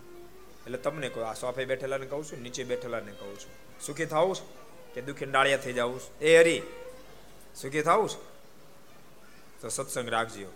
એટલે 0.67 0.77
તમને 0.77 1.09
કહું 1.09 1.29
આ 1.29 1.33
સોફે 1.33 1.65
બેઠેલાને 1.65 2.05
કહું 2.05 2.23
છું, 2.23 2.41
નીચે 2.41 2.63
બેઠેલાને 2.63 3.11
કહું 3.11 3.39
છું. 3.39 3.81
સુખી 3.81 4.05
થવું 4.05 4.35
છે 4.35 4.93
કે 4.93 5.01
દુઃખી 5.01 5.25
ડાળિયા 5.25 5.57
થઈ 5.57 5.73
જવું 5.73 6.01
એ 6.21 6.37
હરી. 6.37 6.61
સુખી 7.55 7.81
થવું 7.81 8.09
છે? 8.09 8.19
તો 9.61 9.69
સત્સંગ 9.69 10.09
રાખજો. 10.09 10.47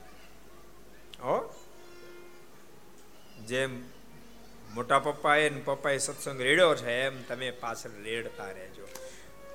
હો? 1.24 1.54
જેમ 3.46 3.82
મોટા 4.74 5.00
પપ્પાએ 5.00 5.50
ને 5.50 5.62
પપ્પાએ 5.66 5.98
સત્સંગ 5.98 6.42
રેડ્યો 6.42 6.76
છે, 6.76 7.02
એમ 7.02 7.24
તમે 7.24 7.52
પાછળ 7.52 8.04
રેડતા 8.04 8.46
રહેજો. 8.46 8.88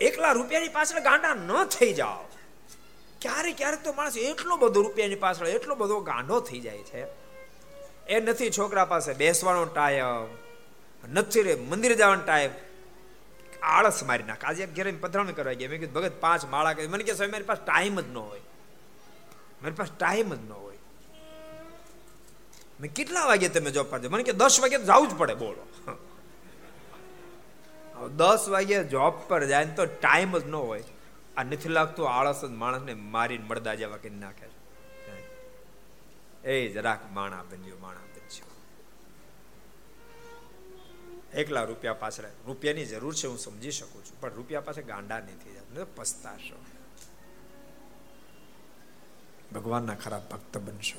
એકલા 0.01 0.33
રૂપિયાની 0.33 0.69
પાછળ 0.69 1.01
ગાંડા 1.01 1.35
ન 1.35 1.64
થઈ 1.64 1.92
જાઓ. 1.92 2.25
ક્યારે 3.21 3.53
ક્યારેક 3.53 3.85
તો 3.85 3.92
માણસ 3.92 4.16
એટલો 4.16 4.57
બધો 4.57 4.83
રૂપિયાની 4.83 5.14
પાછળ, 5.14 5.47
એટલો 5.49 5.75
બધો 5.75 6.01
ગાંડો 6.01 6.40
થઈ 6.40 6.61
જાય 6.61 6.79
છે. 6.79 7.07
એ 8.09 8.21
નથી 8.21 8.51
છોકરા 8.51 8.85
પાસે 8.85 9.14
બેસવાનો 9.14 9.64
ટાઈમ. 9.64 10.45
નથી 11.12 11.42
રે 11.42 11.55
મંદિર 11.55 11.95
જવાનો 11.95 12.23
ટાઈમ 12.23 12.51
આળસ 13.62 14.03
મારી 14.05 14.23
નાખ. 14.23 14.45
આજે 14.45 14.66
ઘેર 14.66 14.95
પધરામણી 15.01 15.33
કરવા 15.33 15.53
ગયા. 15.53 15.69
મેં 15.69 15.81
કીધું, 15.81 15.95
ભગત, 15.95 16.12
પાંચ 16.21 16.45
માળા 16.45 16.73
કરી. 16.73 16.87
મને 16.87 17.05
કે 17.05 17.27
મારી 17.27 17.45
પાસે 17.45 17.64
ટાઈમ 17.64 18.01
જ 18.01 18.09
ન 18.09 18.16
હોય. 18.16 18.40
મારી 19.62 19.75
પાસે 19.75 19.99
ટાઈમ 19.99 20.35
જ 20.35 20.49
ન 20.49 20.53
હોય. 20.53 20.79
મેં 22.81 22.95
કેટલા 22.95 23.25
વાગે 23.25 23.49
તમે 23.49 23.71
જોબ 23.71 23.87
પર 23.87 24.09
મને 24.09 24.23
કે, 24.23 24.33
દસ 24.33 24.61
વાગે 24.61 24.79
જવું 24.79 25.09
જ 25.09 25.14
પડે. 25.14 25.35
બોલો. 25.35 25.99
દસ 28.09 28.49
વાગે 28.49 28.85
જોબ 28.85 29.14
પર 29.29 29.45
જાય 29.45 29.64
તો 29.64 29.87
ટાઈમ 29.87 30.38
જ 30.38 30.47
ન 30.47 30.55
હોય. 30.55 30.85
આ 31.37 31.42
નથી 31.42 31.69
લાગતું 31.69 32.11
આળસ 32.11 32.45
જ 32.45 32.49
માણસને 32.49 32.95
મારીને 32.95 33.45
મળદા 33.45 33.75
જેવા 33.75 33.97
કરી 33.97 34.11
નાખે 34.11 34.47
એ 36.51 36.69
જરાક 36.69 37.01
માણા 37.12 37.42
બન્યો 37.42 37.77
માણા. 37.81 38.01
એકલા 41.37 41.62
રૂપિયા 41.62 41.92
પાછળ. 41.92 42.25
રૂપિયાની 42.46 42.87
જરૂર 42.87 43.14
છે 43.14 43.27
હું 43.27 43.38
સમજી 43.38 43.70
શકું 43.70 44.05
છું, 44.05 44.20
પણ 44.20 44.31
રૂપિયા 44.31 44.61
પાસે 44.61 44.83
ગાંડા 44.83 45.18
નથી 45.18 45.57
પસ્તાશો. 45.94 46.57
ભગવાનના 49.55 49.94
ખરાબ 49.94 50.22
ભક્ત 50.31 50.59
બનશો. 50.59 50.99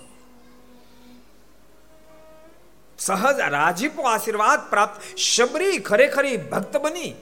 સહજ 2.99 3.39
રાજીપો 3.39 4.01
આશીર્વાદ 4.01 4.69
પ્રાપ્ત. 4.69 5.17
શબરી 5.17 5.79
ખરેખરી 5.79 6.37
ભક્ત 6.37 6.77
બની. 6.77 7.15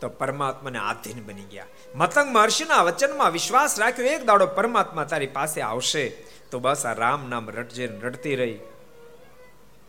તો 0.00 0.08
પરમાત્માને 0.08 0.78
આધીન 0.78 1.24
બની 1.24 1.42
ગયા. 1.42 1.66
મતંગ 1.94 2.32
મહર્ષિના 2.32 2.82
વચનમાં 2.82 3.30
વિશ્વાસ 3.30 3.80
રાખ્યો, 3.80 4.06
એક 4.06 4.24
દાડો 4.24 4.46
પરમાત્મા 4.46 5.04
તારી 5.04 5.26
પાસે 5.26 5.60
આવશે. 5.60 6.08
તો 6.50 6.58
બસ 6.58 6.86
આ 6.86 6.92
રામ 6.92 7.30
નામ 7.30 7.50
રટજે 7.50 7.86
રટતી 7.86 8.34
રહી. 8.34 8.58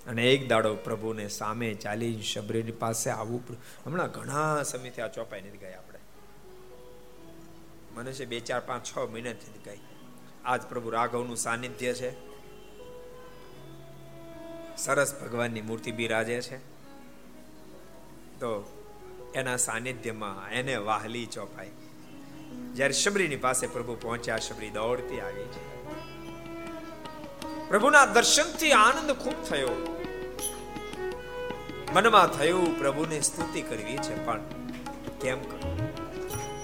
અને 0.07 0.33
એક 0.33 0.47
દાડો 0.47 0.75
પ્રભુને 0.75 1.27
સામે 1.27 1.73
ચાલી 1.73 2.21
શબરીની 2.21 2.71
પાસે 2.71 3.09
આવું 3.09 3.43
હમણાં 3.85 4.11
ઘણા 4.11 4.63
સમયથી 4.63 5.01
આ 5.01 5.07
ચોપાઈ 5.07 5.41
નથી 5.41 5.57
ગઈ 5.57 5.73
આપણે. 5.73 5.99
મને 7.93 8.13
છે 8.13 8.25
બે, 8.25 8.39
ચાર, 8.39 8.59
પાંચ, 8.59 8.85
છ 8.85 8.97
મહિનાથી 8.97 9.59
ગઈ. 9.65 9.77
આજ 10.45 10.61
પ્રભુ 10.61 10.89
રાઘવનું 10.89 11.37
સાનિધ્ય 11.37 11.93
છે. 11.93 12.11
સરસ 14.77 15.21
ભગવાનની 15.21 15.61
મૂર્તિ 15.61 15.91
બિરાજે 15.91 16.41
છે. 16.41 16.57
તો 18.39 18.77
એના 19.35 19.57
સાનિધ્યમાં 19.57 20.49
એને 20.49 20.75
વાહલી 20.75 21.25
ચોપાઈ. 21.25 21.71
જ્યારે 22.73 22.93
શબરીની 22.93 23.35
પાસે 23.35 23.67
પ્રભુ 23.67 23.95
પહોંચ્યા, 23.95 24.37
શબરી 24.37 24.69
દોડતી 24.69 25.19
આવી 25.19 25.43
છે 25.43 25.68
પ્રભુના 27.69 28.05
દર્શનથી 28.05 28.71
આનંદ 28.71 29.11
ખૂબ 29.11 29.43
થયો. 29.43 29.69
મનમાં 31.93 32.27
થયું, 32.27 32.79
પ્રભુને 32.79 33.21
સ્તુતિ 33.21 33.61
કરવી 33.61 33.97
છે, 33.97 34.25
પણ 34.25 34.39
કેમ 35.21 35.39
કરું? 35.41 35.89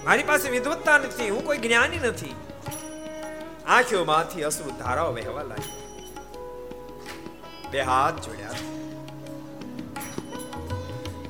મારી 0.04 0.22
પાસે 0.22 0.50
વિદવત્તા 0.50 0.98
નથી, 0.98 1.30
હું 1.30 1.44
કોઈ 1.44 1.58
જ્ઞાની 1.58 1.98
નથી. 1.98 2.34
આંખોમાંથી 3.66 4.42
અશ્રુ 4.42 4.70
ધારાઓ 4.70 5.12
વહેવા 5.12 5.42
લાગી 5.42 5.74
બે 7.70 7.80
હાથ 7.80 8.26
જોડ્યા. 8.26 8.50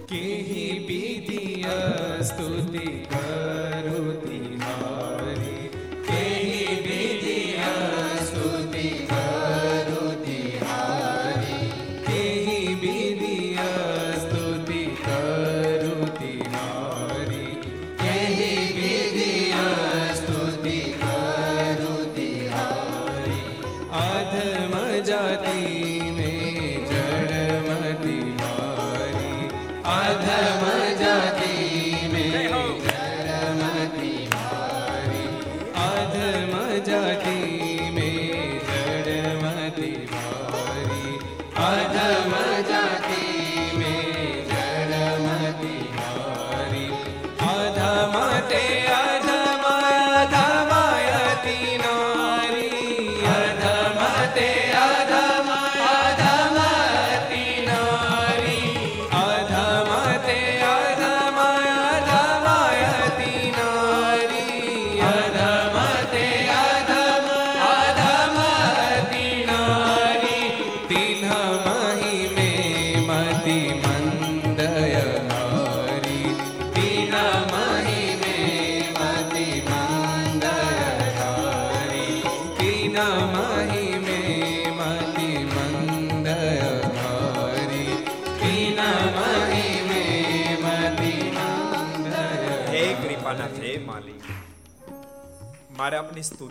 કેહી 0.09 0.79
બીધી 0.89 1.65
સ્તુતિ 2.25 3.07
કરુતી 3.11 4.46
અધમ 41.67 42.46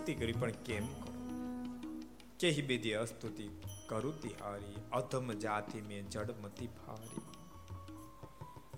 સ્તુતિ 0.06 0.20
કરી, 0.20 0.34
પણ 0.34 0.52
કેમ 0.52 0.88
કેહી 2.40 2.62
બેદી 2.62 2.94
અસ્તુતિ 2.94 3.50
કરું 3.88 4.22
તિહારી 4.22 4.76
અધમ 4.92 5.32
જાતિ 5.34 5.82
મેં 5.82 6.10
જડમતી 6.10 6.68
ફારી 6.68 7.22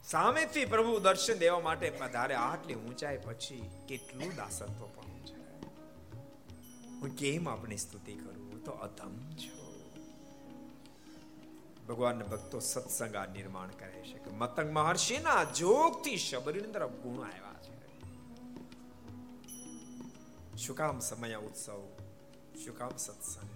સામેથી 0.03 0.65
પ્રભુ 0.65 0.99
દર્શન 0.99 1.33
દેવા 1.33 1.59
માટે 1.59 1.89
પધારે 1.89 2.35
આટલી 2.35 2.75
ઊંચાઈ 2.75 3.19
પછી 3.25 3.69
કેટલું 3.87 4.35
દાસત્વ 4.35 4.85
પણ 4.95 5.09
છે? 5.25 5.35
હું 6.87 7.09
કેમ 7.09 7.49
આપણી 7.49 7.77
સ્તુતિ 7.77 8.13
કરું? 8.13 8.63
તો 8.63 8.71
અધમ 8.71 9.19
છો. 9.29 9.57
ભગવાન 11.89 12.19
ભક્તો 12.19 12.59
સત્સંગ 12.59 13.15
નિર્માણ 13.15 13.67
કરે 13.67 14.01
છે 14.01 14.17
કે 14.17 14.31
મતંગ 14.31 14.71
મહર્ષિના 14.71 15.43
જોગથી 15.43 16.17
શબરીની 16.17 16.71
તરફ 16.71 16.89
ગુણ 16.89 17.25
આવ્યા 17.25 17.46
શું 20.57 20.75
કામ 20.75 20.99
સમય 21.01 21.39
ઉત્સવ 21.41 21.81
શું 22.55 22.75
કામ 22.75 22.93
સત્સંગ 22.97 23.51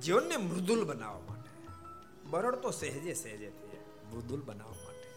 જીવનને 0.00 0.36
મૃદુલ 0.40 0.82
બનાવવા 0.84 1.24
માટે 1.28 1.50
બરડ 2.26 2.60
તો 2.60 2.70
સહેજે 2.74 3.14
સહેજે 3.16 3.48
થઈ 3.56 3.80
મૃદુલ 4.10 4.42
બનાવવા 4.42 4.84
માટે 4.84 5.08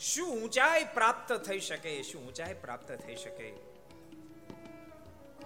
શું 0.00 0.28
ઊંચાઈ 0.34 0.86
પ્રાપ્ત 0.94 1.30
થઈ 1.42 1.60
શકે 1.62 1.94
શું 2.02 2.20
ઊંચાઈ 2.22 2.58
પ્રાપ્ત 2.60 2.90
થઈ 2.98 3.16
શકે 3.16 3.48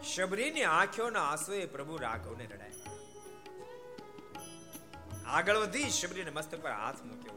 શબરીની 0.08 0.66
આંખોના 0.70 1.26
આંસુએ 1.28 1.62
પ્રભુ 1.68 1.94
રાઘવને 1.98 2.44
રડાય 2.46 2.76
આગળ 5.30 5.58
વધી 5.58 5.90
શબરીને 5.92 6.32
મસ્તક 6.32 6.60
પર 6.60 6.74
હાથ 6.74 7.00
મૂક્યો 7.04 7.27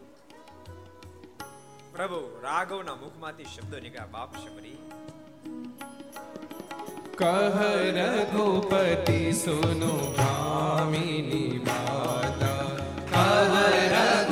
પ્રભુ 1.96 2.42
રાઘવના 2.44 2.96
મુખમાંથી 2.96 3.44
શબ્દો 3.44 3.80
નીકળ્યા. 3.80 4.06
બાપ 4.06 4.36
શબરી. 4.38 4.78
કહ 7.16 7.62
રઘુપતિ 7.98 9.32
સુનો 9.32 10.14
ભામિની 10.18 11.66
માતા. 11.68 12.64
કહ 13.12 13.56
રઘુપતિ 13.94 14.31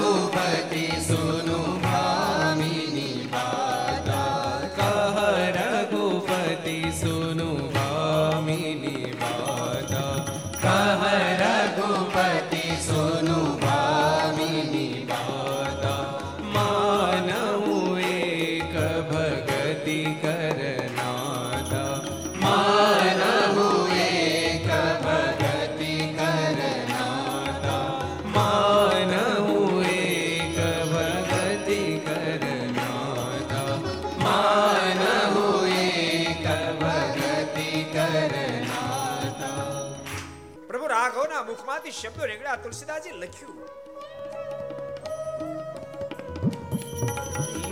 મુખમાંથી 41.90 42.10
શબ્દો 42.10 42.28
નીકળ્યા 42.28 42.58
તુલસીદાસજી 42.58 43.14
લખ્યું 43.14 43.58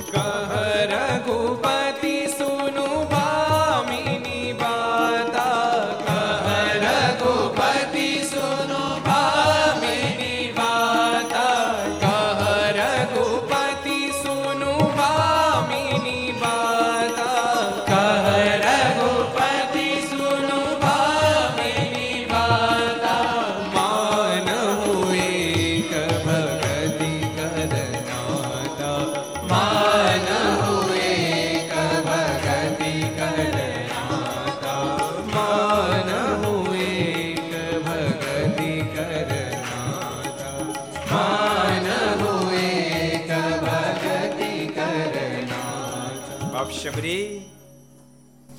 કહ 0.07 0.53
રઘુપતિ 0.91 2.13
સુનુ 2.29 2.85
ભામિની 3.05 3.46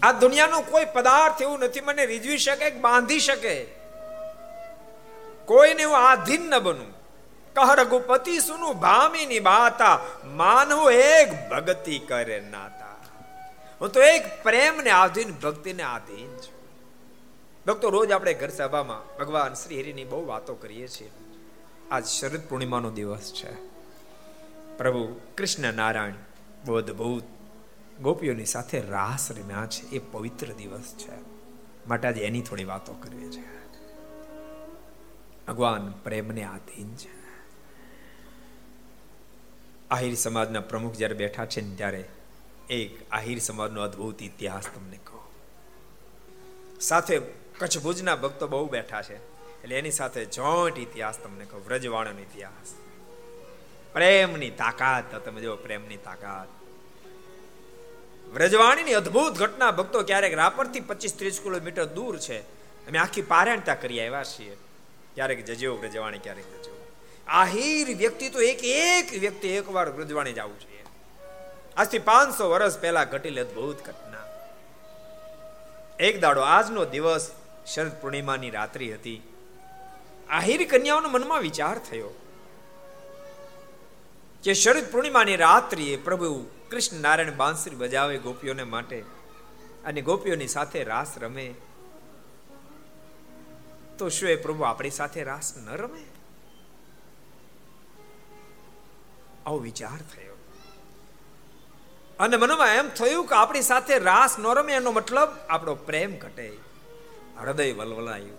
આ 0.09 0.12
દુનિયાનો 0.12 0.61
કોઈ 0.61 0.84
પદાર્થ 0.84 1.42
એવું 1.42 1.59
નથી, 1.59 1.80
મને 1.80 2.06
રીઝવી 2.06 2.38
શકે 2.38 2.70
બાંધી 2.70 3.20
શકે. 3.20 3.64
કોઈને 5.44 5.84
હું 5.84 6.11
આધીન 6.11 6.40
ન 6.40 6.59
બનું 6.59 6.98
કહ 7.54 7.74
રઘુપતિ 7.74 8.40
સુનું 8.40 8.80
ભામી 8.80 9.40
બાતા, 9.40 10.00
માનવ 10.24 10.90
એક 10.90 11.50
ભક્તિ 11.50 11.98
કરે 11.98 12.40
નાતા. 12.50 12.96
હું 13.80 13.88
તો 13.88 14.02
એક 14.02 14.42
પ્રેમને 14.42 14.90
આધીન, 14.90 15.32
ભક્તિને 15.32 15.82
આધીન 15.82 16.28
છું. 16.28 16.59
ભક્તો, 17.66 17.90
રોજ 17.90 18.12
આપણે 18.12 18.34
ઘર 18.34 18.48
સભામાં 18.48 19.16
ભગવાન 19.18 19.54
શ્રી 19.54 19.80
હરિની 19.80 20.04
બહુ 20.04 20.26
વાતો 20.26 20.54
કરીએ 20.54 20.88
છીએ. 20.88 21.11
આજ 21.90 22.06
શરદ 22.06 22.40
પૂર્ણિમાનો 22.48 22.90
દિવસ 22.90 23.32
છે. 23.32 23.52
પ્રભુ 24.78 25.20
કૃષ્ણ 25.38 25.72
નારાયણ 25.72 26.12
બોધભૂત 26.66 27.22
ગોપીઓની 28.03 28.44
સાથે 28.44 28.80
રાસ 28.80 29.32
રમ્યા 29.32 29.66
છે. 29.66 29.82
એ 29.82 29.99
પવિત્ર 29.99 30.53
દિવસ 30.53 30.94
છે. 30.99 31.38
માટે 31.86 32.09
આજે 32.09 32.20
એની 32.20 32.42
થોડી 32.42 32.64
વાતો 32.64 32.92
કરીએ 32.92 33.30
છે. 33.30 33.59
ભગવાન 35.46 35.90
પ્રેમને 35.90 36.44
આધીન 36.44 36.94
છે. 36.94 37.18
આહિર 39.90 40.14
સમાજના 40.14 40.61
પ્રમુખ 40.61 40.94
જ્યારે 40.94 41.14
બેઠા 41.14 41.46
છે 41.46 41.61
ને 41.61 41.76
ત્યારે 41.76 42.09
એક 42.70 43.07
આહિર 43.11 43.38
સમાજનો 43.38 43.82
અદ્ભુત 43.82 44.22
ઇતિહાસ 44.22 44.66
તમને 44.74 44.99
કહો. 45.05 45.32
સાથે 46.80 47.18
કચ્છ 47.59 47.78
ભુજના 47.78 48.16
ભક્તો 48.16 48.49
બહુ 48.49 48.68
બેઠા 48.68 49.03
છે. 49.03 49.16
એટલે 49.62 49.78
એની 49.78 49.90
સાથે 49.90 50.24
જોઈન્ટ 50.24 50.78
ઇતિહાસ 50.78 51.18
તમને 51.18 51.44
કહો. 51.44 51.59
વ્રજવાણનો 51.59 52.18
ઇતિહાસ. 52.18 52.74
પ્રેમની 53.92 54.51
તાકાત. 54.51 55.14
તમે 55.14 55.40
જો 55.40 55.57
પ્રેમની 55.57 55.96
તાકાત. 55.96 56.57
વ્રજવાણીની 58.33 58.93
અદ્ભુત 58.93 59.39
ઘટના, 59.39 59.70
ભક્તો 59.70 60.03
ક્યારેક 60.03 60.35
રાપરથી 60.35 60.81
પચીસ 60.81 61.14
ત્રીસ 61.18 61.41
કિલોમીટર 61.43 61.85
દૂર 61.85 62.18
છે. 62.18 62.39
અમે 62.89 62.99
આખી 62.99 63.22
પારાયણતા 63.22 63.74
કરી 63.74 64.01
આવ્યા 64.01 64.24
છીએ. 64.24 64.57
ક્યારેક 65.14 65.45
જજો 65.45 65.76
વ્રજવાણી, 65.76 66.18
ક્યારેક 66.18 66.45
જજો 66.45 66.79
આહિર 67.29 67.97
વ્યક્તિ 67.97 68.29
તો 68.29 68.41
એક 68.41 68.64
એક 68.64 69.20
વ્યક્તિ 69.20 69.49
એકવાર 69.49 69.91
વ્રજવાણી 69.91 70.33
જવું 70.33 70.61
જોઈએ. 70.61 70.85
આજથી 71.76 71.99
પાંચસો 71.99 72.51
વર્ષ 72.51 72.79
પહેલા 72.79 73.05
ઘટેલી 73.05 73.41
અદ્ભુત 73.41 73.83
ઘટના. 73.85 74.26
એક 76.01 76.20
દાડો 76.20 76.41
આજનો 76.41 76.85
દિવસ 76.85 77.31
શરદ 77.66 77.93
પૂર્ણિમાની 78.01 78.51
રાત્રિ 78.51 78.93
હતી. 78.95 79.22
આહિર 80.31 80.68
કન્યાઓના 80.70 81.09
મનમાં 81.09 81.41
વિચાર 81.41 81.79
થયો 81.79 82.11
કે 84.45 84.55
શરદ 84.55 84.85
પૂર્ણિમાની 84.93 85.37
રાત્રિએ 85.37 85.97
પ્રભુ 85.97 86.57
કૃષ્ણ 86.71 86.97
નારાયણ 86.97 87.35
બાંસરી 87.35 87.77
બજાવે 87.77 88.19
ગોપીઓને 88.19 88.62
માટે 88.62 89.05
અને 89.85 90.01
ગોપીઓની 90.01 90.49
સાથે 90.49 90.85
રાસ 90.85 91.19
રમે. 91.19 91.55
તો 93.99 94.09
શું 94.09 94.29
એ 94.29 94.37
પ્રભુ 94.37 94.62
આપણી 94.62 94.91
સાથે 94.91 95.25
રાસ 95.25 95.57
ન 95.57 95.77
રમે? 95.77 96.05
આવો 99.47 99.59
વિચાર 99.59 99.97
થયો. 99.97 100.35
અને 102.21 102.37
મનમાં 102.37 102.69
એમ 102.69 102.89
થયું 102.89 103.27
કે 103.27 103.35
આપણી 103.35 103.62
સાથે 103.62 103.99
રાસ 103.99 104.39
ન 104.39 104.47
રમે 104.47 104.73
એનો 104.73 104.93
મતલબ 104.93 105.29
આપણો 105.49 105.75
પ્રેમ 105.75 106.19
ઘટે. 106.19 106.53
હૃદય 107.41 107.73
વલવલાયું. 107.73 108.39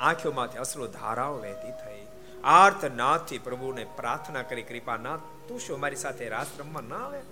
આંખોમાંથી 0.00 0.58
અસલો 0.58 0.86
ધારાઓ 0.86 1.38
વહેતી 1.38 1.70
થઈ. 1.70 2.06
આર્ત 2.44 2.84
નાથી 2.84 3.38
પ્રભુને 3.38 3.86
પ્રાર્થના 3.96 4.42
કરી 4.42 4.62
કૃપા 4.62 4.96
ના 4.96 5.16
તું 5.16 5.60
શું 5.60 5.80
મારી 5.80 5.96
સાથે 5.96 6.28
રાસ 6.28 6.46
રમવા 6.58 6.80
ના 6.80 6.96
આવે? 6.96 7.22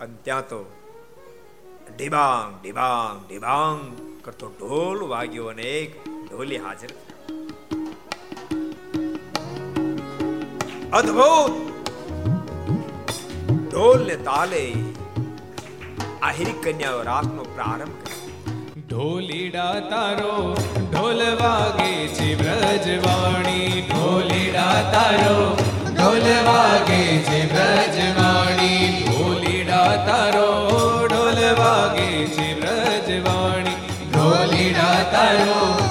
અને 0.00 0.14
ત્યાં 0.24 0.48
તો 0.48 0.58
ડિબાંગ 1.96 2.62
ડિબાંગ 2.62 3.28
ડિબાંગ 3.28 3.80
કરતો 4.24 4.46
ઢોલ 4.48 5.08
વાગ્યો 5.08 5.46
અને 5.46 5.62
એક 5.62 6.08
ઢોલી 6.08 6.56
હાજર. 6.56 6.88
અદ્ભુત! 10.92 11.54
ઢોલ 13.70 14.06
ને 14.06 14.16
તાલે 14.16 14.74
આહિરી 16.22 16.52
કન્યાઓ 16.52 17.02
રાતનો 17.02 17.42
પ્રારંભ 17.42 17.98
કર્યો 18.04 18.78
ઢોલીડા 18.88 19.74
તારો, 19.80 20.56
ઢોલ 20.92 21.20
વાગે 21.42 22.08
છે 22.08 22.34
વ્રજવાણી. 22.34 23.88
ઢોલીડા 23.90 24.82
તારો, 24.92 25.56
ઢોલ 25.96 26.26
વાગે 26.44 27.02
છે 27.18 27.52
બ્રજવાણી 27.52 28.67
તારો 29.96 30.48
ઢોલ 31.06 31.54
વાગે 31.54 32.26
છે 32.26 32.60
બ્રજવાણી. 32.60 33.76
ઢોલીડા 34.12 35.02
તારો 35.12 35.87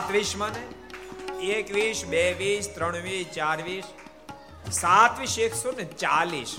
સાત 0.00 0.12
વિષ 0.12 0.36
માને 0.40 0.60
એક 1.54 1.70
વિષ 1.76 2.06
બે 2.12 2.20
વીસ 2.38 2.66
ત્રણ 2.74 3.02
વીસ 3.04 3.32
ચાર 3.34 3.58
વીસ 3.64 3.86
સાતવીસ, 4.72 5.34
એકસો 5.46 5.72
ને 5.76 5.84
ચાલીસ, 6.02 6.52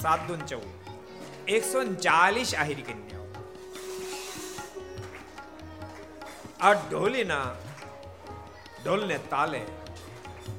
સાત 0.00 0.20
દૂન 0.28 0.42
ચૌદ. 0.50 0.66
એકસો 1.56 1.82
ને 1.82 1.94
ચાલીસ 2.06 2.50
આહિરી 2.54 2.84
કન્યાઓ. 2.88 3.26
આ 6.60 6.74
ઢોલીના, 6.82 7.48
ઢોલને 8.82 9.18
તાલે 9.32 9.62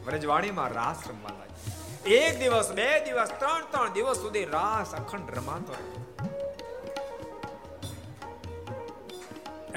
વ્રજવાણીમાં 0.08 0.72
રાસ 0.80 1.00
રમવા 1.10 1.36
લાગી 1.40 2.22
એક 2.22 2.40
દિવસ, 2.42 2.72
બે 2.80 2.88
દિવસ, 3.10 3.36
ત્રણ 3.42 3.68
ત્રણ 3.74 3.94
દિવસ 4.00 4.24
સુધી 4.24 4.48
રાસ 4.56 4.96
અખંડ 5.02 5.30
રમાતો 5.38 5.74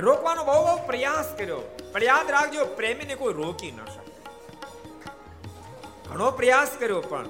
રોકવાનો 0.09 0.43
બહુ 0.49 0.59
બહુ 0.69 0.75
પ્રયાસ 0.93 1.31
કર્યો. 1.43 1.63
પણ 1.93 2.03
યાદ 2.03 2.31
રાખજો, 2.31 2.65
પ્રેમીને 2.65 3.15
કોઈ 3.15 3.35
રોકી 3.35 3.71
ન 3.71 3.85
શકે. 3.85 4.13
ઘણો 6.09 6.31
પ્રયાસ 6.31 6.71
કર્યો, 6.79 7.01
પણ 7.01 7.27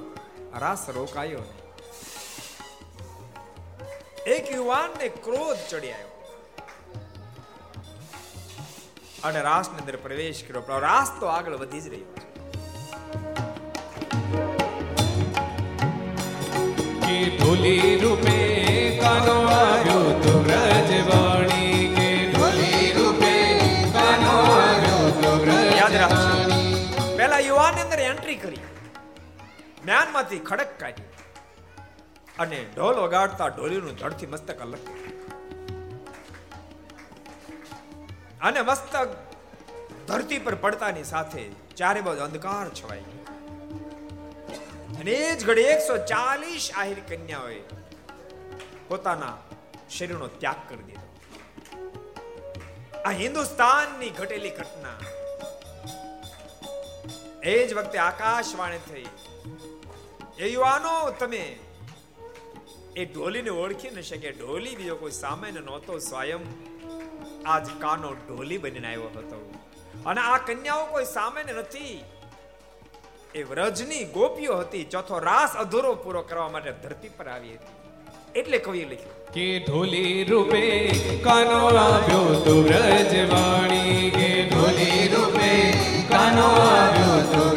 રાસ 0.59 0.91
રોકાયો 0.91 1.39
નહીં. 1.39 1.59
એક 4.27 4.55
યુવાનને 4.55 5.09
ક્રોધ 5.09 5.57
ચડી 5.71 5.91
આવ્યો. 5.91 6.15
અને 9.25 9.41
રાસની 9.41 9.79
અંદર 9.79 9.97
પ્રવેશ 9.97 10.45
કર્યો, 10.49 10.63
પણ 10.63 10.81
રાસ 10.81 11.11
તો 11.21 11.27
આગળ 11.27 11.57
વધી 11.57 11.81
જ 11.81 11.89
રહ્યો 11.89 12.05
છે. 12.05 12.29
ઢોલી 17.37 17.99
રૂપે 18.03 18.37
કાનો 19.03 19.37
પહેલા 27.79 27.87
અંદર 27.87 28.01
એન્ટ્રી 28.11 28.39
કરી. 28.45 28.65
મ્યાનમાંથી 29.85 30.43
ખડક 30.49 30.73
કાઢી. 30.83 31.09
અને 32.39 32.59
ઢોલ 32.75 32.97
વગાડતા 33.05 33.49
ઢોલીનું 33.49 33.97
ધડથી 34.01 34.31
મસ્તક 34.35 34.61
અલગ 34.67 34.85
અને 38.49 38.61
મસ્તક 38.63 38.95
ધરતી 40.09 40.41
પર 40.47 40.57
પડતાની 40.65 41.09
સાથે 41.13 41.43
ચારે 41.81 42.01
બાજુ 42.01 42.23
અંધકાર 42.29 42.67
છવાઈ 42.79 43.07
અને 45.01 45.13
એ 45.17 45.37
જ 45.37 45.41
ઘડી 45.49 45.69
એકસો 45.75 45.99
ચાલીસ 46.13 46.71
આહિર 46.77 47.01
કન્યાઓએ 47.11 47.61
પોતાના 48.89 49.37
શરીરનો 49.97 50.29
ત્યાગ 50.41 50.61
કરી 50.69 50.87
દીધો. 50.89 51.07
આ 53.07 53.15
હિન્દુસ્તાનની 53.23 54.13
ઘટેલી 54.19 54.55
ઘટના 54.59 54.99
એ 57.43 57.67
જ 57.67 57.75
વખતે 57.75 57.99
આકાશવાણી 57.99 58.79
થઈ. 58.79 59.05
એ 60.39 60.49
યુવાનો, 60.49 61.11
તમે 61.11 61.59
એ 62.97 63.05
ઢોલીને 63.05 63.51
ઓળખી 63.51 63.91
ન 63.91 64.01
શકે. 64.01 64.31
ઢોલી 64.31 64.77
બીજો 64.77 64.97
કોઈ 64.97 65.11
સામાન્ય 65.11 65.61
નહોતો, 65.61 65.99
સ્વયં 65.99 66.39
આજ 67.47 67.67
કાનો 67.79 68.13
ઢોલી 68.13 68.59
બનીને 68.59 68.87
આવ્યો 68.87 69.03
હતો. 69.03 69.55
અને 70.07 70.21
આ 70.21 70.39
કન્યાઓ 70.39 70.87
કોઈ 70.87 71.05
સામાન્ય 71.05 71.53
નથી. 71.53 72.05
એ 73.35 73.43
વ્રજની 73.43 74.05
ગોપીઓ 74.05 74.57
હતી. 74.57 74.85
ચોથો 74.85 75.19
રાસ 75.19 75.57
અધૂરો 75.57 75.95
પૂરો 75.95 76.23
કરવા 76.23 76.49
માટે 76.49 76.73
ધરતી 76.73 77.09
પર 77.09 77.29
આવી 77.29 77.55
હતી. 77.55 77.79
એટલે 78.39 78.59
કવિએ 78.59 78.85
લખ્યું. 78.85 79.27
કે 79.27 79.59
ઢોલી 79.59 80.25
રૂપે 80.25 80.91
કાનો 81.25 81.67
આવ્યો 81.67 82.43
તું 82.45 82.65
વ્રજવાણી. 82.65 84.11
કે 84.11 84.51
ઢોલી 84.55 85.09
રૂપે 85.09 85.78
জানো 86.29 87.48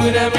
Guna 0.00 0.29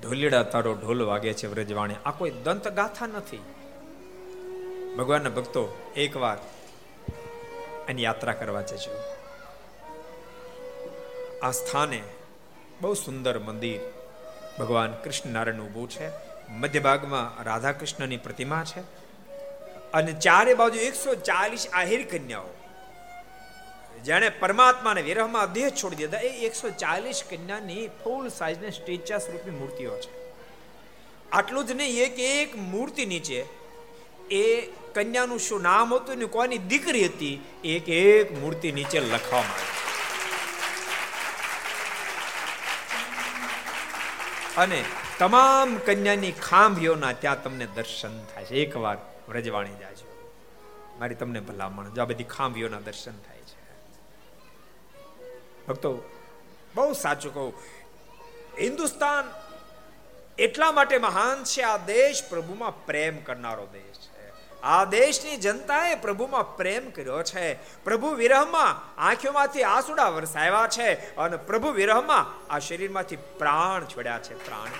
ઢોલીડા 0.00 0.42
તારો 0.42 0.74
ઢોલ 0.74 1.02
વાગે 1.02 1.32
છે 1.32 1.46
વ્રજવાણી 1.46 1.94
આ 2.06 2.10
કોઈ 2.10 2.30
દંત 2.30 2.68
ગાથા 2.68 3.06
નથી. 3.06 3.42
ભગવાનના 4.98 5.30
ભક્તો, 5.30 5.92
એકવાર 5.96 6.38
એની 7.88 8.02
યાત્રા 8.02 8.32
કરવા 8.32 8.60
જજો. 8.60 8.98
આ 11.42 11.50
સ્થાને 11.50 12.02
બહુ 12.80 12.94
સુંદર 12.94 13.38
મંદિર 13.38 13.80
ભગવાન 14.58 14.92
કૃષ્ણ 14.92 15.30
નારાયણ 15.30 15.60
ઊભું 15.60 15.90
છે. 15.90 16.10
મધ્ય 16.48 16.80
ભાગમાં 16.80 17.42
રાધા 17.42 17.72
કૃષ્ણની 17.72 18.16
પ્રતિમા 18.16 18.64
છે. 18.64 18.80
અને 19.92 20.12
ચારે 20.12 20.54
બાજુ 20.54 20.78
એકસો 20.78 21.14
ચાલીસ 21.14 21.66
આહિર 21.72 22.06
કન્યાઓ. 22.06 22.61
જેણે 24.04 24.28
પરમાત્માને 24.28 25.02
વિરહમાં 25.02 25.52
દેહ 25.52 25.68
છોડી 25.70 25.96
દીધા. 25.96 26.18
એ 26.18 26.30
એકસો 26.46 26.70
ચાલીસ 26.70 27.24
કન્યાની 27.30 27.88
ફૂલ 28.04 28.28
સાઇઝની 28.28 28.70
સ્ટેચ્યુ 28.70 29.18
સ્વરૂપની 29.18 29.58
મૂર્તિઓ 29.58 29.96
છે. 29.96 30.12
આટલું 31.32 31.66
જ 31.66 31.72
નહીં, 31.72 32.02
એક 32.04 32.18
એક 32.18 32.56
મૂર્તિ 32.56 33.06
નીચે. 33.06 33.44
એ 34.30 34.60
કન્યાનું 34.94 35.38
શું 35.38 35.62
નામ 35.62 35.94
હતું 35.94 36.18
ને 36.18 36.24
કોની 36.24 36.58
દીકરી 36.58 37.06
હતી, 37.06 37.36
એક 37.64 37.88
એક 37.88 38.38
મૂર્તિ 38.40 38.72
નીચે 38.72 39.00
લખવામાં 39.00 39.62
અને 44.56 44.84
તમામ 45.18 45.76
કન્યાની 45.76 46.32
ખાંભીઓના 46.32 47.12
ત્યાં 47.12 47.42
તમને 47.42 47.66
દર્શન 47.66 48.24
થાય 48.24 48.44
છે. 48.44 48.54
એકવાર 48.54 48.96
વ્રજવાણી 49.28 49.76
જાજો. 49.80 50.06
મારી 50.98 51.14
તમને 51.14 51.40
ભલામણ, 51.40 51.90
જો 51.90 52.02
આ 52.02 52.04
બધી 52.04 52.24
ખાંભીઓના 52.24 52.80
દર્શન 52.80 53.12
થાય. 53.12 53.31
ભક્તો, 55.68 55.92
બહુ 56.74 56.92
સાચું 56.92 57.34
કહું. 57.34 57.52
હિન્દુસ્તાન 58.60 59.24
એટલા 60.38 60.72
માટે 60.72 60.98
મહાન 60.98 61.44
છે, 61.44 61.62
આ 61.62 61.76
દેશ 61.76 62.22
પ્રભુમાં 62.30 62.86
પ્રેમ 62.86 63.16
કરનારો 63.18 63.66
દેશ 63.66 63.98
છે. 63.98 64.10
આ 64.62 64.84
દેશની 64.84 65.36
જનતાએ 65.36 65.94
પ્રભુમાં 65.94 66.56
પ્રેમ 66.56 66.90
કર્યો 66.90 67.22
છે. 67.22 67.46
પ્રભુ 67.84 68.10
વિરહમાં 68.14 69.00
આંખોમાંથી 69.00 69.62
આસુડા 69.62 70.08
વરસાવ્યા 70.08 70.68
છે 70.68 71.16
અને 71.16 71.36
પ્રભુ 71.36 71.70
વિરહમાં 71.70 72.24
આ 72.54 72.58
શરીરમાંથી 72.58 73.18
પ્રાણ 73.38 73.84
છોડ્યા 73.84 74.18
છે, 74.18 74.34
પ્રાણ 74.44 74.70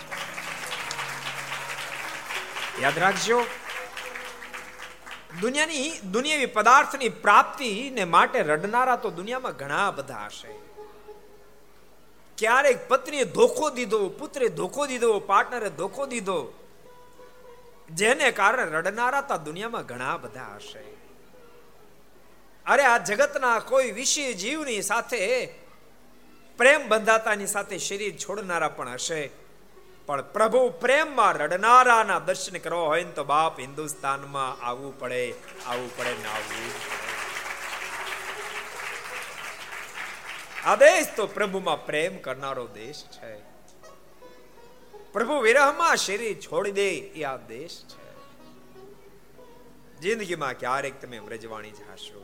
યાદ 2.80 2.98
રાખજો, 2.98 3.38
દુનિયાની 5.40 5.90
દુનિયાવી 6.10 6.46
પદાર્થની 6.46 7.08
પ્રાપ્તિને 7.08 8.04
માટે 8.04 8.38
રડનારા 8.42 8.96
તો 8.96 9.10
દુનિયામાં 9.10 9.52
ઘણા 9.52 9.90
બધા 9.90 10.26
હશે. 10.26 10.71
ક્યારેક 12.42 12.88
પત્નીએ 12.88 13.24
ધોખો 13.24 13.70
દીધો, 13.70 14.08
પુત્રે 14.08 14.48
ધોખો 14.48 14.86
દીધો, 14.86 15.18
પાર્ટનરે 15.20 15.70
ધોખો 15.70 16.06
દીધો, 16.06 16.40
જેને 17.90 18.30
કારણે 18.30 18.64
રડનારા 18.64 19.20
તા 19.20 19.36
દુનિયામાં 19.36 19.86
ઘણા 19.86 20.16
બધા 20.16 20.54
હશે. 20.56 20.84
અરે 22.66 22.82
આ 22.82 22.98
જગતના 22.98 23.58
કોઈ 23.58 23.90
વિષય 23.90 24.32
જીવની 24.32 24.82
સાથે, 24.82 25.22
પ્રેમ 26.58 26.88
બંધાતાની 26.88 27.46
સાથે 27.46 27.78
શરીર 27.78 28.16
છોડનારા 28.16 28.68
પણ 28.68 28.88
હશે. 28.88 29.30
પણ 30.06 30.22
પ્રભુ 30.22 30.70
પ્રેમમાં 30.70 31.34
રડનારાના 31.34 32.18
દર્શન 32.18 32.58
કરવા 32.58 32.86
હોય 32.86 33.04
ને 33.04 33.12
તો 33.12 33.24
બાપ 33.24 33.60
હિન્દુસ્તાનમાં 33.60 34.64
આવવું 34.66 35.00
પડે 35.00 35.34
આવવું 35.66 35.96
પડે 35.96 36.10
ને 36.10 36.28
આવવું. 36.28 37.01
આ 40.66 40.76
દેશ 40.76 41.06
તો 41.16 41.26
પ્રભુમાં 41.26 41.86
પ્રેમ 41.86 42.18
કરનારો 42.18 42.66
દેશ 42.66 43.04
છે 43.04 43.32
પ્રભુ 45.12 45.40
વિરહમાં 45.40 45.96
શરીર 45.96 46.36
છોડી 46.40 46.70
દે 46.70 46.88
એ 46.90 47.22
આ 47.22 47.36
દેશ 47.36 47.76
છે 47.84 48.04
જિંદગીમાં 50.00 50.54
ક્યારેક 50.54 51.00
તમે 51.00 51.18
વ્રજવાણી 51.18 51.70
જાશો 51.70 52.22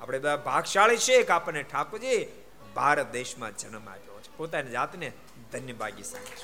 આપણે 0.00 0.18
બધા 0.18 0.36
ભાગશાળી 0.36 0.96
છે 0.96 1.22
કે 1.22 1.32
આપણને 1.32 1.62
ઠાકોરજી 1.62 2.20
ભારત 2.74 3.12
દેશમાં 3.12 3.56
જન્મ 3.56 3.88
આપ્યો 3.88 4.20
છે 4.20 4.30
પોતાની 4.36 4.70
જાતને 4.70 5.12
ધન્યભાગી 5.52 6.04
સમજે 6.04 6.36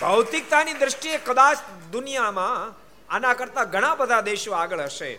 ભૌતિકતાની 0.00 0.72
દ્રષ્ટિએ 0.72 1.18
કદાચ 1.18 1.58
દુનિયામાં 1.92 2.74
આના 3.10 3.34
કરતા 3.34 3.64
ઘણા 3.64 3.94
બધા 3.94 4.20
દેશો 4.20 4.52
આગળ 4.52 4.80
હશે, 4.80 5.12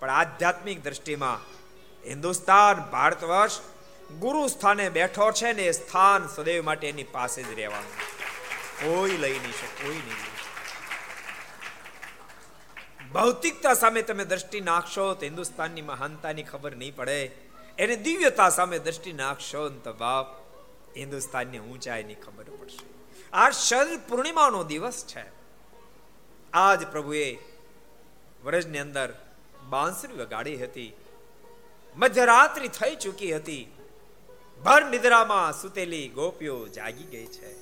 પણ 0.00 0.10
આધ્યાત્મિક 0.10 0.84
દ્રષ્ટિમાં 0.84 1.40
હિન્દુસ્તાન, 2.06 2.80
ભારત 2.80 3.24
વર્ષ 3.24 3.73
ગુરુ 4.10 4.48
સ્થાને 4.48 4.88
બેઠો 4.88 5.32
છે 5.32 5.52
ને 5.52 5.66
એ 5.66 5.72
સ્થાન 5.72 6.26
સદૈવ 6.26 6.64
માટે 6.64 6.88
એની 6.88 7.04
પાસે 7.04 7.42
જ 7.42 7.54
રહેવાનું. 7.54 7.90
કોઈ 8.80 9.10
લઈ 9.10 9.38
નહીં 9.38 9.52
શકે, 9.52 9.84
કોઈ 9.84 9.94
નહીં 9.94 10.34
ભૌતિકતા 13.12 13.74
સામે 13.74 14.02
તમે 14.02 14.24
દ્રષ્ટિ 14.24 14.60
નાખશો 14.60 15.14
તો 15.14 15.26
હિન્દુસ્તાનની 15.26 15.82
મહાનતાની 15.82 16.42
ખબર 16.42 16.76
નહીં 16.76 16.96
પડે. 16.96 17.30
એને 17.78 17.96
દિવ્યતા 17.96 18.48
સામે 18.48 18.78
દ્રષ્ટિ 18.78 19.12
નાખશો 19.12 19.68
તો 19.68 19.92
બાપ, 19.92 20.26
હિન્દુસ્તાનની 20.96 21.58
ઊંચાઈની 21.58 22.14
ખબર 22.14 22.44
પડશે. 22.44 22.86
આ 23.32 23.50
શરીર 23.50 23.98
પૂર્ણિમાનો 24.08 24.64
દિવસ 24.64 25.04
છે. 25.06 25.24
આજ 26.52 26.86
પ્રભુએ 26.86 27.38
વર્ષની 28.44 28.78
અંદર 28.78 29.14
બાંસરી 29.70 30.14
વગાડી 30.14 30.56
હતી. 30.56 30.92
મધ્યરાત્રિ 31.96 32.68
થઈ 32.68 32.96
ચૂકી 32.96 33.36
હતી. 33.36 33.73
ભર 34.62 34.84
નિદ્રામાં 34.84 35.52
સુતેલી 35.52 36.08
ગોપીઓ 36.08 36.68
જાગી 36.68 37.04
ગઈ 37.04 37.26
છે. 37.26 37.54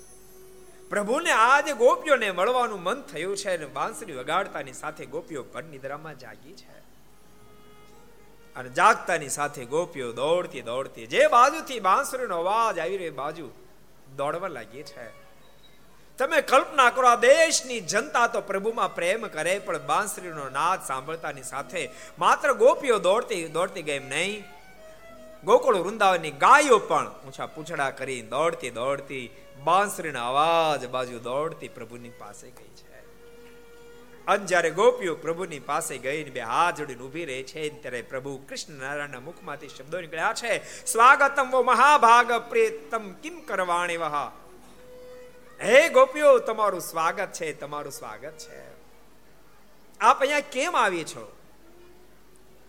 પ્રભુને 0.90 1.30
આજે 1.30 1.72
ગોપીઓને 1.72 2.30
મળવાનું 2.30 2.82
મન 2.82 3.03
થયું 3.03 3.36
છે 3.36 3.57
અને 3.57 3.66
બાંસરી 3.66 4.12
વગાડતાની 4.12 4.72
સાથે 4.72 5.07
ગોપીઓ 5.07 5.43
ભર 5.43 5.64
નિદ્રામાં 5.64 6.18
જાગી 6.18 6.53
છે. 6.53 6.82
અને 8.57 8.68
જાગતાની 8.68 9.28
સાથે 9.28 9.64
ગોપીઓ 9.64 10.12
દોડતી 10.12 10.62
દોડતી 10.62 11.07
જે 11.07 11.26
બાજુથી 11.26 11.80
બાંસરીનો 11.80 12.38
અવાજ 12.38 12.78
આવી 12.78 12.97
રહ્યો 12.97 13.12
બાજુ 13.12 13.51
દોડવા 14.16 14.49
લાગી 14.49 14.82
છે. 14.82 15.22
તમે 16.18 16.40
કલ્પના 16.40 16.90
કરો 16.90 17.09
આ 17.09 17.16
દેશની 17.16 17.80
જનતા 17.80 18.26
તો 18.26 18.40
પ્રભુમાં 18.40 18.95
પ્રેમ 18.95 19.26
કરે, 19.26 19.59
પણ 19.59 19.78
બાંસરીનો 19.78 20.49
નાદ 20.49 20.82
સાંભળતાની 20.86 21.43
સાથે 21.43 21.90
માત્ર 22.18 22.53
ગોપીઓ 22.53 22.99
દોડતી 22.99 23.49
દોડતી 23.49 23.82
ગઈ 23.82 23.99
નહીં. 23.99 24.45
ગોકુળ 25.45 25.76
વૃંદાવનની 25.76 26.30
ગાયો 26.30 26.78
પણ 26.78 27.09
ઊંચા 27.09 27.47
પૂછડા 27.47 27.90
કરી 27.90 28.22
દોડતી 28.22 28.70
દોડતી 28.70 29.30
બાંસરીના 29.64 30.28
અવાજ 30.28 30.88
બાજુ 30.88 31.18
દોડતી 31.18 31.68
પ્રભુની 31.68 32.09
પાસે 32.09 32.51
ગઈ 32.51 32.64
છે. 32.64 32.93
અને 34.26 34.47
જ્યારે 34.47 34.70
ગોપીઓ 34.70 35.14
પ્રભુની 35.14 35.59
પાસે 35.59 35.99
ગઈ 35.99 36.30
બે 36.30 36.40
હાથ 36.40 36.78
જોડીને 36.78 37.03
ઊભી 37.03 37.24
રહે 37.24 37.43
છે, 37.43 37.68
ત્યારે 37.68 38.03
પ્રભુ 38.03 38.36
કૃષ્ણ 38.49 38.72
નારાયણના 38.72 39.20
મુખમાંથી 39.20 39.68
શબ્દો 39.68 40.01
નીકળ્યા 40.01 40.34
છે, 40.34 40.84
સ્વાગતમ 40.86 41.51
વો 41.51 41.62
મહાભાગ 41.62 42.32
પ્રેતમ 42.32 43.12
કિમ 43.12 43.40
કરવાણી 43.40 43.97
વહા. 43.97 44.32
હે 45.62 45.88
ગોપીઓ, 45.88 46.38
તમારું 46.38 46.80
સ્વાગત 46.80 47.32
છે, 47.32 47.53
તમારું 47.53 47.93
સ્વાગત 47.93 48.32
છે. 48.38 48.72
આપ 50.01 50.20
અહીંયા 50.20 50.40
કેમ 50.40 50.76
આવી 50.76 51.05
છો? 51.05 51.36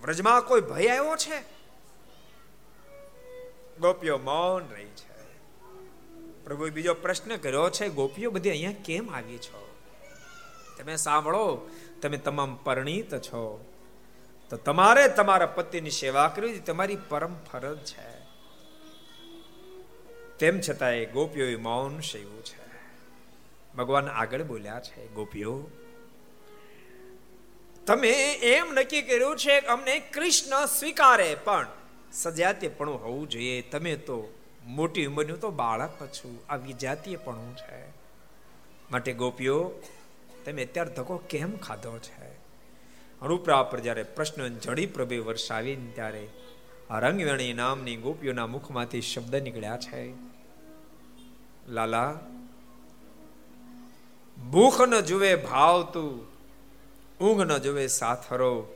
વ્રજમાં 0.02 0.42
કોઈ 0.42 0.62
ભય 0.62 0.88
આવ્યો 0.88 1.16
છે? 1.16 1.63
ગોપીઓ 3.80 4.18
મૌન 4.18 4.64
રહી 4.74 4.86
છે. 4.86 5.14
પ્રભુએ 6.44 6.70
બીજો 6.70 6.94
પ્રશ્ન 6.94 7.36
કર્યો 7.38 7.70
છે, 7.70 7.90
ગોપીઓ 7.90 8.32
બધી 8.32 8.50
અહીંયા 8.50 8.72
કેમ 8.86 9.16
આવી 9.16 9.38
છો? 9.38 9.76
તમે 10.78 10.96
સાંભળો, 10.96 11.70
તમે 12.02 12.18
તમામ 12.18 12.56
પરણિત 12.56 13.16
છો. 13.16 13.66
તો 14.50 14.58
તમારે 14.58 15.08
તમારા 15.08 15.46
પતિની 15.46 15.90
સેવા 15.90 16.28
કરવી 16.28 16.60
તમારી 16.60 16.98
પરમ 17.10 17.34
ફરજ 17.34 17.78
છે. 17.78 18.24
તેમ 20.40 20.60
છતાંય 20.60 21.06
ગોપીઓએ 21.06 21.56
મૌન 21.56 22.00
સેવું 22.00 22.46
છે. 22.46 22.64
ભગવાન 23.78 24.08
આગળ 24.08 24.44
બોલ્યા 24.44 24.80
છે, 24.80 25.08
ગોપીઓ, 25.08 25.70
તમે 27.88 28.34
એમ 28.34 28.74
નક્કી 28.74 29.02
કર્યું 29.02 29.38
છે 29.38 29.62
કે 29.62 29.68
અમને 29.68 30.00
કૃષ્ણ 30.00 30.66
સ્વીકારે, 30.66 31.38
પણ 31.44 31.68
સજાતીયપણું 32.14 33.04
હોવું 33.04 33.30
જોઈએ. 33.30 33.62
તમે 33.62 33.96
તો 33.96 34.34
મોટી 34.66 35.06
ઉંમરનું 35.06 35.40
તો 35.40 35.52
બાળક 35.52 36.08
છું. 36.08 36.40
આ 36.50 36.56
વિજાતીયપણું 36.56 37.56
છે. 37.56 37.90
માટે 38.92 39.14
ગોપીઓ, 39.14 39.72
તમે 40.46 40.66
અત્યારે 40.66 40.94
ધક્કો 40.94 41.18
કેમ 41.18 41.58
ખાધો 41.58 41.98
છે? 41.98 42.34
રૂપરા 43.22 43.64
પર 43.64 43.80
જ્યારે 43.80 44.04
પ્રશ્ન 44.04 44.48
જડી 44.48 44.86
પ્રભે 44.86 45.18
વર્ષાવીને 45.18 45.92
ત્યારે 45.92 46.30
આ 46.90 47.00
રંગવેણી 47.00 47.54
નામની 47.54 47.96
ગોપીઓના 47.96 48.48
મુખમાંથી 48.48 49.02
શબ્દ 49.02 49.36
નીકળ્યા 49.36 49.78
છે. 49.78 50.14
લાલા, 51.68 52.20
ભૂખ 54.52 54.82
ન 54.82 55.00
જુએ 55.00 55.36
ભાવતું 55.36 56.28
ઊંઘ 57.26 57.42
ન 57.42 57.58
જુએ 57.58 57.88
સાથરો. 57.88 58.76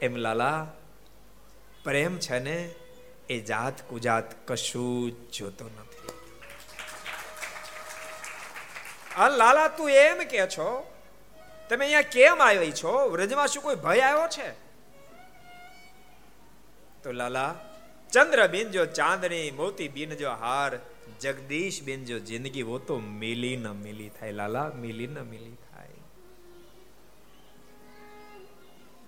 એમ 0.00 0.16
લાલા 0.16 0.72
પ્રેમ 1.84 2.18
છે 2.18 2.38
ને, 2.38 2.58
એ 3.28 3.40
જાત 3.40 3.82
કુજાત 3.88 4.28
કશું 4.48 5.10
જ 5.10 5.14
જોતો 5.32 5.64
નથી. 5.64 6.10
લાલા 9.36 9.68
તું 9.68 9.90
એમ 9.90 10.18
કે 10.30 10.46
છો, 10.46 10.68
તમે 11.68 11.84
અહીંયા 11.84 12.12
કેમ 12.12 12.42
આવી 12.42 12.72
છો? 12.72 12.94
વ્રજમાં 13.08 13.48
શું 13.48 13.62
કોઈ 13.62 13.74
ભય 13.74 14.00
આવ્યો 14.00 14.28
છે? 14.28 14.48
તો 17.02 17.12
લાલા 17.12 17.50
ચંદ્ર 18.12 18.40
બિન 18.46 18.70
જો 18.70 18.86
ચાંદની 18.86 19.50
મોતી 19.50 19.88
બિન 19.88 20.10
જો 20.14 20.30
હાર 20.30 20.72
જગદીશ 21.20 21.82
બિન 21.82 22.04
જો 22.04 22.18
જિંદગી, 22.18 22.62
વો 22.62 22.78
તો 22.78 22.98
મિલી 22.98 23.56
ન 23.56 23.66
મિલી 23.84 24.08
થાય. 24.08 24.32
લાલા, 24.32 24.66
મિલી 24.82 25.06
ન 25.06 25.18
મિલી 25.22 25.56
થાય 25.70 25.70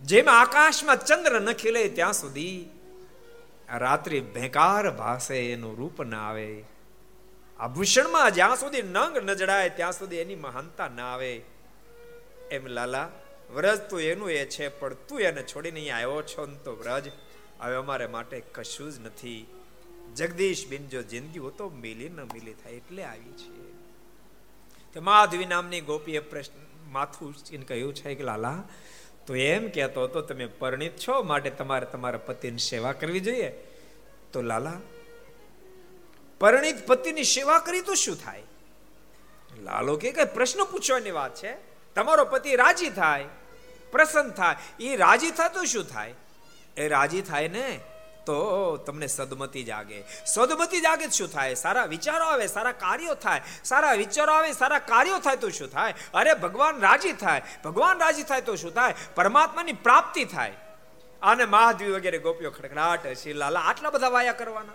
જેમ 0.05 0.29
આકાશમાં 0.29 1.05
ચંદ્ર 1.05 1.41
ન 1.41 1.53
ખીલે 1.53 1.89
ત્યાં 1.89 2.13
સુધી 2.13 2.69
રાત્રિ 3.75 4.21
ભેકાર 4.21 4.91
ભાસે 4.91 5.53
એનું 5.53 5.77
રૂપ 5.77 6.03
ના 6.03 6.29
આવે. 6.29 6.65
આભૂષણમાં 7.59 8.35
જ્યાં 8.35 8.57
સુધી 8.57 8.83
નંગ 8.83 9.19
ન 9.19 9.35
જડાય, 9.35 9.69
ત્યાં 9.69 9.93
સુધી 9.93 10.17
એની 10.17 10.35
મહાનતા 10.35 10.89
ના 10.89 11.03
આવે. 11.03 11.43
એમ 12.51 12.67
લાલા, 12.67 13.09
વ્રજ 13.55 13.81
તું 13.81 14.01
એનું 14.01 14.31
એ 14.31 14.47
છે, 14.47 14.69
પણ 14.69 14.95
તું 14.95 15.21
એને 15.21 15.43
છોડીને 15.43 15.81
અહીં 15.81 15.97
આવ્યો 15.97 16.23
છો 16.23 16.47
ને 16.47 16.55
તો 16.65 16.73
વ્રજ, 16.73 17.09
હવે 17.61 17.75
અમારે 17.75 18.07
માટે 18.07 18.41
કશું 18.41 18.93
જ 18.93 19.01
નથી. 19.01 19.47
જગદીશ 20.17 20.69
બિન 20.69 20.89
જો 20.89 21.03
જિંદગી 21.03 21.39
હો 21.39 21.51
તો 21.51 21.69
મિલી 21.69 22.09
ન 22.09 22.21
મિલી 22.25 22.53
થાય, 22.53 22.73
એટલે 22.73 23.05
આવી 23.05 23.33
છે. 23.33 23.53
તો 24.93 25.01
માધવી 25.01 25.45
નામની 25.45 25.81
ગોપીએ 25.81 26.19
પ્રશ્ન 26.19 26.53
માથું 26.93 27.35
કહ્યું 27.67 27.95
છે 27.95 28.15
કે 28.15 28.25
લાલા 28.25 28.63
તો 29.27 29.35
એમ 29.35 29.68
કહેતો 29.68 30.05
હતો, 30.05 30.20
તમે 30.20 30.47
પરિણિત 30.47 30.97
છો, 30.97 31.22
માટે 31.22 31.51
તમારે 31.51 31.87
તમારા 31.87 32.18
પતિની 32.18 32.59
સેવા 32.59 32.93
કરવી 32.93 33.20
જોઈએ. 33.20 33.49
તો 34.33 34.43
લાલા, 34.43 34.72
પરિણિત 36.41 36.87
પતિની 36.87 37.25
સેવા 37.25 37.59
કરી 37.59 37.81
તો 37.81 37.95
શું 37.95 38.16
થાય? 38.16 38.43
લાલો 39.62 39.97
કે, 39.97 40.12
કઈ 40.12 40.25
પ્રશ્ન 40.25 40.64
પૂછવાની 40.64 41.11
વાત 41.11 41.35
છે. 41.35 41.57
તમારો 41.95 42.25
પતિ 42.25 42.57
રાજી 42.57 42.91
થાય, 42.91 43.25
પ્રસન્ન 43.93 44.31
થાય. 44.31 44.85
એ 44.85 44.97
રાજી 44.97 45.31
થાય 45.31 45.49
તો 45.49 45.64
શું 45.64 45.85
થાય? 45.85 46.14
એ 46.77 46.89
રાજી 46.89 47.22
થાય 47.22 47.49
ને 47.49 47.81
તો 48.27 48.77
તમને 48.77 49.07
સદમતી 49.07 49.64
જાગે. 49.64 50.05
સદમતી 50.27 50.81
જાગે 50.81 51.11
શું 51.11 51.29
થાય? 51.29 51.55
સારા 51.55 51.85
વિચારો 51.85 52.25
આવે, 52.25 52.47
સારા 52.47 52.72
કાર્યો 52.72 53.14
થાય. 53.14 53.41
સારા 53.64 53.93
વિચારો 53.93 54.33
આવે, 54.33 54.53
સારા 54.53 54.79
કાર્યો 54.79 55.18
થાય 55.18 55.37
તો 55.37 55.51
શું 55.51 55.68
થાય? 55.68 55.95
અરે, 56.14 56.35
ભગવાન 56.35 56.81
રાજી 56.81 57.12
થાય. 57.12 57.43
ભગવાન 57.64 57.99
રાજી 57.99 58.22
થાય 58.22 58.41
તો 58.41 58.57
શું 58.57 58.75
થાય? 58.75 58.95
પરમાત્માની 59.14 59.72
પ્રાપ્તિ 59.72 60.25
થાય. 60.25 60.53
અને 61.22 61.45
મહાદેવી 61.45 61.91
વગેરે 61.91 62.18
ગોપીઓ 62.18 62.51
ખડખડાટ 62.51 63.12
શિલાલા 63.12 63.61
આટલા 63.61 63.91
બધા 63.91 64.09
વાયા 64.09 64.33
કરવાના. 64.33 64.72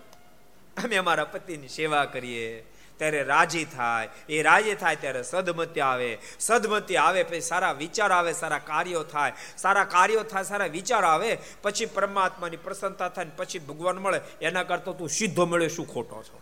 અમે 0.84 0.96
અમારા 0.96 1.24
પતિની 1.24 1.68
સેવા 1.68 2.06
કરીએ. 2.06 2.66
ત્યારે 3.00 3.24
રાજી 3.24 3.66
થાય. 3.66 4.10
એ 4.30 4.42
રાજી 4.42 4.76
થાય 4.76 4.96
ત્યારે 4.96 5.24
સદમતી 5.24 5.80
આવે. 5.80 6.18
સદમતી 6.40 6.98
આવે 6.98 7.24
પછી 7.24 7.42
સારા 7.42 7.72
વિચાર 7.72 8.12
આવે, 8.12 8.34
સારા 8.34 8.60
કાર્યો 8.60 9.04
થાય. 9.04 9.34
સારા 9.58 9.84
કાર્યો 9.84 10.24
થાય, 10.24 10.44
સારા 10.44 10.66
વિચાર 10.66 11.04
આવે, 11.04 11.38
પછી 11.62 11.86
પરમાત્માની 11.86 12.58
પ્રસન્નતા 12.58 13.10
થાય 13.10 13.26
પછી 13.26 13.60
ભગવાન 13.60 13.98
મળે. 13.98 14.22
એના 14.42 14.64
કરતા 14.64 14.92
તું 14.92 15.10
સીધો 15.10 15.46
મળે 15.46 15.70
શું 15.70 15.94
ખોટો 15.94 16.24
છો? 16.24 16.42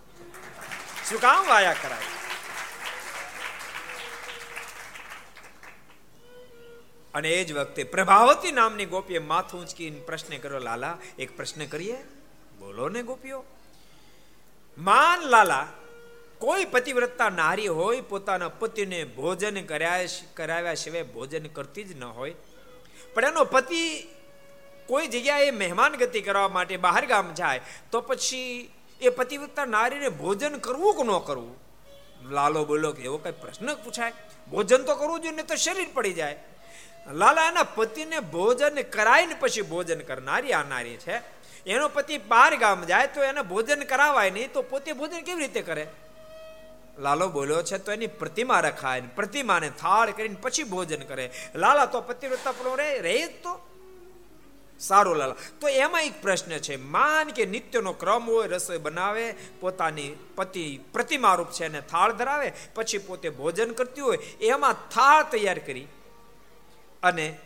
શું 1.10 1.22
કામ 1.22 1.48
વાયા 1.48 1.74
કરાય? 1.74 2.00
અને 7.14 7.30
એ 7.30 7.44
જ 7.44 7.54
વખતે 7.54 7.84
પ્રભાવતી 7.84 8.52
નામની 8.52 8.86
ગોપીએ 8.86 9.20
માથું 9.20 9.62
ઉંચકીને 9.62 10.00
પ્રશ્ન 10.00 10.38
કર્યો, 10.38 10.60
લાલા, 10.60 10.98
એક 11.20 11.38
પ્રશ્ન 11.38 11.66
કરીએ? 11.66 11.98
બોલો 12.60 12.90
ને 12.90 13.04
ગોપીઓ. 13.04 13.44
માન, 14.78 15.20
લાલા 15.20 15.68
કોઈ 16.40 16.66
પતિવ્રતા 16.66 17.30
નારી 17.30 17.68
હોય, 17.68 18.02
પોતાના 18.02 18.50
પતિને 18.50 19.04
ભોજન 19.04 19.62
કર્યા 19.62 20.00
કરાવ્યા 20.34 20.74
સિવાય 20.74 21.04
ભોજન 21.04 21.46
કરતી 21.48 21.84
જ 21.84 21.98
ન 21.98 22.04
હોય. 22.04 22.34
પણ 23.14 23.26
એનો 23.26 23.44
પતિ 23.44 24.10
કોઈ 24.88 25.08
જગ્યાએ 25.08 25.52
મહેમાન 25.52 25.96
ગતિ 25.96 26.22
કરવા 26.22 26.48
માટે 26.48 26.78
બહાર 26.78 27.06
ગામ 27.06 27.34
જાય, 27.34 27.62
તો 27.92 28.02
પછી 28.02 28.72
એ 29.02 29.10
પતિવ્રતા 29.10 29.66
નારીને 29.66 30.10
ભોજન 30.10 30.58
કરવું 30.58 30.96
કે 30.96 31.04
ન 31.04 31.18
કરવું? 31.20 31.56
લાલો 32.32 32.66
બોલો 32.66 32.92
કે 32.92 33.04
એવો 33.04 33.18
કઈ 33.18 33.32
પ્રશ્ન 33.32 33.76
પૂછાય. 33.76 34.14
ભોજન 34.52 34.84
તો 34.84 34.96
કરવું 34.96 35.22
જોઈએ 35.22 35.36
ને 35.36 35.44
તો 35.44 35.56
શરીર 35.56 35.90
પડી 35.94 36.14
જાય. 36.14 36.38
લાલા 37.14 37.48
એના 37.48 37.64
પતિને 37.64 38.20
ભોજન 38.20 38.82
કરાવીને 38.82 39.36
પછી 39.40 39.62
ભોજન 39.62 40.00
કરનારી 40.00 40.54
આ 40.54 40.64
નારી 40.64 40.98
છે. 40.98 41.22
એનો 41.66 41.88
પતિ 41.90 42.18
બહાર 42.18 42.56
ગામ 42.56 42.86
જાય 42.86 43.08
તો 43.08 43.24
એને 43.24 43.42
ભોજન 43.42 43.84
કરાવાય 43.84 44.30
નહીં, 44.32 44.54
તો 44.54 44.62
પોતે 44.62 44.94
ભોજન 44.94 45.22
કેવી 45.22 45.40
રીતે 45.40 45.62
કરે? 45.62 45.88
લાલો 47.00 47.28
બોલ્યો 47.28 47.64
છે, 47.64 47.78
તો 47.78 47.92
એની 47.92 48.08
પ્રતિમા 48.08 48.60
રખાય 48.60 49.02
પ્રતિમાને 49.02 49.70
થાળ 49.70 50.12
કરીને 50.12 50.36
પછી 50.36 50.64
ભોજન 50.64 51.00
કરે. 51.00 51.32
લાલા, 51.56 51.86
તો 51.86 52.02
પતિવ્રતા 52.02 52.52
પણ 52.52 52.78
રહે 52.78 53.00
રહે 53.00 53.28
જ 53.28 53.32
તો. 53.44 53.60
સારું, 54.80 55.16
લાલા. 55.16 55.36
તો 55.62 55.68
એમાં 55.68 56.02
એક 56.02 56.22
પ્રશ્ન 56.22 56.52
છે, 56.52 56.76
માન 56.76 57.28
કે 57.28 57.46
નિત્યનો 57.46 57.94
ક્રમ 57.94 58.24
હોય, 58.24 58.48
રસોઈ 58.48 58.78
બનાવે, 58.78 59.36
પોતાની 59.60 60.16
પતિ 60.36 60.80
પ્રતિમા 60.94 61.36
રૂપ 61.36 61.52
છે 61.52 61.66
એને 61.66 61.82
થાળ 61.82 62.12
ધરાવે, 62.12 62.54
પછી 62.76 62.98
પોતે 62.98 63.30
ભોજન 63.30 63.72
કરતી 63.72 64.02
હોય, 64.02 64.18
એમાં 64.42 64.74
થાળ 64.74 65.24
તૈયાર 65.24 65.60
કરી 65.60 65.88
અને 67.04 67.38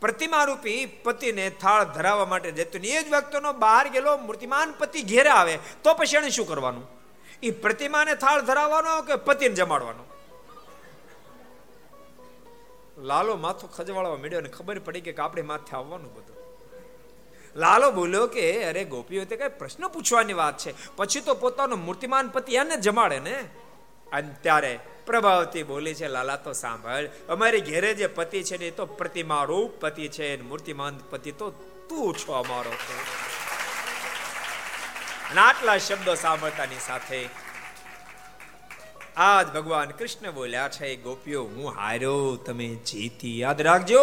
પ્રતિમા 0.00 0.44
રૂપી 0.44 0.86
પતિને 0.86 1.50
થાળ 1.50 1.84
ધરાવવા 1.84 2.24
માટે 2.24 2.52
જતું 2.52 2.80
એ 2.84 3.02
જ 3.02 3.08
વ્યક્તિનો 3.08 3.52
બહાર 3.52 3.88
ગયેલો 3.88 4.16
મૂર્તિમાન 4.16 4.74
પતિ 4.78 5.02
ઘેરે 5.02 5.28
આવે, 5.28 5.58
તો 5.82 5.94
પછી 5.94 6.16
એને 6.16 6.30
શું 6.30 6.48
કરવાનું? 6.48 6.99
એ 7.42 7.50
પ્રતિમાને 7.50 8.14
થાળ 8.14 8.42
ધરાવવાનો 8.42 9.02
કે 9.02 9.16
પતિને 9.16 9.54
જમાડવાનો? 9.54 10.04
લાલો 12.98 13.36
માથું 13.36 13.72
ખજવાળવા 13.72 14.16
મળ્યો 14.16 14.38
અને 14.38 14.48
ખબર 14.48 14.78
પડી 14.78 15.00
કે 15.00 15.22
આપણે 15.22 15.42
માથે 15.42 15.76
આવવાનું 15.76 16.14
બધું. 16.14 16.36
લાલો 17.56 17.90
બોલ્યો 17.90 18.26
કે, 18.26 18.64
અરે 18.64 18.84
ગોપીઓ, 18.84 19.24
તે 19.24 19.36
કઈ 19.36 19.48
પ્રશ્ન 19.48 19.88
પૂછવાની 19.88 20.32
વાત 20.32 20.58
છે? 20.58 20.96
પછી 20.96 21.20
તો 21.20 21.34
પોતાનો 21.34 21.76
મૂર્તિમાન 21.76 22.28
પતિ 22.28 22.54
એને 22.54 22.76
જમાડે 22.76 23.18
ને. 23.18 23.44
અને 24.12 24.34
ત્યારે 24.42 24.80
પ્રભાવતી 25.06 25.62
બોલી 25.62 25.94
છે, 25.94 26.08
લાલા, 26.08 26.36
તો 26.36 26.52
સાંભળ, 26.52 27.08
અમારી 27.28 27.60
ઘેરે 27.60 27.94
જે 27.94 28.06
પતિ 28.06 28.42
છે 28.42 28.58
ને, 28.58 28.66
એ 28.66 28.70
તો 28.70 28.86
પ્રતિમા 28.86 29.44
રૂપ 29.44 29.80
પતિ 29.80 30.08
છે. 30.08 30.42
મૂર્તિમાન 30.42 30.98
પતિ 31.10 31.32
તો 31.32 31.50
તું 31.88 32.14
છો 32.14 32.32
અમારો. 32.32 32.72
અને 35.30 35.40
આટલા 35.40 35.78
શબ્દો 35.78 36.14
સાંભળતાની 36.14 36.82
સાથે 36.86 37.28
આજ 39.16 39.46
ભગવાન 39.48 39.90
કૃષ્ણ 39.90 40.30
બોલ્યા 40.30 40.68
છે, 40.68 40.96
ગોપીઓ, 40.96 41.44
હું 41.44 41.76
હાર્યો, 41.76 42.36
તમે 42.36 42.68
જીતી 42.74 43.38
યાદ 43.38 43.60
રાખજો. 43.60 44.02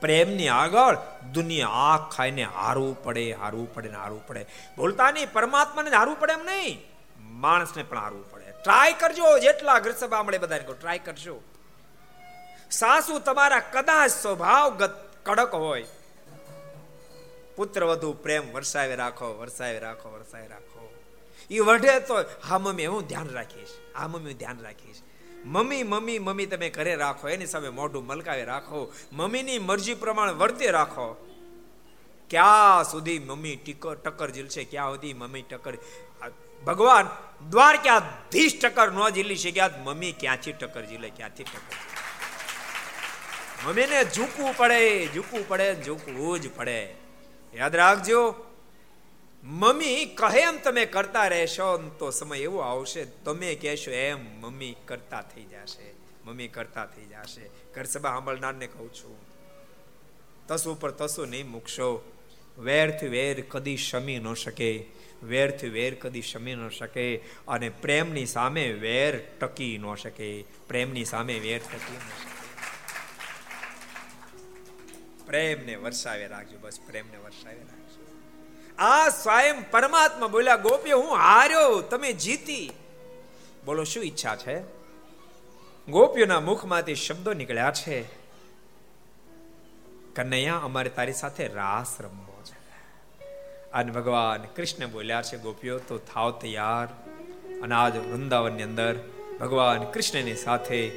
પ્રેમની 0.00 0.48
આગળ 0.48 0.96
દુનિયા 1.32 1.68
આંખ 1.68 2.14
ખાઈને 2.14 2.44
હારવું 2.44 3.04
પડે 3.04 3.32
હારવું 3.32 3.74
પડે 3.74 3.88
ને 3.88 3.96
હારવું 3.96 4.26
પડે. 4.26 4.46
બોલતા 4.76 5.10
નહીં 5.10 5.32
પરમાત્માને 5.32 5.90
હારવું 5.90 6.20
પડે 6.20 6.32
એમ 6.32 6.44
નહીં. 6.44 6.80
માણસને 7.20 7.82
પણ 7.82 7.98
હારવું 7.98 8.30
પડે. 8.30 8.54
ટ્રાય 8.64 8.92
કરજો, 8.92 9.38
જેટલા 9.38 9.78
ઘર 9.78 9.92
સભા 9.92 10.22
મળે 10.22 10.38
બધાને 10.38 10.64
ટ્રાય 10.80 10.98
કરજો. 10.98 11.36
સાસુ 12.70 13.18
તમારા 13.18 13.60
કદાચ 13.60 14.10
સ્વભાવ 14.10 14.78
કડક 15.24 15.54
હોય 15.54 15.84
પુત્ર 17.56 17.84
વધુ 17.84 18.12
પ્રેમ 18.12 18.52
વરસાવી 18.52 18.94
રાખો 18.94 19.38
વરસાવી 19.38 19.78
રાખો 19.78 20.10
વરસાવી 20.10 20.48
રાખો. 20.48 20.94
એ 21.50 21.58
વઢે 21.58 22.00
તો, 22.00 22.14
હા, 22.44 22.58
મમ્મી, 22.58 22.86
હું 22.86 23.06
ધ્યાન 23.06 23.28
રાખીશ. 23.28 23.68
હા, 23.96 24.08
મમ્મી 24.08 24.34
ધ્યાન 24.34 24.60
રાખીશ. 24.60 24.96
મમ્મી 25.44 25.82
મમ્મી 25.82 26.18
મમ્મી, 26.18 26.46
તમે 26.46 26.70
ઘરે 26.70 26.96
રાખો, 26.96 27.28
એની 27.28 27.46
સામે 27.46 27.68
મોઢું 27.68 28.06
મલકાવી 28.06 28.44
રાખો. 28.44 28.92
મમ્મીની 29.12 29.58
મરજી 29.58 29.94
પ્રમાણે 29.94 30.32
વર્તે 30.32 30.70
રાખો. 30.70 31.32
ક્યાં 32.30 32.84
સુધી 32.84 33.18
મમ્મી 33.18 33.56
ટીકર 33.56 33.94
ટક્કર 33.94 34.30
ઝીલશે? 34.30 34.64
ક્યાં 34.64 34.90
સુધી 34.90 35.14
મમ્મી 35.14 35.42
ટક્કર? 35.42 35.72
ભગવાન 36.66 37.08
દ્વાર 37.50 37.76
ક્યાં 37.76 38.02
ધીશ 38.30 38.60
ટક્કર 38.60 38.92
ન 38.92 39.10
ઝીલી 39.10 39.36
શક્યા 39.36 39.70
મમ્મી 39.84 40.12
ક્યાંથી 40.12 40.52
ટક્કર 40.52 40.86
ઝીલે, 40.86 41.10
ક્યાંથી 41.10 41.44
ટક્કર 41.44 41.76
મમ્મીને 43.66 44.04
ઝૂકવું 44.04 44.56
પડે 44.56 45.06
ઝૂકવું 45.06 45.48
પડે 45.48 45.82
ઝૂકવું 45.82 46.40
જ 46.40 46.56
પડે. 46.56 47.05
યાદ 47.56 47.76
રાખજો. 47.76 48.20
મમ્મી 49.42 50.04
કહે 50.14 50.40
એમ 50.40 50.56
તમે 50.58 50.84
કરતા 50.86 51.26
રહેશો 51.28 51.78
તો 51.98 52.10
સમય 52.10 52.38
એવો 52.38 52.58
આવશે, 52.60 53.04
તમે 53.24 53.54
કહેશો 53.54 53.90
એમ, 53.90 54.20
મમ્મી 54.40 54.74
કરતા 54.84 55.22
થઈ 55.22 55.44
જશે, 55.44 55.88
મમ્મી 56.24 56.48
કરતા 56.48 56.86
થઈ 56.86 57.04
જશે. 57.04 57.50
ઘર 57.74 57.84
સભા 57.84 58.10
સાંભળનારને 58.10 58.66
કહું 58.66 58.90
છું, 58.94 59.16
તસુ 60.48 60.74
પર 60.74 60.90
તસુ 60.90 61.24
નહીં 61.24 61.50
મૂકશો. 61.50 61.90
વેરથ 62.58 63.02
વેર 63.04 63.40
કદી 63.48 63.76
શમી 63.76 64.18
ન 64.18 64.34
શકે, 64.34 64.70
વેરથ 65.22 65.64
વેર 65.64 65.94
કદી 65.94 66.22
શમી 66.22 66.54
ન 66.54 66.68
શકે 66.68 67.06
અને 67.48 67.68
પ્રેમની 67.68 68.26
સામે 68.26 68.72
વેર 68.72 69.18
ટકી 69.40 69.78
ન 69.78 69.94
શકે. 69.94 70.30
પ્રેમની 70.68 71.04
સામે 71.04 71.38
વેર 71.38 71.58
ટકી 71.58 71.96
ન 71.96 72.08
શકે. 72.18 72.45
પ્રેમને 75.26 75.76
વરસાવે 75.76 76.26
રાખજો, 76.26 76.58
બસ 76.58 76.78
પ્રેમને 76.86 77.16
વરસાવે 77.16 77.56
રાખજો. 77.56 78.06
આ 78.78 79.08
સ્વયં 79.08 79.70
પરમાત્મા 79.70 80.26
બોલ્યા, 80.26 80.56
ગોપીઓ, 80.56 81.00
હું 81.00 81.16
હાર્યો, 81.16 81.80
તમે 81.80 82.12
જીતી. 82.12 82.72
બોલો, 83.64 83.84
શું 83.84 84.04
ઈચ્છા 84.04 84.36
છે? 84.36 84.60
ગોપીઓના 85.88 86.40
મુખમાંથી 86.40 86.94
શબ્દો 86.94 87.32
નીકળ્યા 87.32 87.70
છે. 87.70 88.02
કનૈયા, 90.14 90.54
અમારે 90.56 90.90
તારી 90.90 91.12
સાથે 91.12 91.48
રાસ 91.48 92.00
રમવો 92.00 92.42
છે. 92.44 92.76
અને 93.72 93.92
ભગવાન 93.92 94.42
કૃષ્ણ 94.42 94.86
બોલ્યા 94.86 95.22
છે, 95.22 95.38
ગોપીઓ, 95.38 95.78
તો 95.78 95.98
થાવ 95.98 96.30
તૈયાર. 96.30 96.86
અને 97.62 97.74
આજ 97.74 97.96
વૃંદાવનની 97.96 98.62
અંદર 98.62 98.98
ભગવાન 99.40 99.84
કૃષ્ણની 99.84 100.34
સાથે 100.34 100.90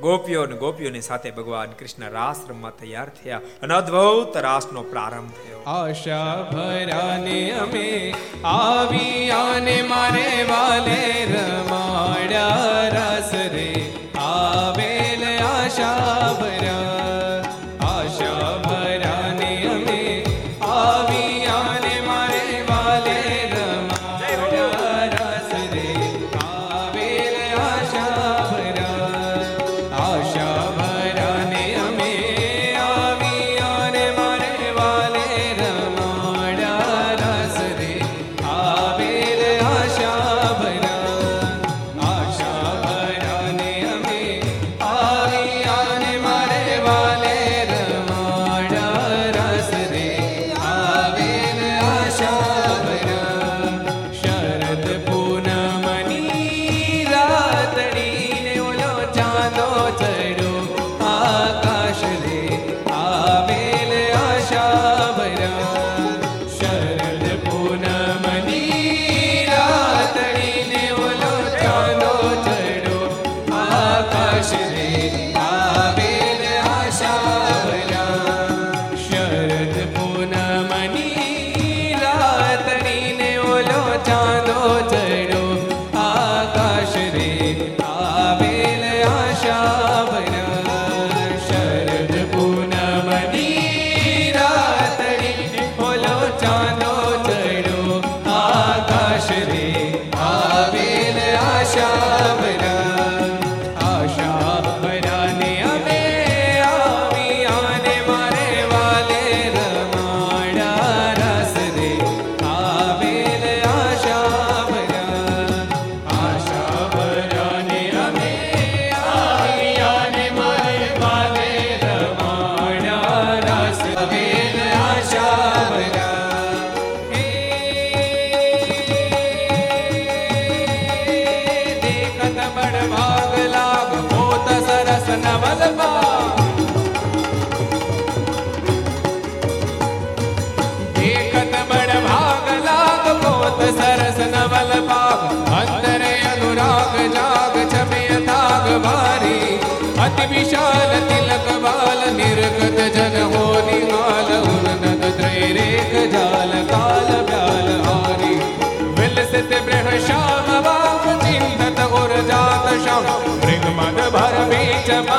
ગોપીઓ 0.00 0.42
અને 0.42 0.56
ગોપીઓની 0.56 1.00
સાથે 1.00 1.30
ભગવાન 1.30 1.72
કૃષ્ણ 1.78 2.10
રાસ 2.10 2.40
રમવા 2.48 2.70
તૈયાર 2.70 3.08
થયા 3.08 3.40
અને 3.62 3.74
અદ્ભુત 3.74 4.36
રાસનો 4.36 4.82
પ્રારંભ 4.82 5.32
થયો. 5.32 5.60
આશા 5.66 6.50
ભરાને 6.52 7.50
અમે 7.50 8.14
આવી 8.44 9.30
આને 9.30 9.76
મારે 9.82 10.28
વાલે 10.50 11.02
રમાડ્યા 11.24 12.88
રાસ 12.88 13.34
રે. 13.34 13.70
આવેલ 14.18 15.26
આશા 15.44 16.32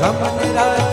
ભ્રમણ 0.00 0.54
રાજ 0.56 0.89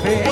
baby. 0.00 0.31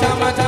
Tama. 0.00 0.45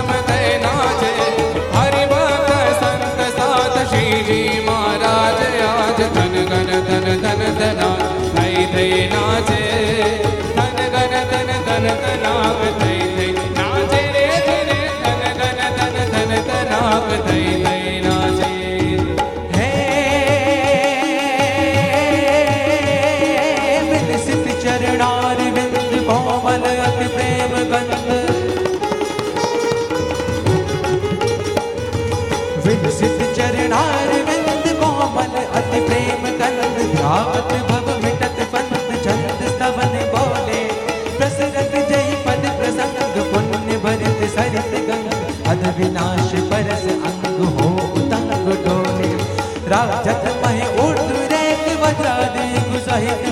चाहिए 53.00 53.27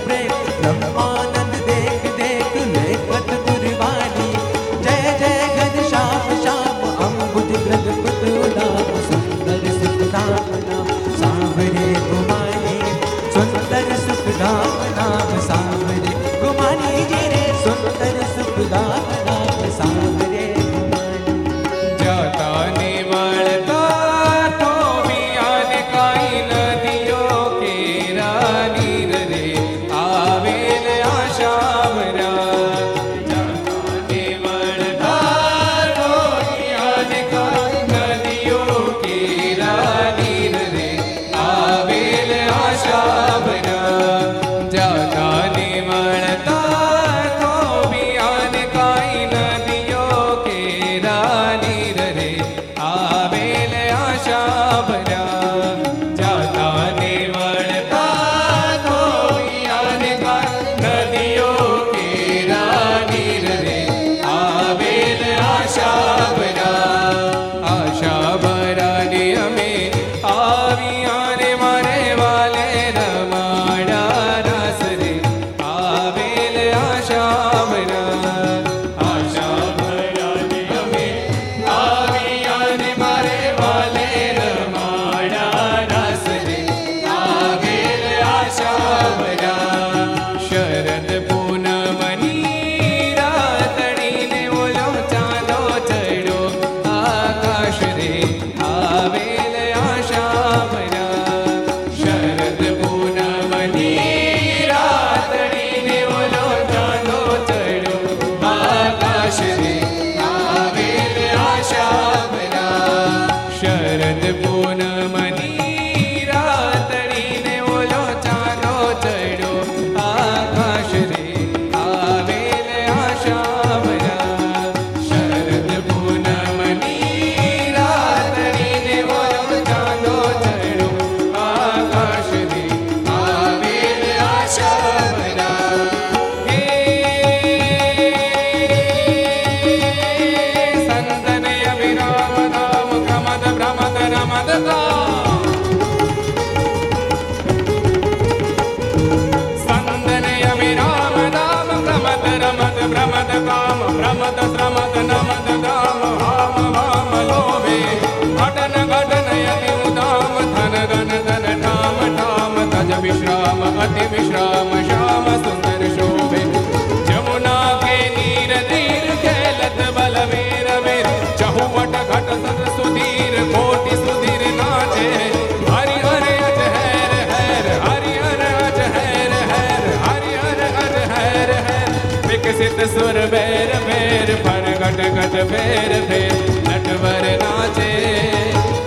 फेर 185.50 185.92
फेर 186.08 186.32
नटवर 186.68 187.24
नाचे। 187.42 187.90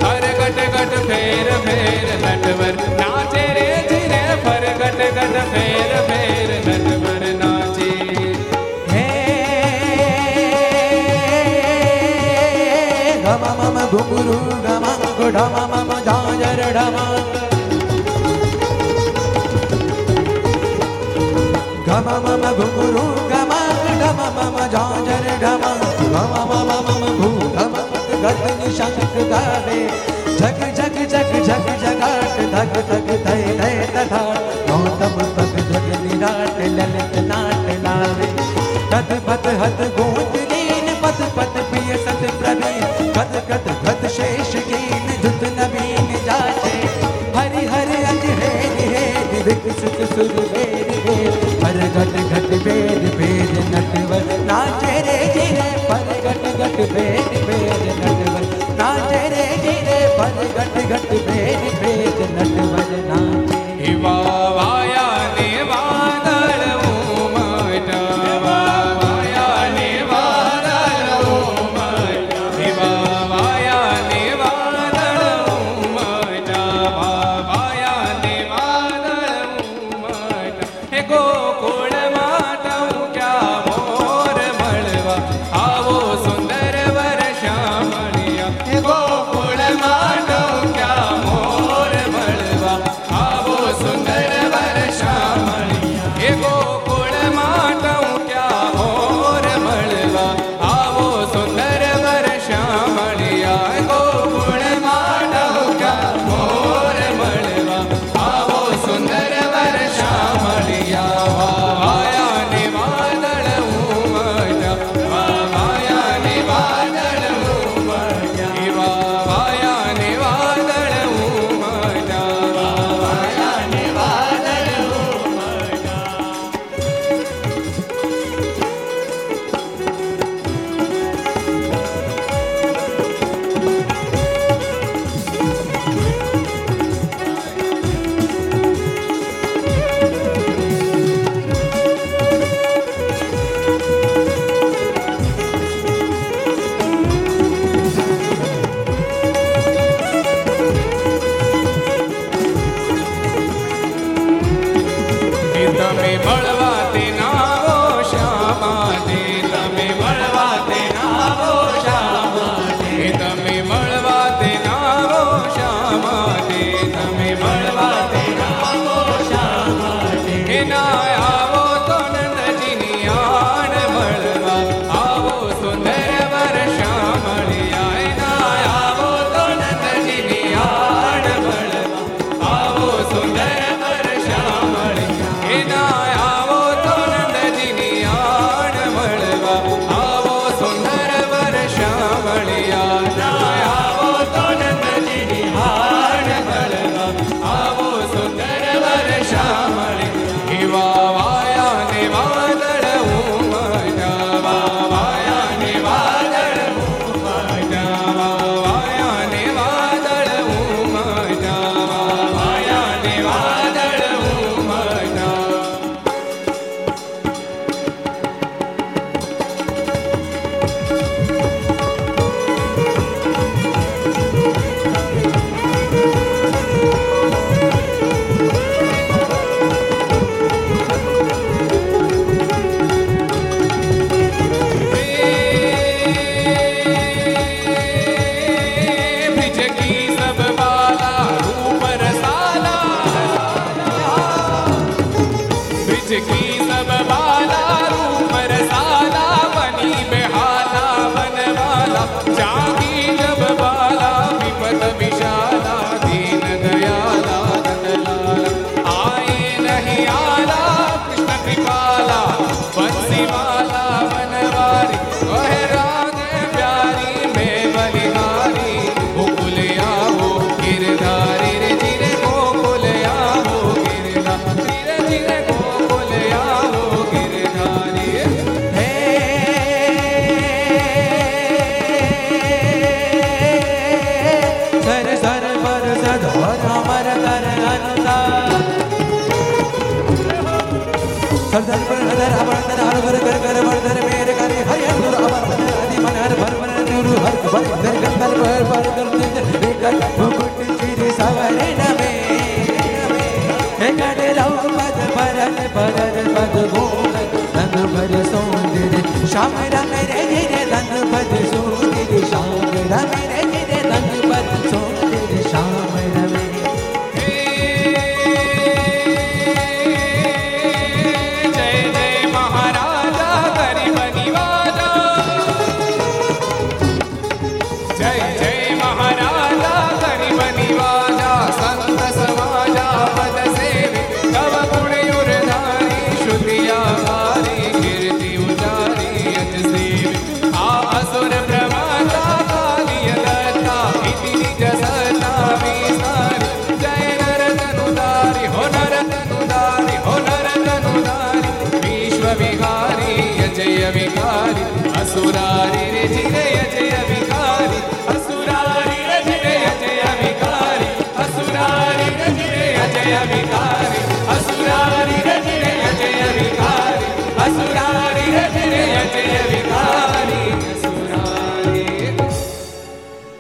हर 0.03 0.26
गट 0.39 0.60
गट 0.76 0.93
फेर 1.07 1.47
फेर 1.66 2.07
नटवर 2.24 2.76
नाचे 2.99 3.43
रे 3.57 3.68
झिरे 3.89 4.22
फर 4.45 4.66
गट 4.82 5.01
गट 5.18 5.36
फेर 5.53 5.93
फेर 6.10 6.51
नटवर 6.68 7.26
नाचे। 7.41 7.91
हे 8.91 9.05
गम 13.26 13.45
मम 13.60 13.80
घुंगरू 13.88 14.39
गम 14.68 14.88
गुढम 15.20 15.57
मम 15.74 15.93
झांझर 15.99 16.62
ढमा। 16.78 17.05
गम 21.88 22.10
मम 22.26 22.43
घुंगरू 22.51 23.05
गम 23.32 23.53
ढम 24.01 24.20
मम 24.36 24.57
झांझर 24.66 25.30
ढमा। 25.41 25.74
શંખ 28.72 29.17
ગાવે 29.28 29.78
જગ 30.36 30.59
જગ 30.72 30.97
જગ 31.05 31.32
જગ 31.41 31.67
જગાટ 31.80 32.38
ધગ 32.51 32.76
ધગ 32.89 33.09
ધય 33.24 33.53
ધય 33.59 33.88
તથા 33.95 34.36
ગૌતમ 34.67 35.17
પગ 35.36 35.63
જગ 35.70 35.88
નિરાટ 36.03 36.59
લલિત 36.70 37.15
નાટ 37.28 37.67
લાવે 37.84 38.28
તદ 38.91 39.11
પદ 39.22 39.55
હત 39.55 39.89
ગોત 39.95 40.38
લીન 40.51 40.88
પદ 41.01 41.30
પદ 41.32 41.65
પ્રિય 41.70 41.97
સત 41.97 42.32
પ્રવીણ 42.36 43.11
કદ 43.15 43.36
કદ 43.49 43.67
ગત 43.82 44.11
શેષ 44.11 44.53
ગીન 44.67 45.09
ધુત 45.17 45.43
નવીન 45.53 46.13
જાચે 46.28 46.76
હરિ 47.36 47.65
હરિ 47.67 47.99
અજ 48.05 48.24
હે 48.36 48.53
હે 48.86 49.05
વિકસિત 49.45 49.99
સુર 50.13 50.32
વેર 50.53 50.95
હે 51.03 51.17
હર 51.61 51.78
ઘટ 51.89 52.15
ઘટ 52.30 52.63
ભેદ 52.63 53.03
ભેદ 53.17 53.53
નટવર 53.65 54.32
નાચે 54.45 54.95
રે 55.05 55.20
જી 55.36 55.70
પર 55.84 56.07
ઘટ 56.24 56.55
ઘટ 56.55 56.89
ભેદ 56.93 57.38
ભેદ 57.43 57.86
નટ 57.99 58.18
ભજ 60.20 60.47
ઘટ 60.49 60.78
ઘટ 60.86 61.11
ભેદ 61.28 61.61
ભેદ 61.80 62.20
નટ 62.28 62.57
ભજના 62.72 63.28
એવા 63.83 64.49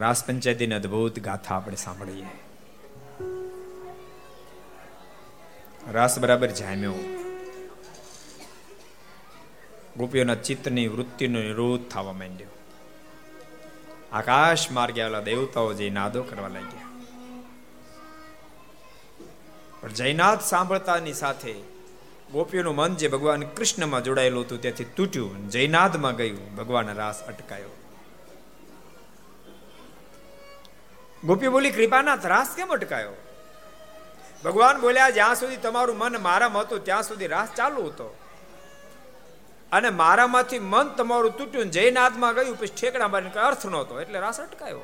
રાસ 0.09 0.25
પંચાયતીની 0.25 0.75
અદભુત 0.75 1.19
ગાથા 1.19 1.55
આપણે 1.55 1.75
સાંભળીએ. 1.75 2.25
રાસ 5.91 6.19
બરાબર 6.19 6.47
જામ્યો. 6.47 6.93
ગોપીઓના 9.97 10.35
ચિત્તની 10.35 10.87
વૃત્તિનો 10.87 11.41
નિરોધ 11.41 11.81
થવા 11.81 12.13
માંડ્યો. 12.13 12.47
આકાશ 14.11 14.71
માર્ગે 14.71 15.01
આવેલા 15.01 15.21
દેવતાઓ 15.21 15.73
જે 15.73 15.89
નાદો 15.89 16.23
કરવા 16.23 16.47
લાગ્યા. 16.47 16.87
પણ 19.81 19.89
જયનાથ 19.89 20.41
સાંભળતાની 20.41 21.13
સાથે 21.13 21.53
ગોપીઓનું 22.31 22.75
મન 22.75 22.95
જે 22.95 23.07
ભગવાન 23.07 23.41
કૃષ્ણમાં 23.41 24.03
જોડાયેલું 24.03 24.43
હતું 24.43 24.61
ત્યાંથી 24.61 24.83
તૂટ્યું. 24.83 25.49
જયનાથમાં 25.49 26.15
ગયું. 26.15 26.55
ભગવાન 26.55 26.93
રાસ 26.93 27.23
અટકાયો. 27.23 27.78
ગોપી 31.25 31.47
બોલી 31.47 31.71
કૃપાનાથ 31.71 32.25
રાસ 32.25 32.49
કેમ 32.55 32.67
અટકાયો? 32.67 33.11
ભગવાન 34.45 34.81
બોલ્યા, 34.81 35.09
જ્યાં 35.09 35.35
સુધી 35.35 35.57
તમારું 35.57 35.97
મન 35.97 36.21
મારામાં 36.21 36.63
હતું, 36.63 36.85
ત્યાં 36.85 37.03
સુધી 37.03 37.27
રાસ 37.27 37.47
ચાલુ 37.55 37.85
હતો. 37.85 38.17
અને 39.71 39.89
મારામાંથી 39.89 40.59
મન 40.59 40.87
તમારું 40.87 41.37
તૂટ્યું, 41.37 41.65
જયનાથમાં 41.65 42.35
ગયું, 42.35 42.59
પછી 42.59 42.67
ઠેકડા 42.67 43.07
મારીને 43.07 43.39
અર્થ 43.39 43.65
નહોતો, 43.65 44.01
એટલે 44.01 44.19
રાસ 44.19 44.39
અટકાયો. 44.39 44.81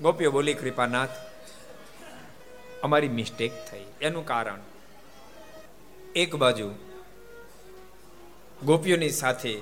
ગોપીઓ 0.00 0.30
બોલી, 0.30 0.54
કૃપાનાથ, 0.54 1.08
અમારી 2.82 3.08
મિસ્ટેક 3.08 3.52
થઈ. 3.70 3.84
એનું 4.00 4.26
કારણ, 4.26 4.58
એક 6.14 6.36
બાજુ 6.36 6.74
ગોપીઓની 8.64 9.10
સાથે, 9.10 9.60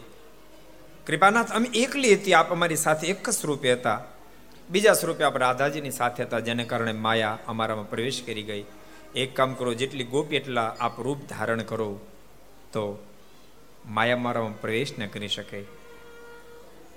કૃપાનાથ, 1.06 1.52
અમે 1.52 1.68
એકલી 1.68 2.14
હતી, 2.14 2.34
આપ 2.34 2.52
અમારી 2.52 2.76
સાથે 2.76 3.06
એક 3.06 3.30
જ 3.30 3.32
સ્વરૂપે 3.32 3.72
હતા. 3.72 4.04
બીજા 4.70 4.92
સ્વરૂપે 4.92 5.24
આપણે 5.24 5.40
રાધાજીની 5.40 5.90
સાથે 5.90 6.22
હતા, 6.22 6.38
જેને 6.38 6.64
કારણે 6.64 6.92
માયા 6.92 7.38
અમારામાં 7.46 7.90
પ્રવેશ 7.90 8.22
કરી 8.26 8.42
ગઈ. 8.42 8.64
એક 9.14 9.36
કામ 9.36 9.54
કરો, 9.54 9.74
જેટલી 9.74 10.04
ગોપી 10.04 10.36
એટલા 10.36 10.76
આપ 10.80 11.00
રૂપ 11.00 11.18
ધારણ 11.28 11.62
કરો, 11.62 12.00
તો 12.72 13.04
માયા 13.86 14.16
મારામાં 14.16 14.60
પ્રવેશ 14.60 14.98
ન 14.98 15.06
કરી 15.06 15.28
શકે. 15.28 15.60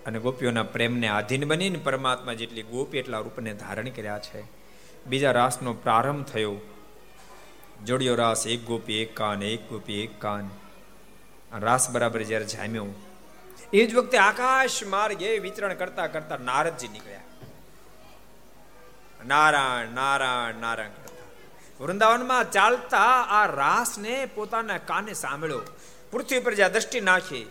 અને 0.06 0.19
ગોપીઓના 0.19 0.64
પ્રેમને 0.64 1.07
આધીન 1.07 1.45
બનીને 1.45 1.80
પરમાત્મા 1.84 2.34
જેટલી 2.34 2.64
ગોપી 2.64 2.98
એટલા 2.98 3.19
રૂપને 3.19 3.53
ધારણ 3.53 3.89
કર્યા 3.89 4.19
છે. 4.19 4.43
બીજા 5.06 5.31
રાસનો 5.31 5.73
પ્રારંભ 5.73 6.26
થયો. 6.26 6.56
જોડિયો 7.85 8.15
રાસ, 8.15 8.48
એક 8.48 8.65
ગોપી, 8.65 8.93
એક 8.93 9.15
કાન, 9.15 9.43
એક 9.43 9.69
ગોપી, 9.69 9.93
એક 9.93 10.22
કાન. 10.22 10.49
રાસ 11.60 11.89
બરાબર 11.89 12.22
જ્યારે 12.22 12.45
જામ્યો. 12.45 12.85
એ 13.73 13.85
જ 13.85 13.95
વખતે 13.95 14.18
આકાશ 14.18 14.84
માર્ગે 14.84 15.38
વિતરણ 15.38 15.73
કરતા 15.73 16.07
કરતા 16.07 16.38
નારદજી 16.38 16.88
નીકળ્યા. 16.88 17.20
નારાયણ 19.27 19.93
નારાયણ 19.93 20.61
નારાયણ 20.61 20.99
વૃંદાવનમાં 21.80 22.52
ચાલતા 22.52 23.14
આ 23.30 23.45
રાસને 23.53 24.15
પોતાના 24.35 24.77
કાને 24.89 25.14
સાંભળ્યો. 25.14 25.64
પૃથ્વી 26.11 26.39
પર 26.39 26.53
જ્યાં 26.53 26.72
દ્રષ્ટિ 26.72 26.99
નાખી, 27.02 27.45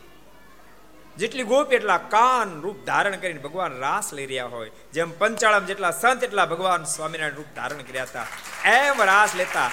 જેટલી 1.16 1.42
ગોપી 1.42 1.76
એટલા 1.76 1.98
કાન 2.14 2.48
રૂપ 2.60 2.78
ધારણ 2.86 3.16
કરીને 3.16 3.40
ભગવાન 3.40 3.78
રાસ 3.78 4.12
લઈ 4.12 4.26
રહ્યા 4.26 4.52
હોય. 4.55 4.70
જેમ 4.92 5.10
પંચાળમ 5.18 5.64
જેટલા 5.64 5.90
સંત 5.90 6.20
એટલા 6.22 6.47
ભગવાન 6.47 6.84
સ્વામિનારાયણ 6.84 7.38
રૂપ 7.40 7.51
ધારણ 7.56 7.82
કર્યા 7.82 8.09
હતા. 8.10 8.26
એમ 8.74 9.02
રાસ 9.02 9.34
લેતા 9.34 9.70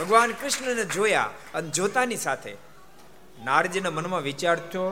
ભગવાન 0.00 0.30
કૃષ્ણને 0.32 0.84
જોયા 0.96 1.30
અને 1.54 1.68
જોતાની 1.70 2.16
સાથે 2.16 2.52
નારજીના 3.44 3.90
મનમાં 3.90 4.22
વિચાર 4.22 4.58
થયો, 4.72 4.88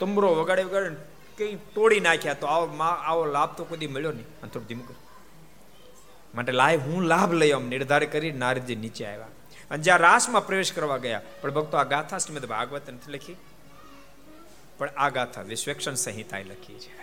તમરો 0.00 0.34
વગાડે 0.34 0.62
વગાડે 0.62 0.90
કઈ 1.38 1.54
તોડી 1.74 2.00
નાખ્યા 2.00 2.34
તો 2.34 2.46
આવો 2.46 2.66
આવો 2.88 3.22
લાભ 3.36 3.52
તો 3.56 3.64
કદી 3.64 3.86
મળ્યો 3.86 4.12
નહીં. 4.12 4.28
અને 4.42 4.50
થોડું 4.50 4.68
ધીમું 4.68 4.86
માટે 6.34 6.52
લાય 6.52 6.76
હું 6.76 7.02
લાભ 7.02 7.32
લઈ 7.32 7.52
આમ 7.52 7.68
નિર્ધાર 7.68 8.04
કરી 8.04 8.32
નારદજી 8.32 8.76
નીચે 8.76 9.06
આવ્યા. 9.06 9.26
અને 9.70 9.82
જ્યાં 9.82 9.98
રાસમાં 9.98 10.46
પ્રવેશ 10.46 10.72
કરવા 10.72 10.96
ગયા, 10.96 11.20
પણ 11.40 11.50
ભક્તો 11.50 11.76
આ 11.76 11.84
ગાથા 11.84 12.18
શ્રીમદ 12.18 12.46
ભાગવત 12.46 12.90
નથી 12.90 13.12
લખી. 13.12 13.36
પણ 14.78 14.88
આ 14.88 15.08
ગાથા 15.08 15.42
વિશ્વેક્ષણ 15.42 15.94
સંહિતાએ 15.94 16.44
લખી 16.44 16.74
છે. 16.74 17.02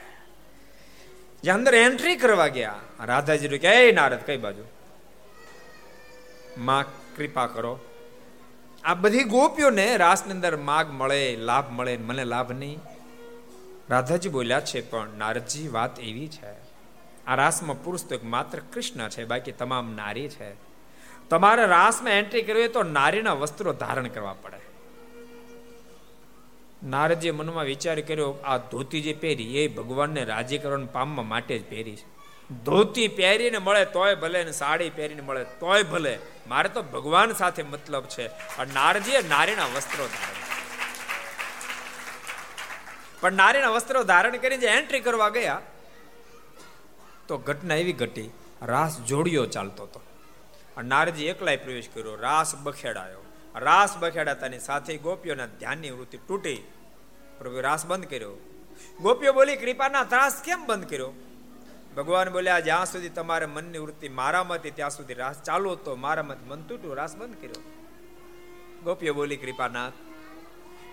જ્યાં 1.43 1.57
અંદર 1.57 1.75
એન્ટ્રી 1.75 2.15
કરવા 2.15 2.47
ગયા 2.47 2.75
રાધાજી 3.05 3.47
કે, 3.47 3.67
એ 3.67 3.91
નારદ, 3.91 4.19
કઈ 4.25 4.37
બાજુ? 4.37 4.63
માં, 6.57 6.85
કૃપા 7.15 7.47
કરો. 7.47 7.79
આ 8.83 8.93
બધી 8.93 9.23
ગોપીઓને 9.23 9.97
રાસની 9.97 10.31
અંદર 10.31 10.55
માગ 10.55 10.91
મળે, 10.91 11.35
લાભ 11.35 11.71
મળે, 11.71 11.97
મને 11.97 12.23
લાભ 12.23 12.51
નહીં. 12.51 12.79
રાધાજી 13.89 14.29
બોલ્યા 14.29 14.59
છે, 14.59 14.89
પણ 14.89 15.09
નારદજી, 15.17 15.67
વાત 15.67 15.99
એવી 15.99 16.27
છે. 16.27 16.58
આ 17.29 17.35
રાસમાં 17.35 17.83
પુરુષ 17.83 18.03
તો 18.03 18.15
એક 18.15 18.23
માત્ર 18.23 18.59
કૃષ્ણ 18.73 19.09
છે, 19.09 19.25
બાકી 19.25 19.51
તમામ 19.51 19.95
નારી 19.95 20.29
છે. 20.29 20.53
તમારે 21.29 21.65
રાસમાં 21.65 22.13
એન્ટ્રી 22.13 22.41
કરવી 22.41 22.59
હોય 22.59 22.67
તો 22.67 22.83
નારીના 22.83 23.33
વસ્ત્રો 23.33 23.73
ધારણ 23.73 24.07
કરવા 24.07 24.35
પડે. 24.41 24.59
નારદજીએ 26.83 27.31
મનમાં 27.31 27.63
વિચાર 27.63 28.01
કર્યો, 28.01 28.31
આ 28.31 28.57
ધોતી 28.57 29.01
જે 29.01 29.13
પહેરી, 29.13 29.57
એ 29.57 29.67
ભગવાનને 29.67 30.23
રાજી 30.23 30.57
કરવાનું 30.57 30.91
પામવા 30.91 31.23
માટે 31.23 31.59
જ 31.59 31.69
પહેરી 31.69 31.95
છે. 31.95 32.19
ધોતી 32.63 33.07
પહેરીને 33.07 33.57
મળે 33.57 33.85
તોય 33.85 34.15
ભલે 34.15 34.43
ને 34.43 34.51
સાડી 34.51 34.89
પહેરીને 34.89 35.21
મળે 35.21 35.43
તોય 35.43 35.83
ભલે. 35.83 36.19
મારે 36.47 36.69
તો 36.69 36.81
ભગવાન 36.83 37.33
સાથે 37.33 37.63
મતલબ 37.63 38.03
છે. 38.03 38.27
અને 38.27 38.73
નારજીએ 38.73 39.27
નારીના 39.29 39.65
વસ્ત્રો 39.65 40.05
ધારણ 40.05 40.39
પણ 43.21 43.33
નારીના 43.33 43.69
વસ્ત્રો 43.69 44.03
ધારણ 44.03 44.37
કરીને 44.37 44.65
એન્ટ્રી 44.65 44.99
કરવા 44.99 45.29
ગયા 45.29 45.61
તો 47.29 47.37
ઘટના 47.37 47.75
એવી 47.75 47.93
ઘટી, 47.93 48.29
રાસ 48.61 48.99
જોડિયો 48.99 49.45
ચાલતો 49.45 49.83
હતો. 49.83 50.01
નારજી 50.83 51.25
એકલાય 51.25 51.57
પ્રવેશ 51.57 51.89
કર્યો, 51.93 52.15
રાસ 52.15 52.55
બખેડાયો. 52.55 53.25
રાસ 53.55 53.97
બખેડાતાની 53.97 54.59
સાથે 54.59 54.97
ગોપીઓના 54.97 55.45
ધ્યાનની 55.45 55.91
વૃત્તિ 55.91 56.17
તૂટી. 56.17 56.61
પ્રભુ 57.37 57.61
રાસ 57.61 57.85
બંધ 57.85 58.05
કર્યો. 58.05 58.33
ગોપીઓ 59.01 59.33
બોલી, 59.33 59.55
કૃપાના 59.55 60.03
ત્રાસ 60.03 60.41
કેમ 60.45 60.65
બંધ 60.65 60.89
કર્યો? 60.89 61.13
ભગવાન 61.97 62.29
બોલ્યા 62.29 62.59
જ્યાં 62.59 62.85
સુધી 62.85 63.09
તમારે 63.09 63.45
મનની 63.45 63.77
વૃત્તિ 63.77 64.09
મારામાંથી 64.09 64.71
ત્યાં 64.71 64.89
સુધી 64.89 65.13
રાસ 65.13 65.41
ચાલુ 65.41 65.71
હતો 65.71 65.95
મારામાંથી 65.95 66.49
મન 66.49 66.61
તૂટ્યું, 66.61 66.95
રાસ 66.95 67.15
બંધ 67.15 67.35
કર્યો. 67.35 67.63
ગોપીઓ 68.83 69.13
બોલી, 69.13 69.37
કૃપાનાથ, 69.37 69.93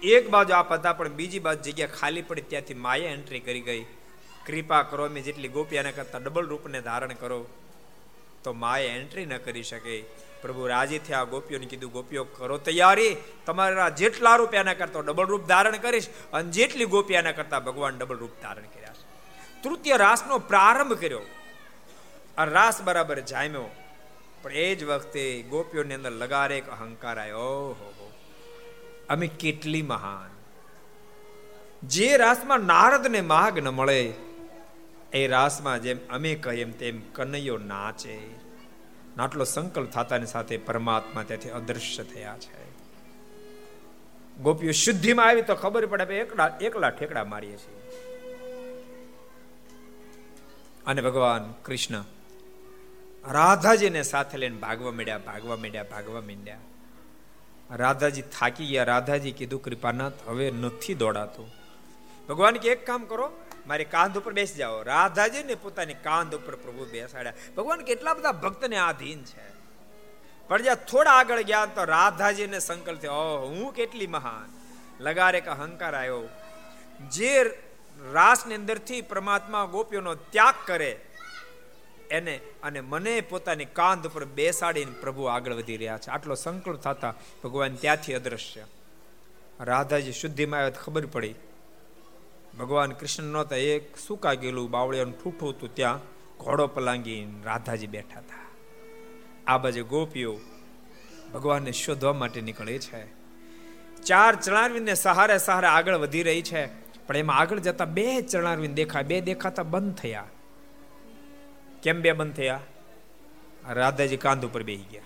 એક 0.02 0.30
બાજુ 0.30 0.54
આપ 0.54 0.72
હતા, 0.72 0.92
પણ 0.92 1.08
બીજી 1.08 1.38
બાજુ 1.38 1.70
જગ્યા 1.70 1.86
ખાલી 1.86 2.22
પડી, 2.22 2.42
ત્યાંથી 2.42 2.74
માયા 2.74 3.10
એન્ટ્રી 3.10 3.40
કરી 3.40 3.60
ગઈ. 3.60 3.86
કૃપા 4.46 4.82
કરો 4.82 5.08
મેં 5.08 5.24
જેટલી 5.24 5.48
ગોપીઓને 5.48 5.92
કરતા 5.92 6.18
ડબલ 6.18 6.46
રૂપને 6.46 6.80
ધારણ 6.80 7.12
કરો, 7.12 7.46
તો 8.44 8.52
માએ 8.52 8.86
એન્ટ્રી 8.86 9.26
ન 9.26 9.36
કરી 9.36 9.62
શકે. 9.62 10.26
પ્રભુ 10.42 10.66
રાજી 10.66 10.98
થયા, 10.98 11.24
ગોપીઓને 11.24 11.66
કીધું, 11.66 11.92
ગોપીઓ, 11.92 12.24
કરો 12.24 12.58
તૈયારી. 12.58 13.16
તમારા 13.46 13.88
જેટલા 13.88 14.36
રૂપિયાના 14.36 14.74
કરતા 14.74 15.00
ડબલ 15.00 15.24
રૂપ 15.24 15.46
ધારણ 15.46 15.76
કરીશ 15.76 16.06
અને 16.32 16.50
જેટલી 16.50 16.84
ગોપિયાના 16.84 17.32
કરતા 17.32 17.60
ભગવાન 17.60 17.98
ડબલ 17.98 18.16
રૂપ 18.16 18.30
ધારણ 18.42 18.62
કર્યા 18.62 18.92
છે. 18.92 19.06
તૃતીય 19.62 19.96
રાસનો 19.96 20.38
પ્રારંભ 20.38 20.92
કર્યો. 20.92 21.20
આ 22.38 22.44
રાસ 22.44 22.82
બરાબર 22.82 23.20
જામ્યો. 23.20 23.64
પણ 24.42 24.52
એ 24.52 24.74
જ 24.74 24.84
વખતે 24.84 25.42
ગોપીઓની 25.42 25.94
અંદર 25.94 26.10
લગારે 26.10 26.58
એક 26.58 26.68
અહંકાર 26.68 27.18
આવ્યો 27.18 27.76
હો. 27.80 28.12
અમે 29.08 29.26
કેટલી 29.26 29.82
મહાન. 29.82 30.30
જે 31.88 32.16
રાસમાં 32.16 32.58
નારદને 32.58 33.20
માગ 33.20 33.58
ન 33.58 33.68
મળે 33.68 34.12
એ 35.12 35.26
રાસમાં 35.26 35.82
જેમ 35.82 35.98
અમે 36.10 36.34
કહીએ 36.34 36.64
તેમ 36.64 37.00
કનૈયો 37.12 37.58
નાચે. 37.58 38.18
નાટલો 39.16 39.44
સંકલ્પ 39.44 39.90
થતાની 39.90 40.26
સાથે 40.26 40.56
પરમાત્મા 40.56 41.22
ત્યાંથી 41.22 41.50
અદૃશ્ય 41.50 42.02
થયા 42.02 42.36
છે. 42.38 42.66
ગોપીઓ 44.42 44.70
શુદ્ધિમાં 44.70 45.26
આવી 45.26 45.42
તો 45.42 45.54
ખબર 45.54 45.86
પડે 45.86 46.04
એકલા 46.04 46.58
એકલા 46.60 46.90
ઠેકડા 46.90 47.24
મારીએ 47.24 47.56
છીએ. 47.56 47.90
અને 50.86 51.02
ભગવાન 51.02 51.54
કૃષ્ણ 51.62 52.04
રાધાજીને 53.28 54.02
સાથે 54.02 54.38
લઈને 54.38 54.56
ભાગવા 54.56 54.92
માંડ્યા 54.92 55.18
ભાગવા 55.18 55.56
માંડ્યા 55.56 55.82
ભાગવા 55.82 56.20
માંડ્યા. 56.20 56.58
રાધાજી 57.70 58.22
થાકી 58.22 58.66
ગયા. 58.66 58.84
રાધાજી 58.84 59.32
કીધું, 59.32 59.62
કૃપાનાથ, 59.62 60.12
હવે 60.26 60.50
નથી 60.50 60.94
દોડાતું. 60.94 61.50
ભગવાન 62.28 62.56
કે, 62.56 62.68
એક 62.68 62.86
કામ 62.86 63.04
કરો 63.04 63.32
મારી 63.66 63.84
કાંધ 63.84 64.18
ઉપર 64.18 64.32
બેસી 64.32 64.54
જાઓ. 64.54 64.82
રાધાજીને 64.82 65.54
પોતાની 65.54 65.94
કાંધ 65.94 66.34
ઉપર 66.34 66.56
પ્રભુ 66.56 66.84
બેસાડ્યા. 66.84 67.32
ભગવાન 67.56 67.80
કેટલા 67.80 68.14
બધા 68.14 68.32
ભક્તને 68.32 68.76
આધીન 68.76 69.24
છે. 69.24 69.56
પણ 70.48 70.62
જ્યાં 70.62 70.76
થોડા 70.76 71.10
આગળ 71.10 71.42
ગયા 71.42 71.66
તો 71.66 71.84
રાધાજીને 71.84 72.58
સંકલ્પ 72.58 73.00
થયો, 73.00 73.12
ઓહ, 73.12 73.40
હું 73.40 73.74
કેટલી 73.74 74.06
મહાન. 74.06 74.48
લગારે 75.00 75.38
એક 75.38 75.46
અહંકાર 75.46 75.94
આવ્યો. 75.94 76.28
જે 77.10 77.44
રાસની 78.12 78.54
અંદરથી 78.54 79.00
પરમાત્મા 79.00 79.64
ગોપીઓનો 79.64 80.14
ત્યાગ 80.14 80.54
કરે, 80.66 81.00
એને 82.10 82.40
અને 82.62 82.80
મને 82.80 83.20
પોતાની 83.20 83.64
કાંધ 83.64 84.06
ઉપર 84.06 84.24
બેસાડીને 84.24 84.92
પ્રભુ 85.00 85.24
આગળ 85.24 85.52
વધી 85.52 85.76
રહ્યા 85.76 85.98
છે. 85.98 86.10
આટલો 86.10 86.34
સંકલ્પ 86.34 86.80
થતા 86.80 87.14
ભગવાન 87.44 87.74
ત્યાંથી 87.74 88.14
અદ્રશ્ય. 88.14 88.64
રાધાજી 89.60 90.12
શુદ્ધિમાં 90.12 90.60
આવ્યા 90.60 90.70
ખબર 90.70 91.06
પડી. 91.06 91.34
ભગવાન 92.58 92.92
કૃષ્ણ 92.92 93.22
નહોતા. 93.22 93.56
એક 93.56 93.96
સુકા 93.96 94.34
ગયેલું 94.34 94.70
બાવળિયાનું 94.70 95.24
ઠૂઠું 95.24 95.50
હતું 95.50 95.74
ત્યાં. 95.74 96.00
ઘોડો 96.38 96.66
પલાંગી 96.66 97.42
રાધાજી 97.44 97.86
બેઠા 97.86 98.20
હતા. 98.20 98.46
આ 99.46 99.58
બાજુ 99.58 99.84
ગોપીઓ 99.84 100.38
ભગવાનને 101.34 101.72
શોધવા 101.72 102.12
માટે 102.12 102.40
નીકળે 102.40 102.78
છે. 102.78 103.06
ચાર 104.02 104.34
ચણારવીને 104.34 104.94
સહારે 104.94 105.38
સહારે 105.38 105.66
આગળ 105.66 105.94
વધી 105.94 106.22
રહી 106.22 106.42
છે. 106.42 106.66
પણ 107.06 107.16
એમાં 107.16 107.38
આગળ 107.38 107.58
જતા 107.58 107.84
બે 107.84 108.20
ચણારવીન 108.20 108.74
દેખાય. 108.74 109.02
બે 109.02 109.20
દેખાતા 109.20 109.62
બંધ 109.62 109.94
થયા. 109.94 110.24
કેમ 111.82 112.00
બે 112.00 112.12
બંધ 112.12 112.34
થયા? 112.34 112.60
રાધાજી 113.68 114.16
કાંધ 114.16 114.46
ઉપર 114.46 114.62
બેસી 114.62 114.84
ગયા. 114.90 115.02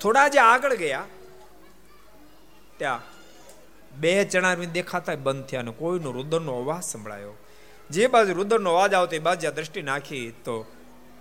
થોડા 0.00 0.28
જે 0.28 0.38
આગળ 0.38 0.74
ગયા, 0.74 1.04
ત્યાં 2.76 3.11
બે 3.94 4.24
ચણારવિંદ 4.24 4.72
દેખાતા 4.72 5.14
બંધ 5.14 5.44
થયા 5.44 5.60
અને 5.60 5.70
કોઈનો 5.70 6.12
રુદનનો 6.12 6.52
અવાજ 6.52 6.84
સંભળાયો. 6.84 7.32
જે 7.90 8.06
બાજુ 8.06 8.32
રુદનનો 8.32 8.70
અવાજ 8.70 8.94
આવતો 8.94 9.16
એ 9.16 9.18
બાજુ 9.18 9.50
દ્રષ્ટિ 9.50 9.82
નાખી 9.82 10.30
તો 10.30 10.66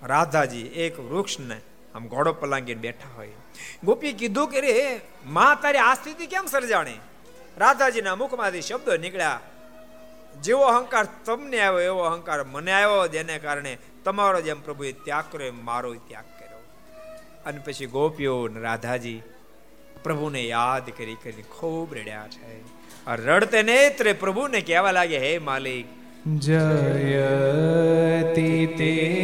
રાધાજી 0.04 0.62
એક 0.62 1.00
વૃક્ષને 1.00 1.62
આમ 1.96 2.08
ઘોડો 2.08 2.34
પલાંગીને 2.34 2.82
બેઠા 2.82 3.16
હોય. 3.16 3.32
ગોપી 3.84 4.14
કીધું 4.14 4.48
કે 4.48 4.62
રે, 4.62 5.00
માં 5.26 5.62
તારી 5.62 5.78
આ 5.78 5.94
સ્થિતિ 5.94 6.28
કેમ 6.28 6.46
સર્જાણી? 6.46 6.94
રાધાજીના 7.58 8.16
મુખમાંથી 8.16 8.62
શબ્દો 8.62 8.98
નીકળ્યા. 8.98 9.40
જેવો 10.42 10.64
અહંકાર 10.64 11.08
તમને 11.26 11.62
આવ્યો, 11.62 11.80
એવો 11.80 12.00
અહંકાર 12.00 12.44
મને 12.44 12.72
આવ્યો, 12.72 13.08
જેને 13.08 13.40
કારણે 13.40 13.78
તમારો 14.04 14.42
જેમ 14.42 14.62
પ્રભુએ 14.62 14.92
ત્યાગ 14.92 15.24
કર્યો 15.32 15.54
મારો 15.64 15.94
ત્યાગ 15.94 16.24
કર્યો. 16.40 16.58
અને 17.46 17.60
પછી 17.66 17.86
ગોપીઓ 17.86 18.48
રાધાજી 18.48 19.22
પ્રભુને 20.04 20.44
યાદ 20.44 20.84
કરી 20.98 21.18
કરી 21.24 21.42
ખૂબ 21.42 21.94
રડ્યા 21.94 22.28
છે. 22.28 22.62
રડતે 23.26 23.64
નેત્રે 23.64 24.14
પ્રભુને 24.14 24.62
કહેવા 24.62 24.92
લાગે, 24.92 25.18
હે 25.18 25.38
માલિક, 25.38 25.86
જયતિ 26.38 28.68
તે 28.68 29.22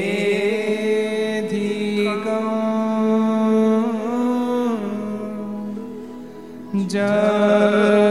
જન્મના 6.90 8.07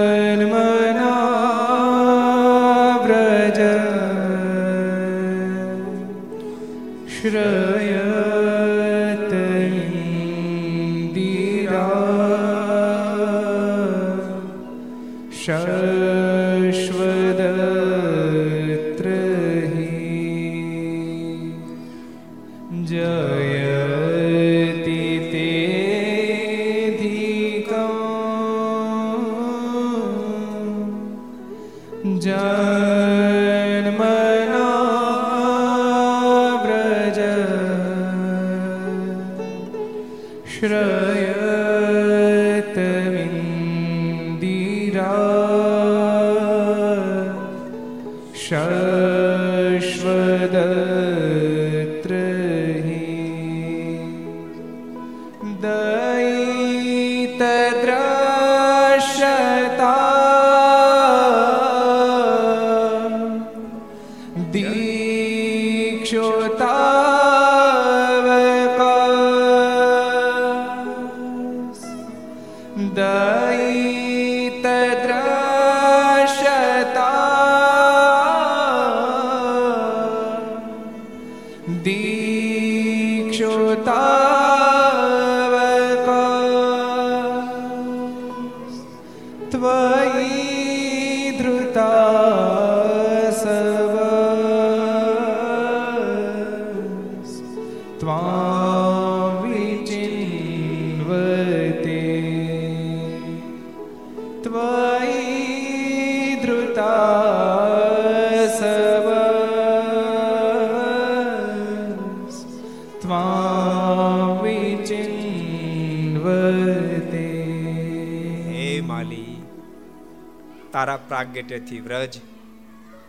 પ્રાગટ્યથી 121.09 121.81
વ્રજ 121.81 122.21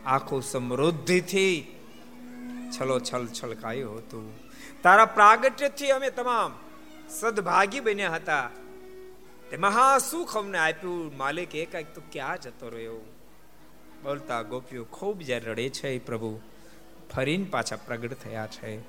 આખું 0.06 0.42
સમૃદ્ધિથી 0.42 1.76
છલો 2.80 3.00
છલ 3.00 3.28
છલકાયું 3.28 3.98
હતું. 3.98 4.34
તારા 4.82 5.06
પ્રાગટ્યથી 5.06 5.90
અમે 5.90 6.10
તમામ 6.10 6.60
સદભાગી 7.10 7.80
બન્યા 7.80 8.16
હતા. 8.16 8.50
તે 9.52 9.58
મહા 9.58 9.98
સુખ 9.98 10.38
અમને 10.38 10.58
આપ્યું. 10.58 11.18
માલિક 11.18 11.56
એકાએક 11.56 11.96
તો 11.96 12.02
ક્યાં 12.12 12.42
જતો 12.42 12.70
રહ્યો? 12.70 12.98
બોલતા 14.04 14.42
ગોપીઓ 14.42 14.84
ખૂબ 14.84 15.20
જ્યારે 15.20 15.46
રડે 15.46 15.70
છે 15.70 16.00
પ્રભુ, 16.00 16.40
ફરીને 17.16 17.44
પાછા 17.44 17.76
પ્રગટ 17.76 18.14
થયા 18.14 18.48
છે. 18.48 18.80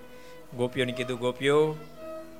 ગોપીઓને 0.56 0.92
કીધું, 0.92 1.18
ગોપીઓ, 1.18 1.76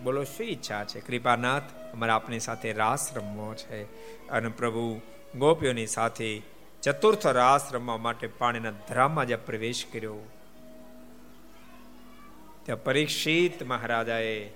બોલો, 0.03 0.25
શું 0.25 0.47
ઈચ્છા 0.47 0.85
છે? 0.85 1.01
કૃપાનાથ 1.01 1.63
અમારે 1.93 2.13
આપની 2.13 2.41
સાથે 2.41 2.73
રાસ 2.73 3.17
રમવો 3.17 3.55
છે. 3.55 3.83
અને 4.29 4.49
પ્રભુ 4.49 5.01
ગોપીઓની 5.39 5.87
સાથે 5.87 6.43
ચતુર્થ 6.83 7.27
રાસ 7.27 7.73
રમવા 7.75 7.97
માટે 7.97 8.27
પાણીના 8.27 8.71
ધરામાં 8.71 9.27
જ્યાં 9.27 9.47
પ્રવેશ 9.47 9.87
કર્યો, 9.93 10.19
ત્યાં 12.65 12.85
પરીક્ષિત 12.85 13.63
મહારાજાએ 13.63 14.51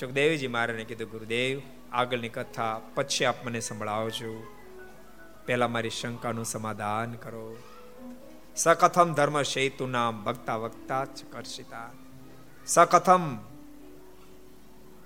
સુખદેવજી 0.00 0.46
મહારાજને 0.46 0.84
કીધું, 0.84 1.10
ગુરુદેવ, 1.10 1.60
આગળની 1.92 2.28
કથા 2.28 2.80
પછી 2.94 3.24
આપ 3.24 3.44
મને 3.44 3.60
સંભળાવજો. 3.60 4.32
પહેલા 5.46 5.68
મારી 5.68 5.90
શંકાનું 5.90 6.44
સમાધાન 6.44 7.12
કરો. 7.12 7.56
સકથમ 8.56 9.14
ધર્મ 9.14 9.42
સેતુ 9.42 9.86
નામ 9.86 10.24
ભક્તા 10.24 10.56
વક્તા 10.56 11.04
જ 11.04 11.24
કરશિતા. 11.30 11.90
સકથમ 12.66 13.36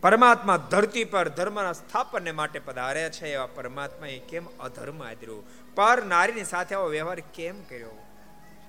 પરમાત્મા 0.01 0.57
ધરતી 0.57 1.05
પર 1.05 1.29
ધર્મના 1.29 1.73
સ્થાપનને 1.73 2.33
માટે 2.33 2.59
પધાર્યા 2.59 3.09
છે 3.09 3.33
એવા 3.33 3.47
પરમાત્માએ 3.47 4.19
કેમ 4.19 4.47
અધર્મ 4.61 5.03
આદર્યો? 5.03 5.43
પર 5.75 6.05
નારીની 6.05 6.45
સાથે 6.45 6.75
આવો 6.75 6.89
વ્યવહાર 6.89 7.21
કેમ 7.21 7.63
કર્યો? 7.63 7.91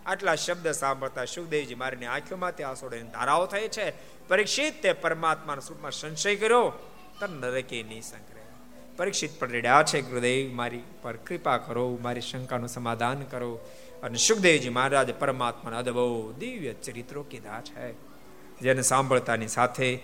આટલા 0.05 0.35
શબ્દ 0.35 0.71
સાંભળતા 0.71 1.25
સુખદેવજી 1.25 1.75
મારીની 1.75 2.05
આંખોમાંથી 2.05 2.63
આંસોડોની 2.63 3.03
ધારાઓ 3.03 3.45
થઈ 3.45 3.67
છે. 3.67 3.93
પરીક્ષિત 4.27 4.81
તે 4.83 4.93
પરમાત્માના 4.93 5.61
સ્વરૂપમાં 5.61 5.91
સંશય 5.91 6.35
કર્યો. 6.35 6.91
તર 7.19 7.29
નરકે 7.29 7.83
નહીં 7.83 8.01
સંકરે 8.01 8.41
પરીક્ષિત 8.97 9.39
પણ 9.39 9.49
રેડ્યા 9.49 9.83
છે, 9.83 10.01
ગુરુદેવ, 10.01 10.55
મારી 10.55 10.81
પર 11.01 11.17
કૃપા 11.17 11.57
કરો, 11.57 11.97
મારી 12.01 12.21
શંકાનું 12.21 12.67
સમાધાન 12.67 13.23
કરો. 13.23 13.59
અને 14.03 14.17
સુખદેવજી 14.17 14.69
મહારાજ 14.69 15.15
પરમાત્માના 15.15 15.77
અદભુત 15.77 16.35
દિવ્ય 16.35 16.73
ચરિત્રો 16.73 17.23
કીધા 17.23 17.61
છે. 17.61 17.91
જેને 18.59 18.81
સાંભળતાની 18.81 19.47
સાથે 19.47 19.99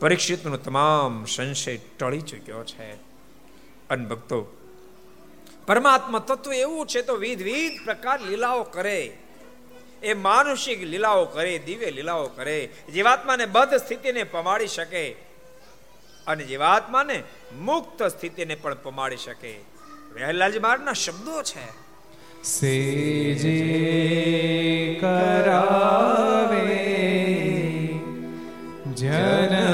પરીક્ષિતનો 0.00 0.56
તમામ 0.56 1.24
સંશય 1.24 1.76
ટળી 1.76 2.20
ચૂક્યો 2.20 2.64
છે. 2.64 2.94
અને 3.90 4.04
ભક્તો 4.04 4.57
પરમાત્મા 5.68 6.18
તત્વ 6.18 6.52
એવું 6.52 6.86
છે 6.86 7.02
તો 7.02 7.14
વિધ 7.14 7.42
વિધ 7.42 7.84
પ્રકાર 7.84 8.20
લીલાઓ 8.20 8.62
કરે. 8.62 9.00
એ 10.02 10.14
માનુષિક 10.14 10.82
લીલાઓ 10.82 11.24
કરે, 11.24 11.58
દિવ્ય 11.58 11.90
લીલાઓ 11.90 12.26
કરે, 12.26 12.68
જીવાત્માને 12.94 13.46
બદ્ધ 13.46 13.74
સ્થિતિને 13.74 14.22
પમાડી 14.24 14.66
શકે 14.66 15.10
અને 16.26 16.44
જીવાત્માને 16.44 17.22
મુક્ત 17.58 18.02
સ્થિતિને 18.02 18.54
પણ 18.54 18.74
પમાડી 18.74 19.16
શકે. 19.16 19.52
વહેલાલજી 20.14 20.58
મારના 20.58 20.92
શબ્દો 20.92 21.42
છે. 21.42 21.66
સેજે 22.42 23.58
કરાવે 25.00 26.64
જનને 28.94 29.67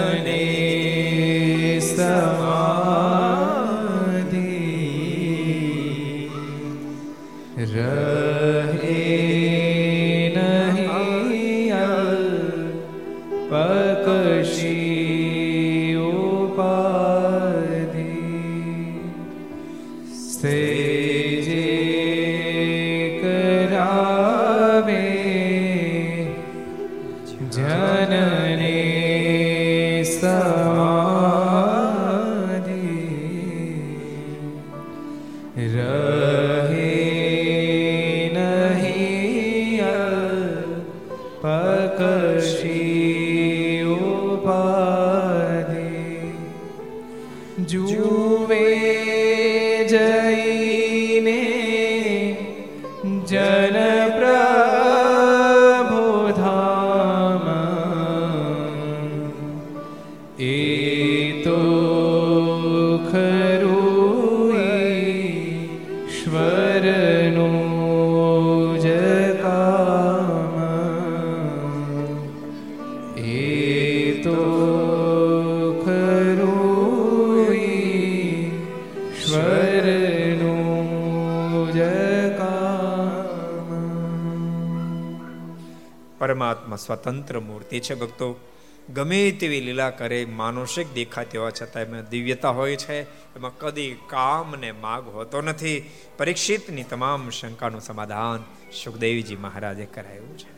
સ્વતંત્ર 86.87 87.41
મૂર્તિ 87.41 87.81
છે 87.81 87.95
ભક્તો. 87.95 88.51
ગમે 88.95 89.31
તેવી 89.31 89.61
લીલા 89.61 89.91
કરે, 89.91 90.25
માનુષિક 90.25 90.93
દેખાતી 90.93 91.39
હોવા 91.39 91.51
છતાં 91.51 91.83
એમાં 91.83 92.09
દિવ્યતા 92.09 92.51
હોય 92.51 92.77
છે. 92.77 93.03
એમાં 93.37 93.59
કદી 93.59 93.97
કામ 94.09 94.55
ને 94.61 94.73
માગ 94.73 95.09
હોતો 95.09 95.41
નથી. 95.41 95.91
પરીક્ષિતની 96.17 96.85
તમામ 96.85 97.31
શંકાનું 97.31 97.81
સમાધાન 97.81 98.45
સુખદેવજી 98.85 99.37
મહારાજે 99.37 99.87
કરાયું 99.87 100.39
છે. 100.39 100.55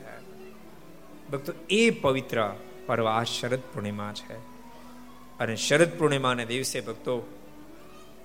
ભક્તો, 1.31 1.53
એ 1.71 1.91
પવિત્ર 1.91 2.55
પર્વ 2.87 3.09
આ 3.09 3.23
શરદ 3.23 3.61
પૂર્ણિમા 3.75 4.13
છે. 4.13 4.35
અને 5.39 5.57
શરદ 5.57 5.99
પૂર્ણિમાને 5.99 6.45
દિવસે 6.45 6.81
ભક્તો, 6.81 7.39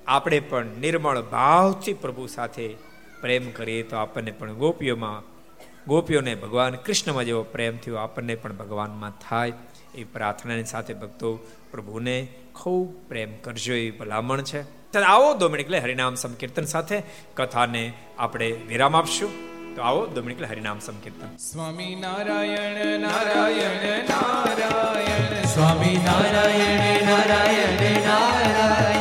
આપણે 0.08 0.40
પણ 0.40 0.66
નિર્મળ 0.66 1.22
ભાવથી 1.22 1.94
પ્રભુ 1.94 2.28
સાથે 2.28 2.68
પ્રેમ 3.22 3.52
કરીએ 3.52 3.84
તો 3.84 3.96
આપણને 3.96 4.32
પણ 4.32 4.54
ગોપીઓમાં 4.54 5.31
ગોપીઓને 5.88 6.36
ભગવાન 6.36 6.76
કૃષ્ણમાં 6.76 7.26
જેવો 7.26 7.44
પ્રેમ 7.44 7.78
થયો, 7.78 7.96
આપણને 7.96 8.36
પણ 8.36 8.54
ભગવાનમાં 8.54 9.12
થાય. 9.30 9.54
એ 9.96 10.04
પ્રાર્થનાની 10.04 10.64
સાથે 10.64 10.94
ભક્તો 10.94 11.36
પ્રભુને 11.72 12.28
ખૂબ 12.56 13.10
પ્રેમ 13.10 13.38
કરજો 13.38 13.74
એ 13.74 13.92
ભલામણ 13.92 14.42
છે. 14.42 14.62
ત્યારે 14.62 15.06
આવો 15.06 15.34
દો 15.34 15.56
એટલે 15.56 15.80
હરિનામ 15.80 16.16
સંકીર્તન 16.16 16.66
સાથે 16.66 17.04
કથાને 17.36 17.94
આપણે 18.20 18.52
વિરામ 18.52 18.96
આપશું. 18.96 19.52
તો 19.76 19.82
આવો 19.82 20.06
દો 20.06 20.22
મિનિટ 20.22 20.36
એટલે 20.36 20.48
હરિનામ 20.48 20.80
સંકીર્તન. 20.80 21.38
સ્વામી 21.38 21.96
નારાયણ 21.96 23.00
નારાયણ 23.00 24.10
નારાયણ. 24.10 25.44
સ્વામી 25.44 25.98
નારાયણ 25.98 27.06
નારાયણ 27.06 28.08
નારાયણ. 28.08 29.01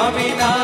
Swaminarayan. 0.00 0.59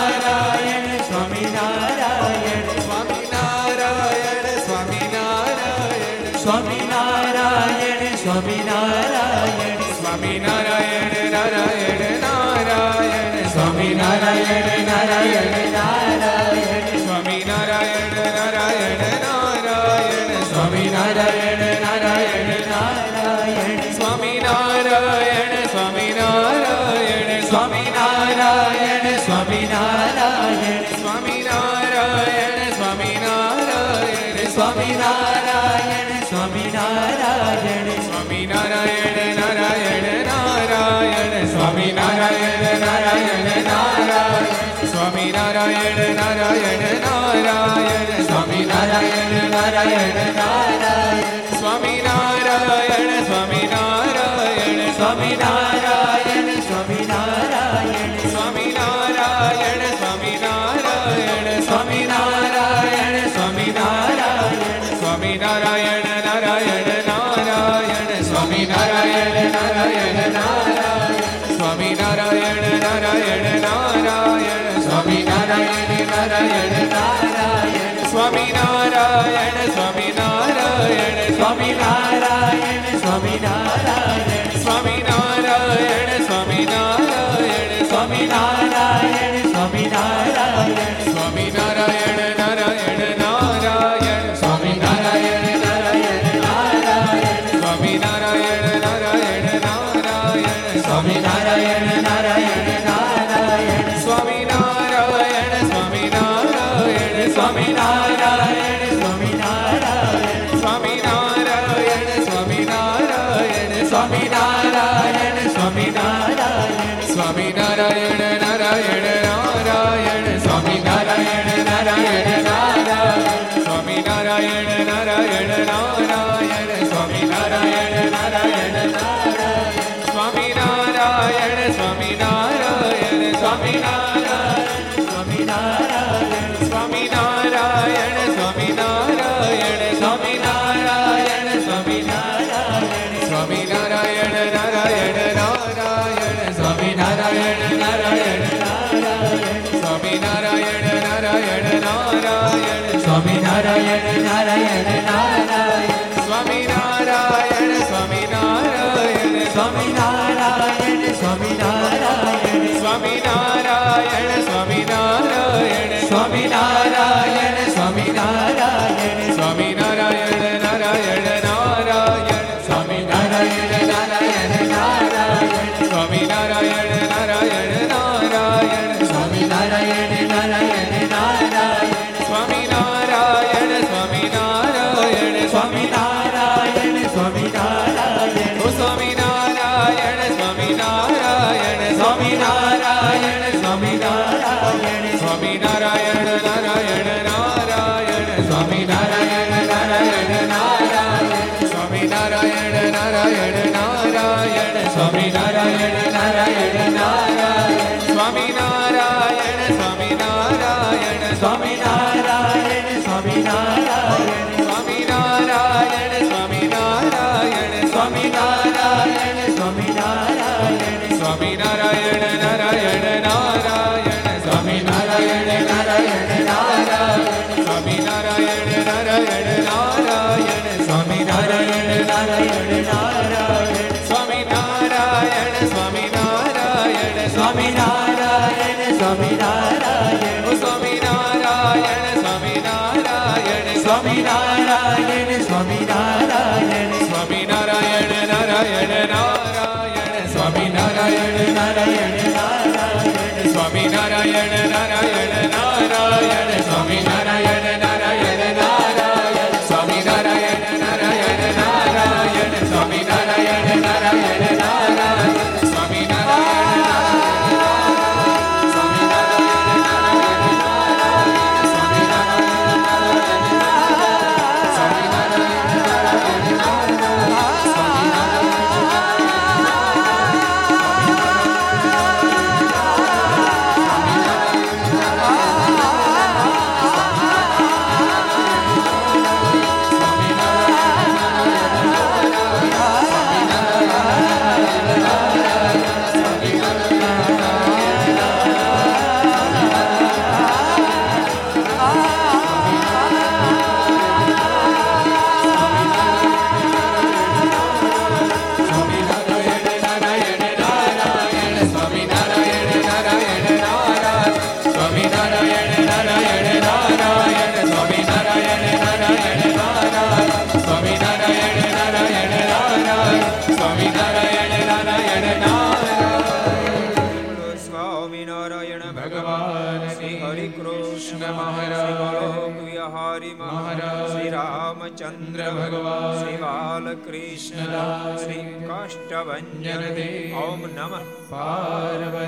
સ્વામિનારાયણ 175.97 177.16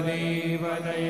દેવ 0.03 0.65
ઓમ 0.65 1.08